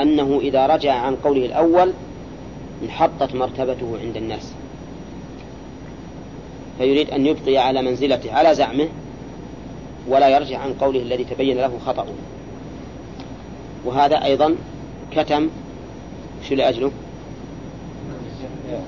أنه 0.00 0.40
إذا 0.42 0.66
رجع 0.66 0.94
عن 0.94 1.16
قوله 1.16 1.46
الأول 1.46 1.92
انحطت 2.84 3.34
مرتبته 3.34 3.98
عند 4.02 4.16
الناس. 4.16 4.52
فيريد 6.78 7.10
أن 7.10 7.26
يبقي 7.26 7.58
على 7.58 7.82
منزلته 7.82 8.32
على 8.32 8.54
زعمه 8.54 8.88
ولا 10.08 10.28
يرجع 10.28 10.58
عن 10.58 10.72
قوله 10.72 11.02
الذي 11.02 11.24
تبين 11.24 11.56
له 11.56 11.78
خطأه 11.86 12.06
وهذا 13.84 14.24
أيضا 14.24 14.56
كتم 15.12 15.48
شو 16.48 16.54
لأجله؟ 16.54 16.90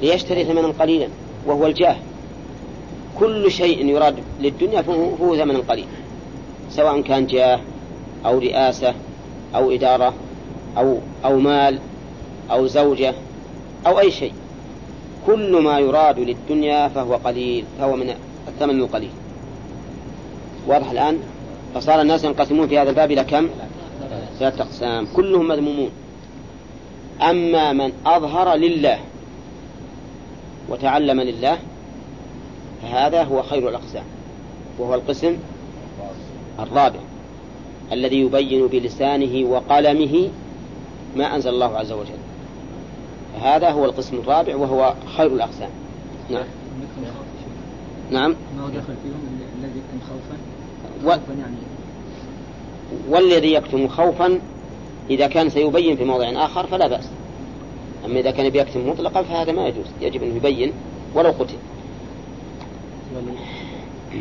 ليشتري 0.03 0.45
ثمنا 0.45 0.69
قليلا 0.69 1.09
وهو 1.47 1.67
الجاه. 1.67 1.97
كل 3.19 3.51
شيء 3.51 3.87
يراد 3.87 4.17
للدنيا 4.41 4.83
فهو 4.83 5.37
ثمن 5.37 5.57
قليل 5.57 5.87
سواء 6.71 7.01
كان 7.01 7.27
جاه 7.27 7.61
أو 8.27 8.39
رئاسة 8.39 8.95
أو 9.55 9.71
إدارة 9.71 10.15
أو 10.79 10.99
أو 11.25 11.39
مال 11.39 11.79
أو 12.51 12.67
زوجة 12.67 13.15
أو 13.87 13.99
أي 13.99 14.11
شيء. 14.11 14.33
كل 15.27 15.63
ما 15.63 15.79
يراد 15.79 16.19
للدنيا 16.19 16.89
فهو 16.89 17.15
قليل 17.15 17.65
فهو 17.79 17.97
من 17.97 18.15
الثمن 18.49 18.81
القليل. 18.81 19.11
واضح 20.67 20.91
الآن؟ 20.91 21.19
فصار 21.75 22.01
الناس 22.01 22.25
ينقسمون 22.25 22.69
في 22.69 22.79
هذا 22.79 22.91
الباب 22.91 23.11
إلى 23.11 23.25
كم؟ 23.25 23.49
ثلاثة 24.39 24.63
أقسام. 24.65 25.07
كلهم 25.17 25.49
مذمومون. 25.49 25.91
أما 27.23 27.73
من 27.73 27.93
أظهر 28.07 28.55
لله 28.55 28.99
وتعلم 30.69 31.21
لله 31.21 31.59
فهذا 32.83 33.23
هو 33.23 33.43
خير 33.43 33.69
الأقسام. 33.69 34.05
وهو 34.79 34.95
القسم 34.95 35.37
الرابع 36.59 37.01
الذي 37.93 38.21
يبين 38.21 38.67
بلسانه 38.67 39.49
وقلمه 39.49 40.29
ما 41.17 41.35
أنزل 41.35 41.51
الله 41.51 41.79
عز 41.79 41.93
وجل. 41.93 42.19
هذا 43.43 43.71
هو 43.71 43.85
القسم 43.85 44.17
الرابع 44.17 44.57
وهو 44.57 44.95
خير 45.17 45.27
الأقسام. 45.27 45.71
نعم. 46.31 46.45
نعم. 48.11 48.35
ما 48.57 48.65
هو 48.65 48.69
داخل 48.69 48.95
فيهم 49.03 49.41
الذي 49.59 49.79
يكتم 49.79 50.07
خوفا 50.09 50.56
و... 51.05 51.13
والذي 53.09 53.53
يكتم 53.53 53.89
خوفا 53.89 54.41
إذا 55.11 55.27
كان 55.27 55.51
سيبين 55.51 55.97
في 55.97 56.05
موضع 56.05 56.45
آخر 56.45 56.67
فلا 56.67 56.87
بأس. 56.89 57.09
أما 58.05 58.21
إذا 58.21 58.31
كان 58.31 58.49
بيكتم 58.51 58.89
مطلقا 58.89 59.23
فهذا 59.23 59.53
ما 59.53 59.69
يجوز. 59.69 59.87
يجب 60.01 60.23
أن 60.23 60.37
يبين 60.37 60.73
ولو 61.15 61.31
قتل. 61.31 61.55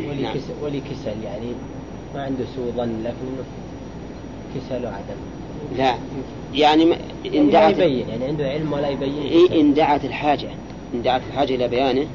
ولي 0.08 0.22
نعم. 0.22 0.34
كسل 0.34 0.52
ولي 0.62 0.80
كسل 0.80 1.24
يعني 1.24 1.46
ما 2.14 2.22
عنده 2.22 2.44
سوء 2.56 2.72
ظن 2.76 3.02
لكنه 3.04 3.44
كسل 4.54 4.84
وعدم. 4.84 5.16
لا. 5.78 5.94
يعني 6.54 6.84
ما- 6.84 6.96
إن 7.26 7.34
يعني 7.34 7.50
دعت 7.50 7.78
يبين 7.78 8.08
يعني 8.08 8.24
عنده 8.24 8.48
علم 8.48 8.72
ولا 8.72 8.88
يبين 8.88 9.22
إيه 9.22 9.60
إن 9.60 9.74
دعت 9.74 10.04
الحاجة. 10.04 10.48
إن 10.94 11.02
دعت 11.02 11.20
الحاجة 11.30 11.54
إلى 11.54 11.68
بيانه 11.68 12.06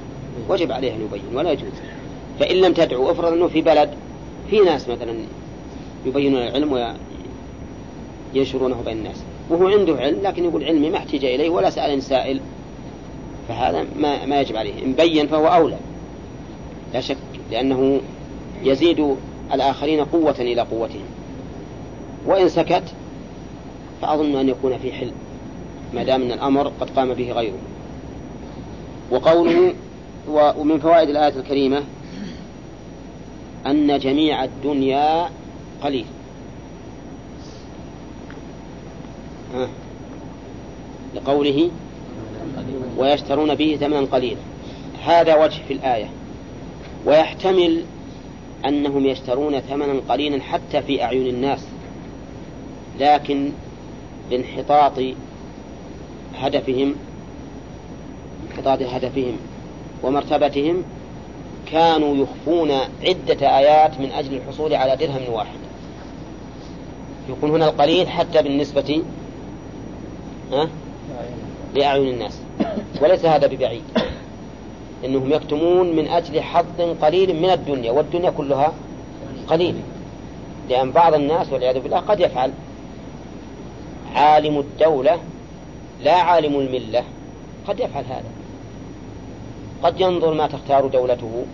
وجب 0.49 0.71
عليه 0.71 0.93
أن 0.95 1.01
يبين 1.01 1.37
ولا 1.37 1.51
يجوز. 1.51 1.71
فإن 2.39 2.55
لم 2.55 2.73
تدعو 2.73 3.11
افرض 3.11 3.33
أنه 3.33 3.47
في 3.47 3.61
بلد 3.61 3.89
في 4.51 4.59
ناس 4.59 4.89
مثلا 4.89 5.15
يبينون 6.05 6.41
العلم 6.41 6.93
وينشرونه 8.33 8.81
بين 8.85 8.97
الناس 8.97 9.23
وهو 9.49 9.67
عنده 9.67 9.97
علم 9.97 10.19
لكن 10.23 10.43
يقول 10.43 10.63
علمي 10.63 10.89
ما 10.89 10.97
احتاج 10.97 11.25
إليه 11.25 11.49
ولا 11.49 11.69
سألني 11.69 12.01
سائل 12.01 12.39
فهذا 13.47 13.85
ما, 13.99 14.25
ما 14.25 14.41
يجب 14.41 14.55
عليه. 14.55 14.85
إن 14.85 14.93
بين 14.93 15.27
فهو 15.27 15.47
أولى. 15.47 15.77
لا 16.93 17.01
شك 17.01 17.17
لأنه 17.51 18.01
يزيد 18.63 19.15
الآخرين 19.53 20.05
قوة 20.05 20.35
إلى 20.39 20.61
قوتهم. 20.61 21.05
وإن 22.25 22.49
سكت 22.49 22.83
فأظن 24.01 24.35
أن 24.35 24.49
يكون 24.49 24.77
في 24.77 24.91
حل 24.91 25.11
ما 25.93 26.03
دام 26.03 26.21
أن 26.21 26.31
الأمر 26.31 26.71
قد 26.81 26.89
قام 26.89 27.13
به 27.13 27.31
غيره. 27.31 27.59
وقوله 29.11 29.73
ومن 30.29 30.79
فوائد 30.79 31.09
الآية 31.09 31.35
الكريمة 31.39 31.83
أن 33.67 33.99
جميع 33.99 34.43
الدنيا 34.43 35.29
قليل. 35.81 36.05
لقوله 41.15 41.69
ويشترون 42.97 43.55
به 43.55 43.77
ثمنا 43.79 43.99
قليلا. 43.99 44.39
هذا 45.03 45.35
وجه 45.35 45.61
في 45.67 45.73
الآية. 45.73 46.09
ويحتمل 47.05 47.83
أنهم 48.65 49.05
يشترون 49.05 49.59
ثمنا 49.59 50.01
قليلا 50.09 50.41
حتى 50.41 50.81
في 50.81 51.03
أعين 51.03 51.27
الناس. 51.27 51.65
لكن 52.99 53.49
لانحطاط 54.31 54.93
هدفهم 56.35 56.95
انحطاط 58.51 58.81
هدفهم 58.81 59.37
ومرتبتهم 60.03 60.83
كانوا 61.71 62.15
يخفون 62.15 62.71
عدة 63.03 63.57
آيات 63.57 63.99
من 63.99 64.11
أجل 64.11 64.33
الحصول 64.33 64.73
على 64.73 64.95
درهم 64.95 65.33
واحد. 65.33 65.59
يكون 67.29 67.51
هنا 67.51 67.65
القليل 67.65 68.09
حتى 68.09 68.41
بالنسبة 68.41 69.03
ها؟ 70.51 70.69
لأعين 71.75 72.07
الناس. 72.07 72.39
وليس 73.01 73.25
هذا 73.25 73.47
ببعيد. 73.47 73.83
إنهم 75.05 75.31
يكتمون 75.31 75.95
من 75.95 76.07
أجل 76.07 76.41
حظ 76.41 76.81
قليل 77.01 77.41
من 77.41 77.49
الدنيا 77.49 77.91
والدنيا 77.91 78.29
كلها 78.29 78.73
قليل. 79.47 79.75
لأن 80.69 80.91
بعض 80.91 81.13
الناس 81.13 81.51
والعياذ 81.51 81.79
بالله 81.79 81.99
قد 81.99 82.19
يفعل. 82.19 82.51
عالم 84.15 84.59
الدولة 84.59 85.19
لا 86.03 86.13
عالم 86.13 86.59
الملة 86.59 87.03
قد 87.67 87.79
يفعل 87.79 88.03
هذا. 88.05 88.31
قد 89.83 90.01
ينظر 90.01 90.33
ما 90.33 90.47
تختار 90.47 90.87
دولته. 90.87 91.45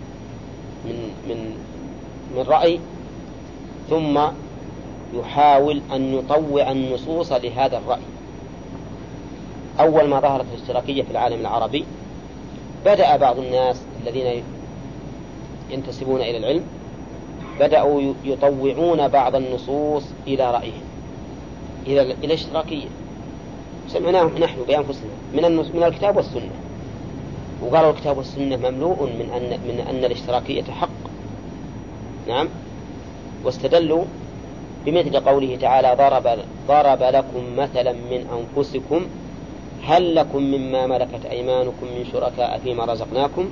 من 0.88 1.10
من 1.28 1.54
من 2.36 2.42
رأي 2.42 2.80
ثم 3.90 4.20
يحاول 5.14 5.82
أن 5.92 6.14
يطوع 6.14 6.72
النصوص 6.72 7.32
لهذا 7.32 7.78
الرأي. 7.78 8.02
أول 9.80 10.08
ما 10.08 10.20
ظهرت 10.20 10.44
الاشتراكية 10.54 11.02
في 11.02 11.10
العالم 11.10 11.40
العربي 11.40 11.84
بدأ 12.84 13.16
بعض 13.16 13.38
الناس 13.38 13.82
الذين 14.02 14.42
ينتسبون 15.70 16.20
إلى 16.20 16.36
العلم 16.36 16.64
بدأوا 17.60 18.14
يطوعون 18.24 19.08
بعض 19.08 19.36
النصوص 19.36 20.04
إلى 20.26 20.50
رأيهم 20.50 20.82
إلى 21.86 22.02
الاشتراكية. 22.02 22.86
سمعناه 23.88 24.30
نحن 24.40 24.56
بأنفسنا 24.68 25.10
من 25.34 25.56
من 25.56 25.82
الكتاب 25.82 26.16
والسنة. 26.16 26.50
وقالوا 27.62 27.90
الكتاب 27.90 28.18
والسنة 28.18 28.56
مملوء 28.56 29.02
من 29.02 29.30
أن 29.36 29.58
من 29.68 29.84
أن 29.90 30.04
الاشتراكية 30.04 30.62
حق. 30.62 30.88
نعم. 32.28 32.48
واستدلوا 33.44 34.04
بمثل 34.86 35.20
قوله 35.20 35.56
تعالى 35.56 35.94
ضرب 35.98 36.38
ضرب 36.68 37.02
لكم 37.02 37.56
مثلا 37.56 37.92
من 37.92 38.46
أنفسكم 38.56 39.06
هل 39.84 40.14
لكم 40.14 40.42
مما 40.42 40.86
ملكت 40.86 41.26
أيمانكم 41.30 41.86
من 41.86 42.04
شركاء 42.12 42.60
فيما 42.64 42.84
رزقناكم؟ 42.84 43.48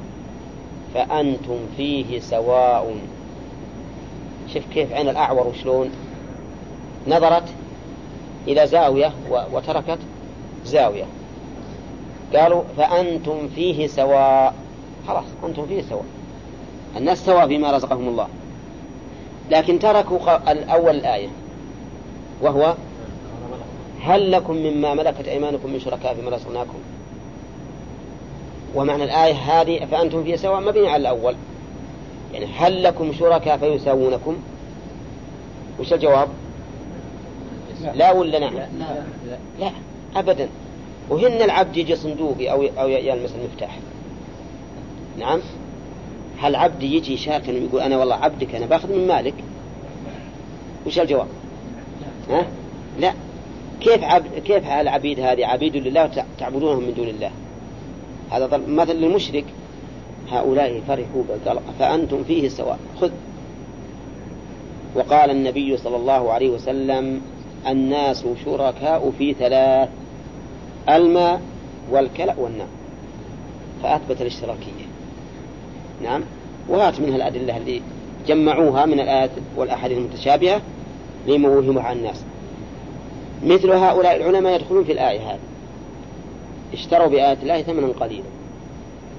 فأنتم 0.94 1.58
فيه 1.76 2.20
سواء. 2.20 2.96
شوف 4.54 4.62
كيف 4.74 4.92
عين 4.92 5.08
الأعور 5.08 5.46
وشلون 5.46 5.90
نظرت 7.08 7.48
إلى 8.48 8.66
زاوية 8.66 9.12
وتركت 9.52 9.98
زاوية. 10.64 11.04
قالوا 12.34 12.62
فأنتم 12.76 13.48
فيه 13.48 13.86
سواء. 13.86 14.54
خلاص 15.08 15.24
أنتم 15.44 15.66
فيه 15.66 15.82
سواء. 15.82 16.04
الناس 16.96 17.26
سواء 17.26 17.46
فيما 17.46 17.70
رزقهم 17.70 18.08
الله. 18.08 18.28
لكن 19.50 19.78
تركوا 19.78 20.52
الأول 20.52 20.96
الآية 20.96 21.28
وهو 22.42 22.74
هل 24.02 24.32
لكم 24.32 24.56
مما 24.56 24.94
ملكت 24.94 25.28
أيمانكم 25.28 25.70
من 25.70 25.80
شركاء 25.80 26.14
فيما 26.14 26.30
رزقناكم؟ 26.30 26.78
ومعنى 28.74 29.04
الآية 29.04 29.34
هذه 29.34 29.84
فأنتم 29.84 30.24
فيه 30.24 30.36
سواء 30.36 30.60
مبني 30.60 30.88
على 30.88 31.00
الأول. 31.00 31.34
يعني 32.32 32.46
هل 32.46 32.82
لكم 32.82 33.12
شركاء 33.12 33.56
فيساوونكم؟ 33.56 34.36
وش 35.80 35.92
الجواب؟ 35.92 36.28
لا, 37.82 37.92
لا 37.94 38.12
ولا 38.12 38.38
نعم؟ 38.38 38.54
لا, 38.54 38.68
لا, 38.78 39.38
لا 39.60 39.70
أبدا. 40.16 40.48
وهن 41.10 41.42
العبد 41.42 41.76
يجي 41.76 41.96
صندوقي 41.96 42.50
أو 42.50 42.62
أو 42.78 42.88
يلمس 42.88 43.34
المفتاح. 43.40 43.78
نعم؟ 45.18 45.40
هل 46.38 46.56
عبد 46.56 46.82
يجي 46.82 47.16
شاكا 47.16 47.52
ويقول 47.52 47.80
أنا 47.80 47.96
والله 47.96 48.14
عبدك 48.14 48.54
أنا 48.54 48.66
باخذ 48.66 48.92
من 48.92 49.06
مالك؟ 49.06 49.34
وش 50.86 50.98
الجواب؟ 50.98 51.26
ها؟ 52.30 52.46
لا. 53.00 53.12
كيف 53.80 54.04
عبد 54.04 54.38
كيف 54.38 54.66
العبيد 54.66 55.20
هذه؟ 55.20 55.46
عبيد 55.46 55.76
لله 55.76 56.24
تعبدونهم 56.38 56.82
من 56.82 56.94
دون 56.94 57.08
الله. 57.08 57.30
هذا 58.30 58.60
مثل 58.68 58.92
للمشرك. 58.92 59.44
هؤلاء 60.30 60.82
فرحوا 60.88 61.22
قال 61.46 61.58
فأنتم 61.78 62.24
فيه 62.24 62.48
سواء. 62.48 62.78
خذ. 63.00 63.10
وقال 64.94 65.30
النبي 65.30 65.76
صلى 65.76 65.96
الله 65.96 66.32
عليه 66.32 66.50
وسلم 66.50 67.20
الناس 67.66 68.24
شركاء 68.44 69.12
في 69.18 69.34
ثلاث 69.34 69.88
الماء 70.88 71.40
والكلأ 71.90 72.34
والنار. 72.38 72.66
فأثبت 73.82 74.20
الاشتراكية. 74.20 74.86
نعم. 76.02 76.22
وهات 76.68 77.00
منها 77.00 77.16
الأدلة 77.16 77.56
اللي 77.56 77.82
جمعوها 78.26 78.86
من 78.86 79.00
الآيات 79.00 79.30
والأحاديث 79.56 79.98
المتشابهة 79.98 80.60
لموهمها 81.26 81.82
على 81.82 81.98
الناس. 81.98 82.24
مثل 83.44 83.70
هؤلاء 83.70 84.16
العلماء 84.16 84.54
يدخلون 84.54 84.84
في 84.84 84.92
الآية 84.92 85.20
هذه. 85.20 85.38
اشتروا 86.72 87.06
بآيات 87.06 87.38
الله 87.42 87.62
ثمنا 87.62 87.86
قليلا. 87.86 88.24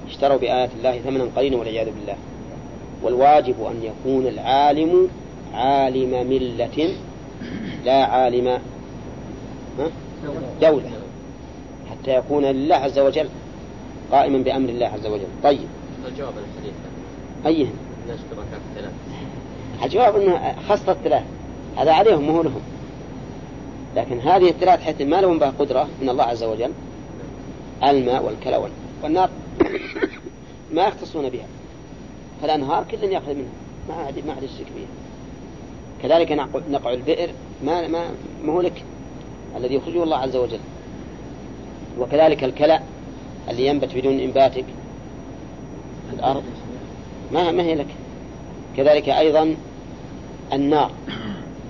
اشتروا 0.08 0.36
بآيات 0.36 0.70
الله 0.78 0.98
ثمنا 0.98 1.28
قليلا 1.36 1.56
والعياذ 1.56 1.86
بالله. 1.86 2.16
والواجب 3.02 3.54
أن 3.64 3.82
يكون 3.82 4.26
العالم 4.26 5.08
عالم 5.54 6.28
ملة 6.30 6.94
لا 7.84 8.04
عالم 8.04 8.58
دولة. 10.60 10.97
حتى 12.08 12.16
يكون 12.16 12.44
لله 12.44 12.76
عز 12.76 12.98
وجل 12.98 13.28
قائما 14.12 14.38
بأمر 14.38 14.68
الله 14.68 14.86
عز 14.86 15.06
وجل. 15.06 15.26
طيب. 15.42 15.68
الجواب 16.06 16.32
الحديث. 16.38 16.74
الثلاث. 18.70 18.92
الجواب 19.84 20.16
أنه 20.16 20.54
خاصة 20.68 20.92
الثلاث. 20.92 21.22
هذا 21.76 21.92
عليهم 21.92 22.22
مو 22.22 22.42
لهم. 22.42 22.60
لكن 23.96 24.20
هذه 24.20 24.50
الثلاث 24.50 24.82
حيث 24.82 25.00
ما 25.00 25.20
لهم 25.20 25.38
بها 25.38 25.52
قدرة 25.58 25.88
من 26.02 26.08
الله 26.08 26.24
عز 26.24 26.44
وجل 26.44 26.72
الماء 27.84 28.24
والكلى 28.24 28.70
والنار. 29.02 29.30
ما 30.74 30.86
يختصون 30.86 31.28
بها. 31.28 31.46
فالأنهار 32.42 32.84
كل 32.90 33.04
يأخذ 33.04 33.34
منها. 33.34 33.52
ما 33.88 33.94
عاد 33.94 34.26
ما 34.26 34.32
عاد 34.32 34.42
يشرك 34.42 34.66
بها. 34.76 34.86
كذلك 36.02 36.32
نقع 36.70 36.92
البئر. 36.92 37.30
ما 37.64 37.88
ما 37.88 38.04
ما 38.44 38.52
هو 38.52 38.60
لك. 38.60 38.84
الذي 39.56 39.74
يخرجه 39.74 40.02
الله 40.02 40.16
عز 40.16 40.36
وجل. 40.36 40.60
وكذلك 41.98 42.44
الكلى 42.44 42.80
اللي 43.50 43.66
ينبت 43.66 43.94
بدون 43.94 44.20
إنباتك 44.20 44.64
الأرض. 46.12 46.42
ما 47.32 47.52
ما 47.52 47.62
هي 47.62 47.74
لك؟ 47.74 47.86
كذلك 48.76 49.08
أيضا 49.08 49.56
النار. 50.52 50.90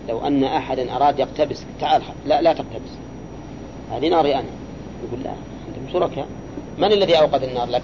لو 0.09 0.27
أن 0.27 0.45
أحدا 0.45 0.97
أراد 0.97 1.19
يقتبس 1.19 1.65
تعال 1.81 2.03
لا 2.27 2.43
لا 2.43 2.53
تقتبس. 2.53 2.91
هذه 3.93 4.09
ناري 4.09 4.35
أنا. 4.35 4.49
يقول 5.07 5.25
لا 5.25 5.31
أنتم 5.69 5.93
شركاء 5.93 6.27
من 6.79 6.93
الذي 6.93 7.19
أوقد 7.19 7.43
النار 7.43 7.69
لك؟ 7.69 7.83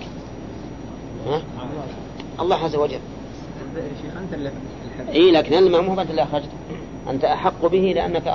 ها؟ 1.26 1.42
الله 2.40 2.56
عز 2.56 2.76
وجل. 2.76 3.00
إي 5.12 5.30
لكن 5.30 5.54
الماء 5.54 5.82
مو 5.82 6.00
انت 6.00 6.10
اللي 6.10 6.22
اخرجته 6.22 6.48
أنت 7.10 7.24
أحق 7.24 7.66
به 7.66 7.92
لأنك 7.96 8.28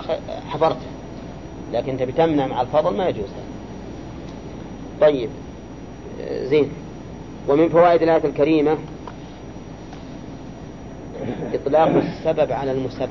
حفرته. 0.49 0.87
لكن 1.73 1.97
تبي 1.97 2.11
تمنع 2.11 2.47
مع 2.47 2.61
الفضل 2.61 2.97
ما 2.97 3.07
يجوز. 3.07 3.29
طيب 5.01 5.29
زين. 6.29 6.69
ومن 7.47 7.69
فوائد 7.69 8.01
الآية 8.01 8.25
الكريمة 8.25 8.77
إطلاق 11.53 11.87
السبب 11.87 12.51
على 12.51 12.71
المسبب. 12.71 13.09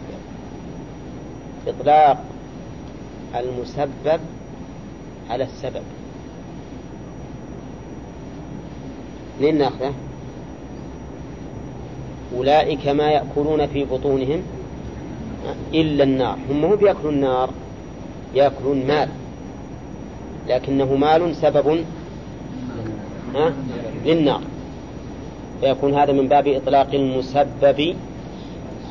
إطلاق 1.68 2.24
المسبب 3.36 4.20
على 5.30 5.44
السبب. 5.44 5.82
لين 9.40 9.58
ناخذه 9.58 9.92
أولئك 12.36 12.88
ما 12.88 13.10
يأكلون 13.10 13.66
في 13.66 13.84
بطونهم 13.84 14.42
إلا 15.74 16.04
النار. 16.04 16.38
هم 16.50 16.64
هم 16.64 16.76
بيأكلون 16.76 17.14
النار 17.14 17.50
يأكلون 18.34 18.86
مال. 18.86 19.08
لكنه 20.48 20.94
مال 20.94 21.36
سبب 21.36 21.84
للنار. 24.04 24.40
فيكون 25.60 25.94
هذا 25.94 26.12
من 26.12 26.28
باب 26.28 26.48
إطلاق 26.48 26.94
المسبب 26.94 27.96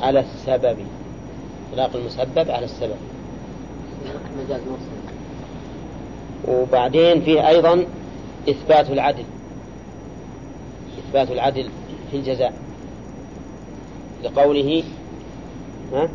على 0.02 0.20
السبب. 0.20 0.78
إطلاق 1.72 1.96
المسبب 1.96 2.52
على 2.52 2.66
السبب. 2.66 2.98
وبعدين 6.48 7.22
فيه 7.22 7.48
أيضا 7.48 7.86
إثبات 8.50 8.90
العدل. 8.90 9.24
إثبات 11.00 11.32
العدل 11.32 11.70
في 12.12 12.18
الجزاء. 12.18 12.54
لقوله 14.24 14.84
ها؟ 15.94 16.10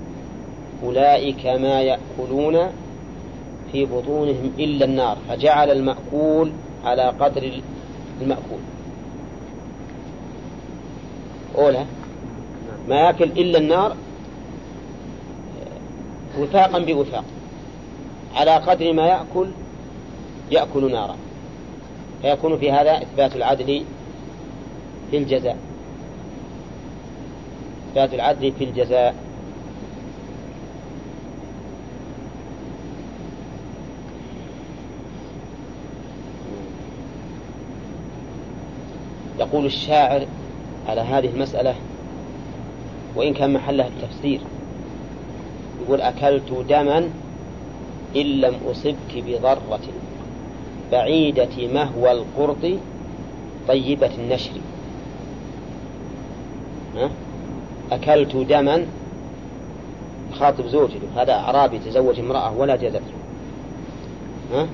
أولئك 0.84 1.46
ما 1.46 1.82
يأكلون 1.82 2.72
في 3.72 3.84
بطونهم 3.84 4.52
إلا 4.58 4.84
النار 4.84 5.18
فجعل 5.28 5.70
المأكول 5.70 6.52
على 6.84 7.02
قدر 7.02 7.60
المأكول. 8.20 8.58
أولى 11.58 11.86
ما 12.88 12.96
يأكل 12.96 13.24
إلا 13.24 13.58
النار 13.58 13.96
وفاقا 16.38 16.78
بوفاق. 16.78 17.24
على 18.34 18.50
قدر 18.50 18.92
ما 18.92 19.06
يأكل 19.06 19.48
يأكل 20.50 20.92
نارا. 20.92 21.16
فيكون 22.22 22.58
في 22.58 22.72
هذا 22.72 23.02
إثبات 23.02 23.36
العدل 23.36 23.84
في 25.10 25.16
الجزاء. 25.16 25.56
إثبات 27.90 28.14
العدل 28.14 28.52
في 28.52 28.64
الجزاء. 28.64 29.14
يقول 39.42 39.66
الشاعر 39.66 40.26
على 40.88 41.00
هذه 41.00 41.26
المسألة 41.26 41.74
وإن 43.16 43.34
كان 43.34 43.52
محلها 43.52 43.86
التفسير 43.88 44.40
يقول 45.84 46.00
أكلت 46.00 46.52
دما 46.68 46.98
إن 48.16 48.26
لم 48.26 48.54
أصبك 48.70 49.24
بضرة 49.26 49.78
بعيدة 50.92 51.66
مهوى 51.74 52.12
القرط 52.12 52.78
طيبة 53.68 54.10
النشر. 54.18 54.52
أكلت 57.92 58.36
دما 58.36 58.86
خاطب 60.32 60.66
زوجته 60.66 61.08
هذا 61.16 61.32
أعرابي 61.32 61.78
تزوج 61.78 62.20
امرأة 62.20 62.56
ولا 62.56 62.76
ها؟ 64.52 64.66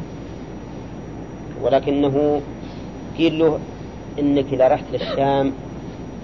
ولكنه 1.62 2.40
قيل 3.18 3.38
له 3.38 3.58
إنك 4.18 4.44
إذا 4.52 4.68
رحت 4.68 4.84
للشام 4.92 5.52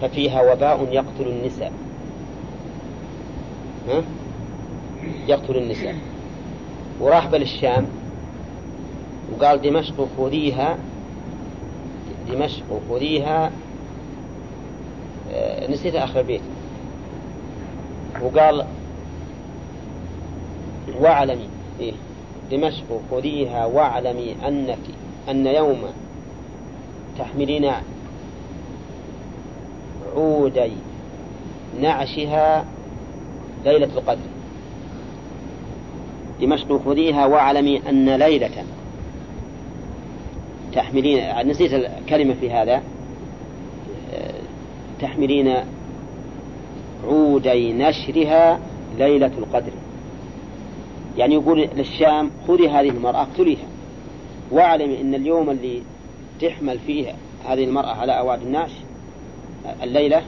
ففيها 0.03 0.53
وباء 0.53 0.89
يقتل 0.93 1.27
النساء. 1.27 1.73
ها؟ 3.89 4.03
يقتل 5.29 5.57
النساء. 5.57 5.95
وراح 7.01 7.27
بالشام 7.27 7.87
وقال 9.33 9.61
دمشق 9.63 10.09
خذيها 10.19 10.79
دمشق 12.33 12.81
خذيها 12.91 13.51
آه، 15.33 15.71
نسيت 15.71 15.95
آخر 15.95 16.21
البيت. 16.21 16.41
وقال 18.23 18.67
واعلمي 21.01 21.49
إيه 21.81 21.93
دمشق 22.51 23.01
خذيها 23.11 23.65
واعلمي 23.65 24.37
أنك 24.49 24.79
أن 25.29 25.47
يوم 25.47 25.79
تحملين 27.19 27.71
عودي 30.17 30.73
نعشها 31.81 32.65
ليلة 33.65 33.89
القدر. 33.97 34.29
دمشق 36.41 36.85
خذيها 36.85 37.27
واعلمي 37.27 37.89
أن 37.89 38.11
ليلة. 38.17 38.65
تحملين 40.75 41.49
نسيت 41.49 41.75
الكلمة 41.75 42.35
في 42.35 42.51
هذا. 42.51 42.83
تحملين 45.01 45.55
عودي 47.05 47.73
نشرها 47.73 48.59
ليلة 48.99 49.31
القدر. 49.39 49.73
يعني 51.17 51.35
يقول 51.35 51.69
للشام 51.77 52.31
خذي 52.49 52.69
هذه 52.69 52.89
المرأة 52.89 53.23
اقتليها. 53.23 53.67
واعلمي 54.51 55.01
أن 55.01 55.15
اليوم 55.15 55.51
اللي 55.51 55.83
تحمل 56.41 56.79
فيه 56.79 57.15
هذه 57.49 57.65
المرأة 57.65 57.93
على 57.93 58.19
أواد 58.19 58.43
الناس 58.43 58.71
الليلة 59.83 60.23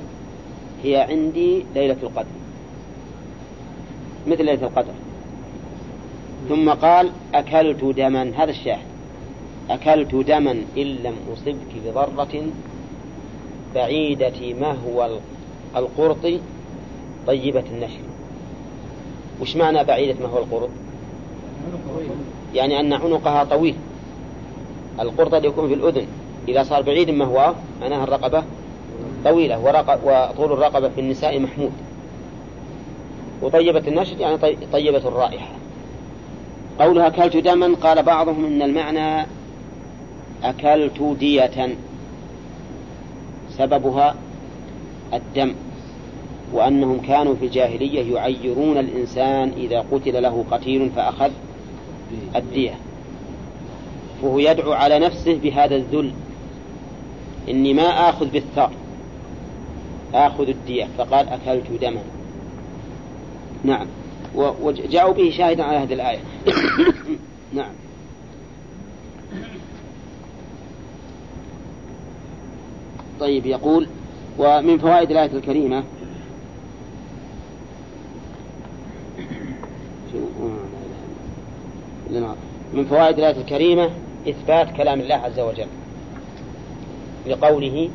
هي 0.82 0.96
عندي 0.96 1.64
ليلة 1.74 1.96
القدر 2.02 2.26
مثل 4.26 4.44
ليلة 4.44 4.66
القدر. 4.66 4.92
ثم 6.48 6.70
قال 6.70 7.10
أكلت 7.34 7.84
دما 7.84 8.32
هذا 8.36 8.50
الشاهد. 8.50 8.86
أكلت 9.70 10.14
دما 10.14 10.50
إن 10.50 10.86
لم 10.86 11.14
أصبك 11.32 11.56
بضرة 11.86 12.42
بعيدة 13.74 14.54
ما 14.60 14.72
هو 14.72 15.18
القرط؟ 15.76 16.40
طيبة 17.26 17.64
النشر. 17.70 18.00
وش 19.40 19.56
معنى 19.56 19.84
بعيدة 19.84 20.14
ما 20.20 20.28
هو 20.28 20.38
القرط؟ 20.38 20.70
يعني 22.54 22.80
أن 22.80 22.92
عنقها 22.92 23.44
طويل. 23.44 23.74
القرط 25.00 25.44
يكون 25.44 25.68
في 25.68 25.74
الأذن. 25.74 26.06
إذا 26.48 26.62
صار 26.62 26.82
بعيد 26.82 27.10
ما 27.10 27.24
هو 27.24 27.54
معناها 27.80 28.04
الرقبة 28.04 28.42
طويلة 29.24 29.58
وطول 30.04 30.52
الرقبة 30.52 30.88
في 30.88 31.00
النساء 31.00 31.40
محمود. 31.40 31.72
وطيبة 33.42 33.82
النشر 33.88 34.20
يعني 34.20 34.36
طيبة 34.72 35.08
الرائحة. 35.08 35.48
قولها 36.80 37.06
أكلت 37.06 37.36
دما 37.36 37.76
قال 37.82 38.02
بعضهم 38.02 38.44
إن 38.44 38.62
المعنى 38.62 39.26
أكلت 40.44 41.16
دية. 41.18 41.76
سببها 43.50 44.14
الدم. 45.14 45.54
وأنهم 46.52 47.00
كانوا 47.00 47.34
في 47.34 47.46
الجاهلية 47.46 48.14
يعيرون 48.14 48.78
الإنسان 48.78 49.52
إذا 49.56 49.84
قتل 49.92 50.22
له 50.22 50.44
قتيل 50.50 50.90
فأخذ 50.96 51.30
الدية. 52.36 52.74
وهو 54.22 54.38
يدعو 54.38 54.72
على 54.72 54.98
نفسه 54.98 55.34
بهذا 55.34 55.76
الذل. 55.76 56.12
إني 57.48 57.74
ما 57.74 58.08
آخذ 58.08 58.26
بالثار. 58.26 58.72
آخذ 60.14 60.48
الدية. 60.48 60.88
فقال 60.98 61.28
أكلت 61.28 61.80
دما. 61.80 62.02
نعم. 63.64 63.86
وجاءوا 64.34 65.14
به 65.14 65.30
شاهدا 65.30 65.64
على 65.64 65.78
هذه 65.78 65.94
الآية. 65.94 66.18
نعم. 67.52 67.72
طيب 73.20 73.46
يقول 73.46 73.88
ومن 74.38 74.78
فوائد 74.78 75.10
الآية 75.10 75.32
الكريمة 75.32 75.84
من 82.74 82.84
فوائد 82.84 83.18
الآية 83.18 83.36
الكريمة 83.36 83.90
إثبات 84.28 84.76
كلام 84.76 85.00
الله 85.00 85.14
عز 85.14 85.40
وجل. 85.40 85.66
لقوله 87.26 87.88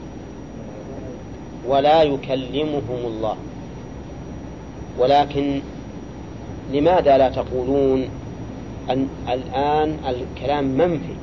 ولا 1.67 2.03
يكلمهم 2.03 3.05
الله. 3.05 3.35
ولكن 4.99 5.61
لماذا 6.73 7.17
لا 7.17 7.29
تقولون 7.29 8.09
أن 8.89 9.07
الآن 9.29 9.97
الكلام 10.07 10.63
منفي؟ 10.63 11.13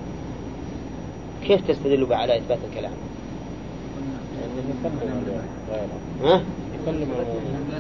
كيف 1.46 1.70
تستدل 1.70 2.14
على 2.14 2.36
إثبات 2.36 2.58
الكلام؟ 2.70 2.92
ها؟ 6.24 6.42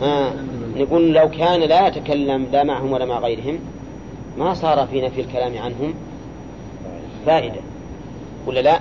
ها؟ 0.00 0.32
نقول 0.76 1.12
لو 1.12 1.30
كان 1.30 1.60
لا 1.60 1.86
يتكلم 1.88 2.46
لا 2.52 2.64
معهم 2.64 2.92
ولا 2.92 3.04
مع 3.04 3.18
غيرهم 3.18 3.58
ما 4.38 4.54
صار 4.54 4.86
في 4.86 5.00
نفي 5.00 5.20
الكلام 5.20 5.58
عنهم؟ 5.58 5.94
فائدة. 7.26 7.60
ولا 8.46 8.60
لا؟ 8.60 8.80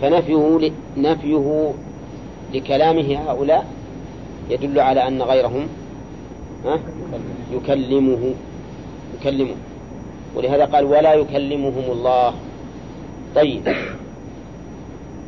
فنفيه 0.00 0.70
نفيه 0.96 1.72
لكلامه 2.54 3.30
هؤلاء 3.30 3.66
يدل 4.50 4.80
على 4.80 5.08
أن 5.08 5.22
غيرهم 5.22 5.66
ها؟ 6.64 6.78
يكلمه 7.52 8.34
يكلمه. 9.20 9.54
ولهذا 10.34 10.64
قال 10.64 10.84
ولا 10.84 11.14
يكلمهم 11.14 11.90
الله. 11.92 12.34
طيب. 13.34 13.74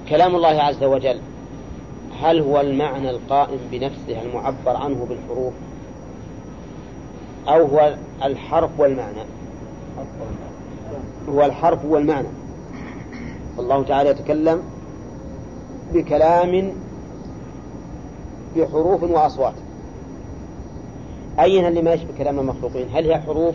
كلام 0.09 0.37
الله 0.37 0.63
عز 0.63 0.85
وجل 0.85 1.21
هل 2.23 2.41
هو 2.41 2.61
المعنى 2.61 3.11
القائم 3.11 3.59
بنفسه 3.73 4.23
المعبر 4.23 4.77
عنه 4.77 5.07
بالحروف؟ 5.09 5.53
أو 7.49 7.67
هو 7.67 7.95
الحرف 8.23 8.71
والمعنى؟ 8.81 9.23
هو 11.29 11.45
الحرف 11.45 11.85
والمعنى. 11.85 12.29
والله 13.57 13.85
تعالى 13.85 14.11
يتكلم 14.11 14.63
بكلام 15.95 16.73
بحروف 18.57 19.03
وأصوات. 19.03 19.55
أين 21.41 21.67
اللي 21.67 21.83
ما 21.83 21.93
يشبه 21.93 22.19
كلام 22.19 22.39
المخلوقين؟ 22.39 22.87
هل 22.95 23.11
هي 23.11 23.21
حروف 23.21 23.55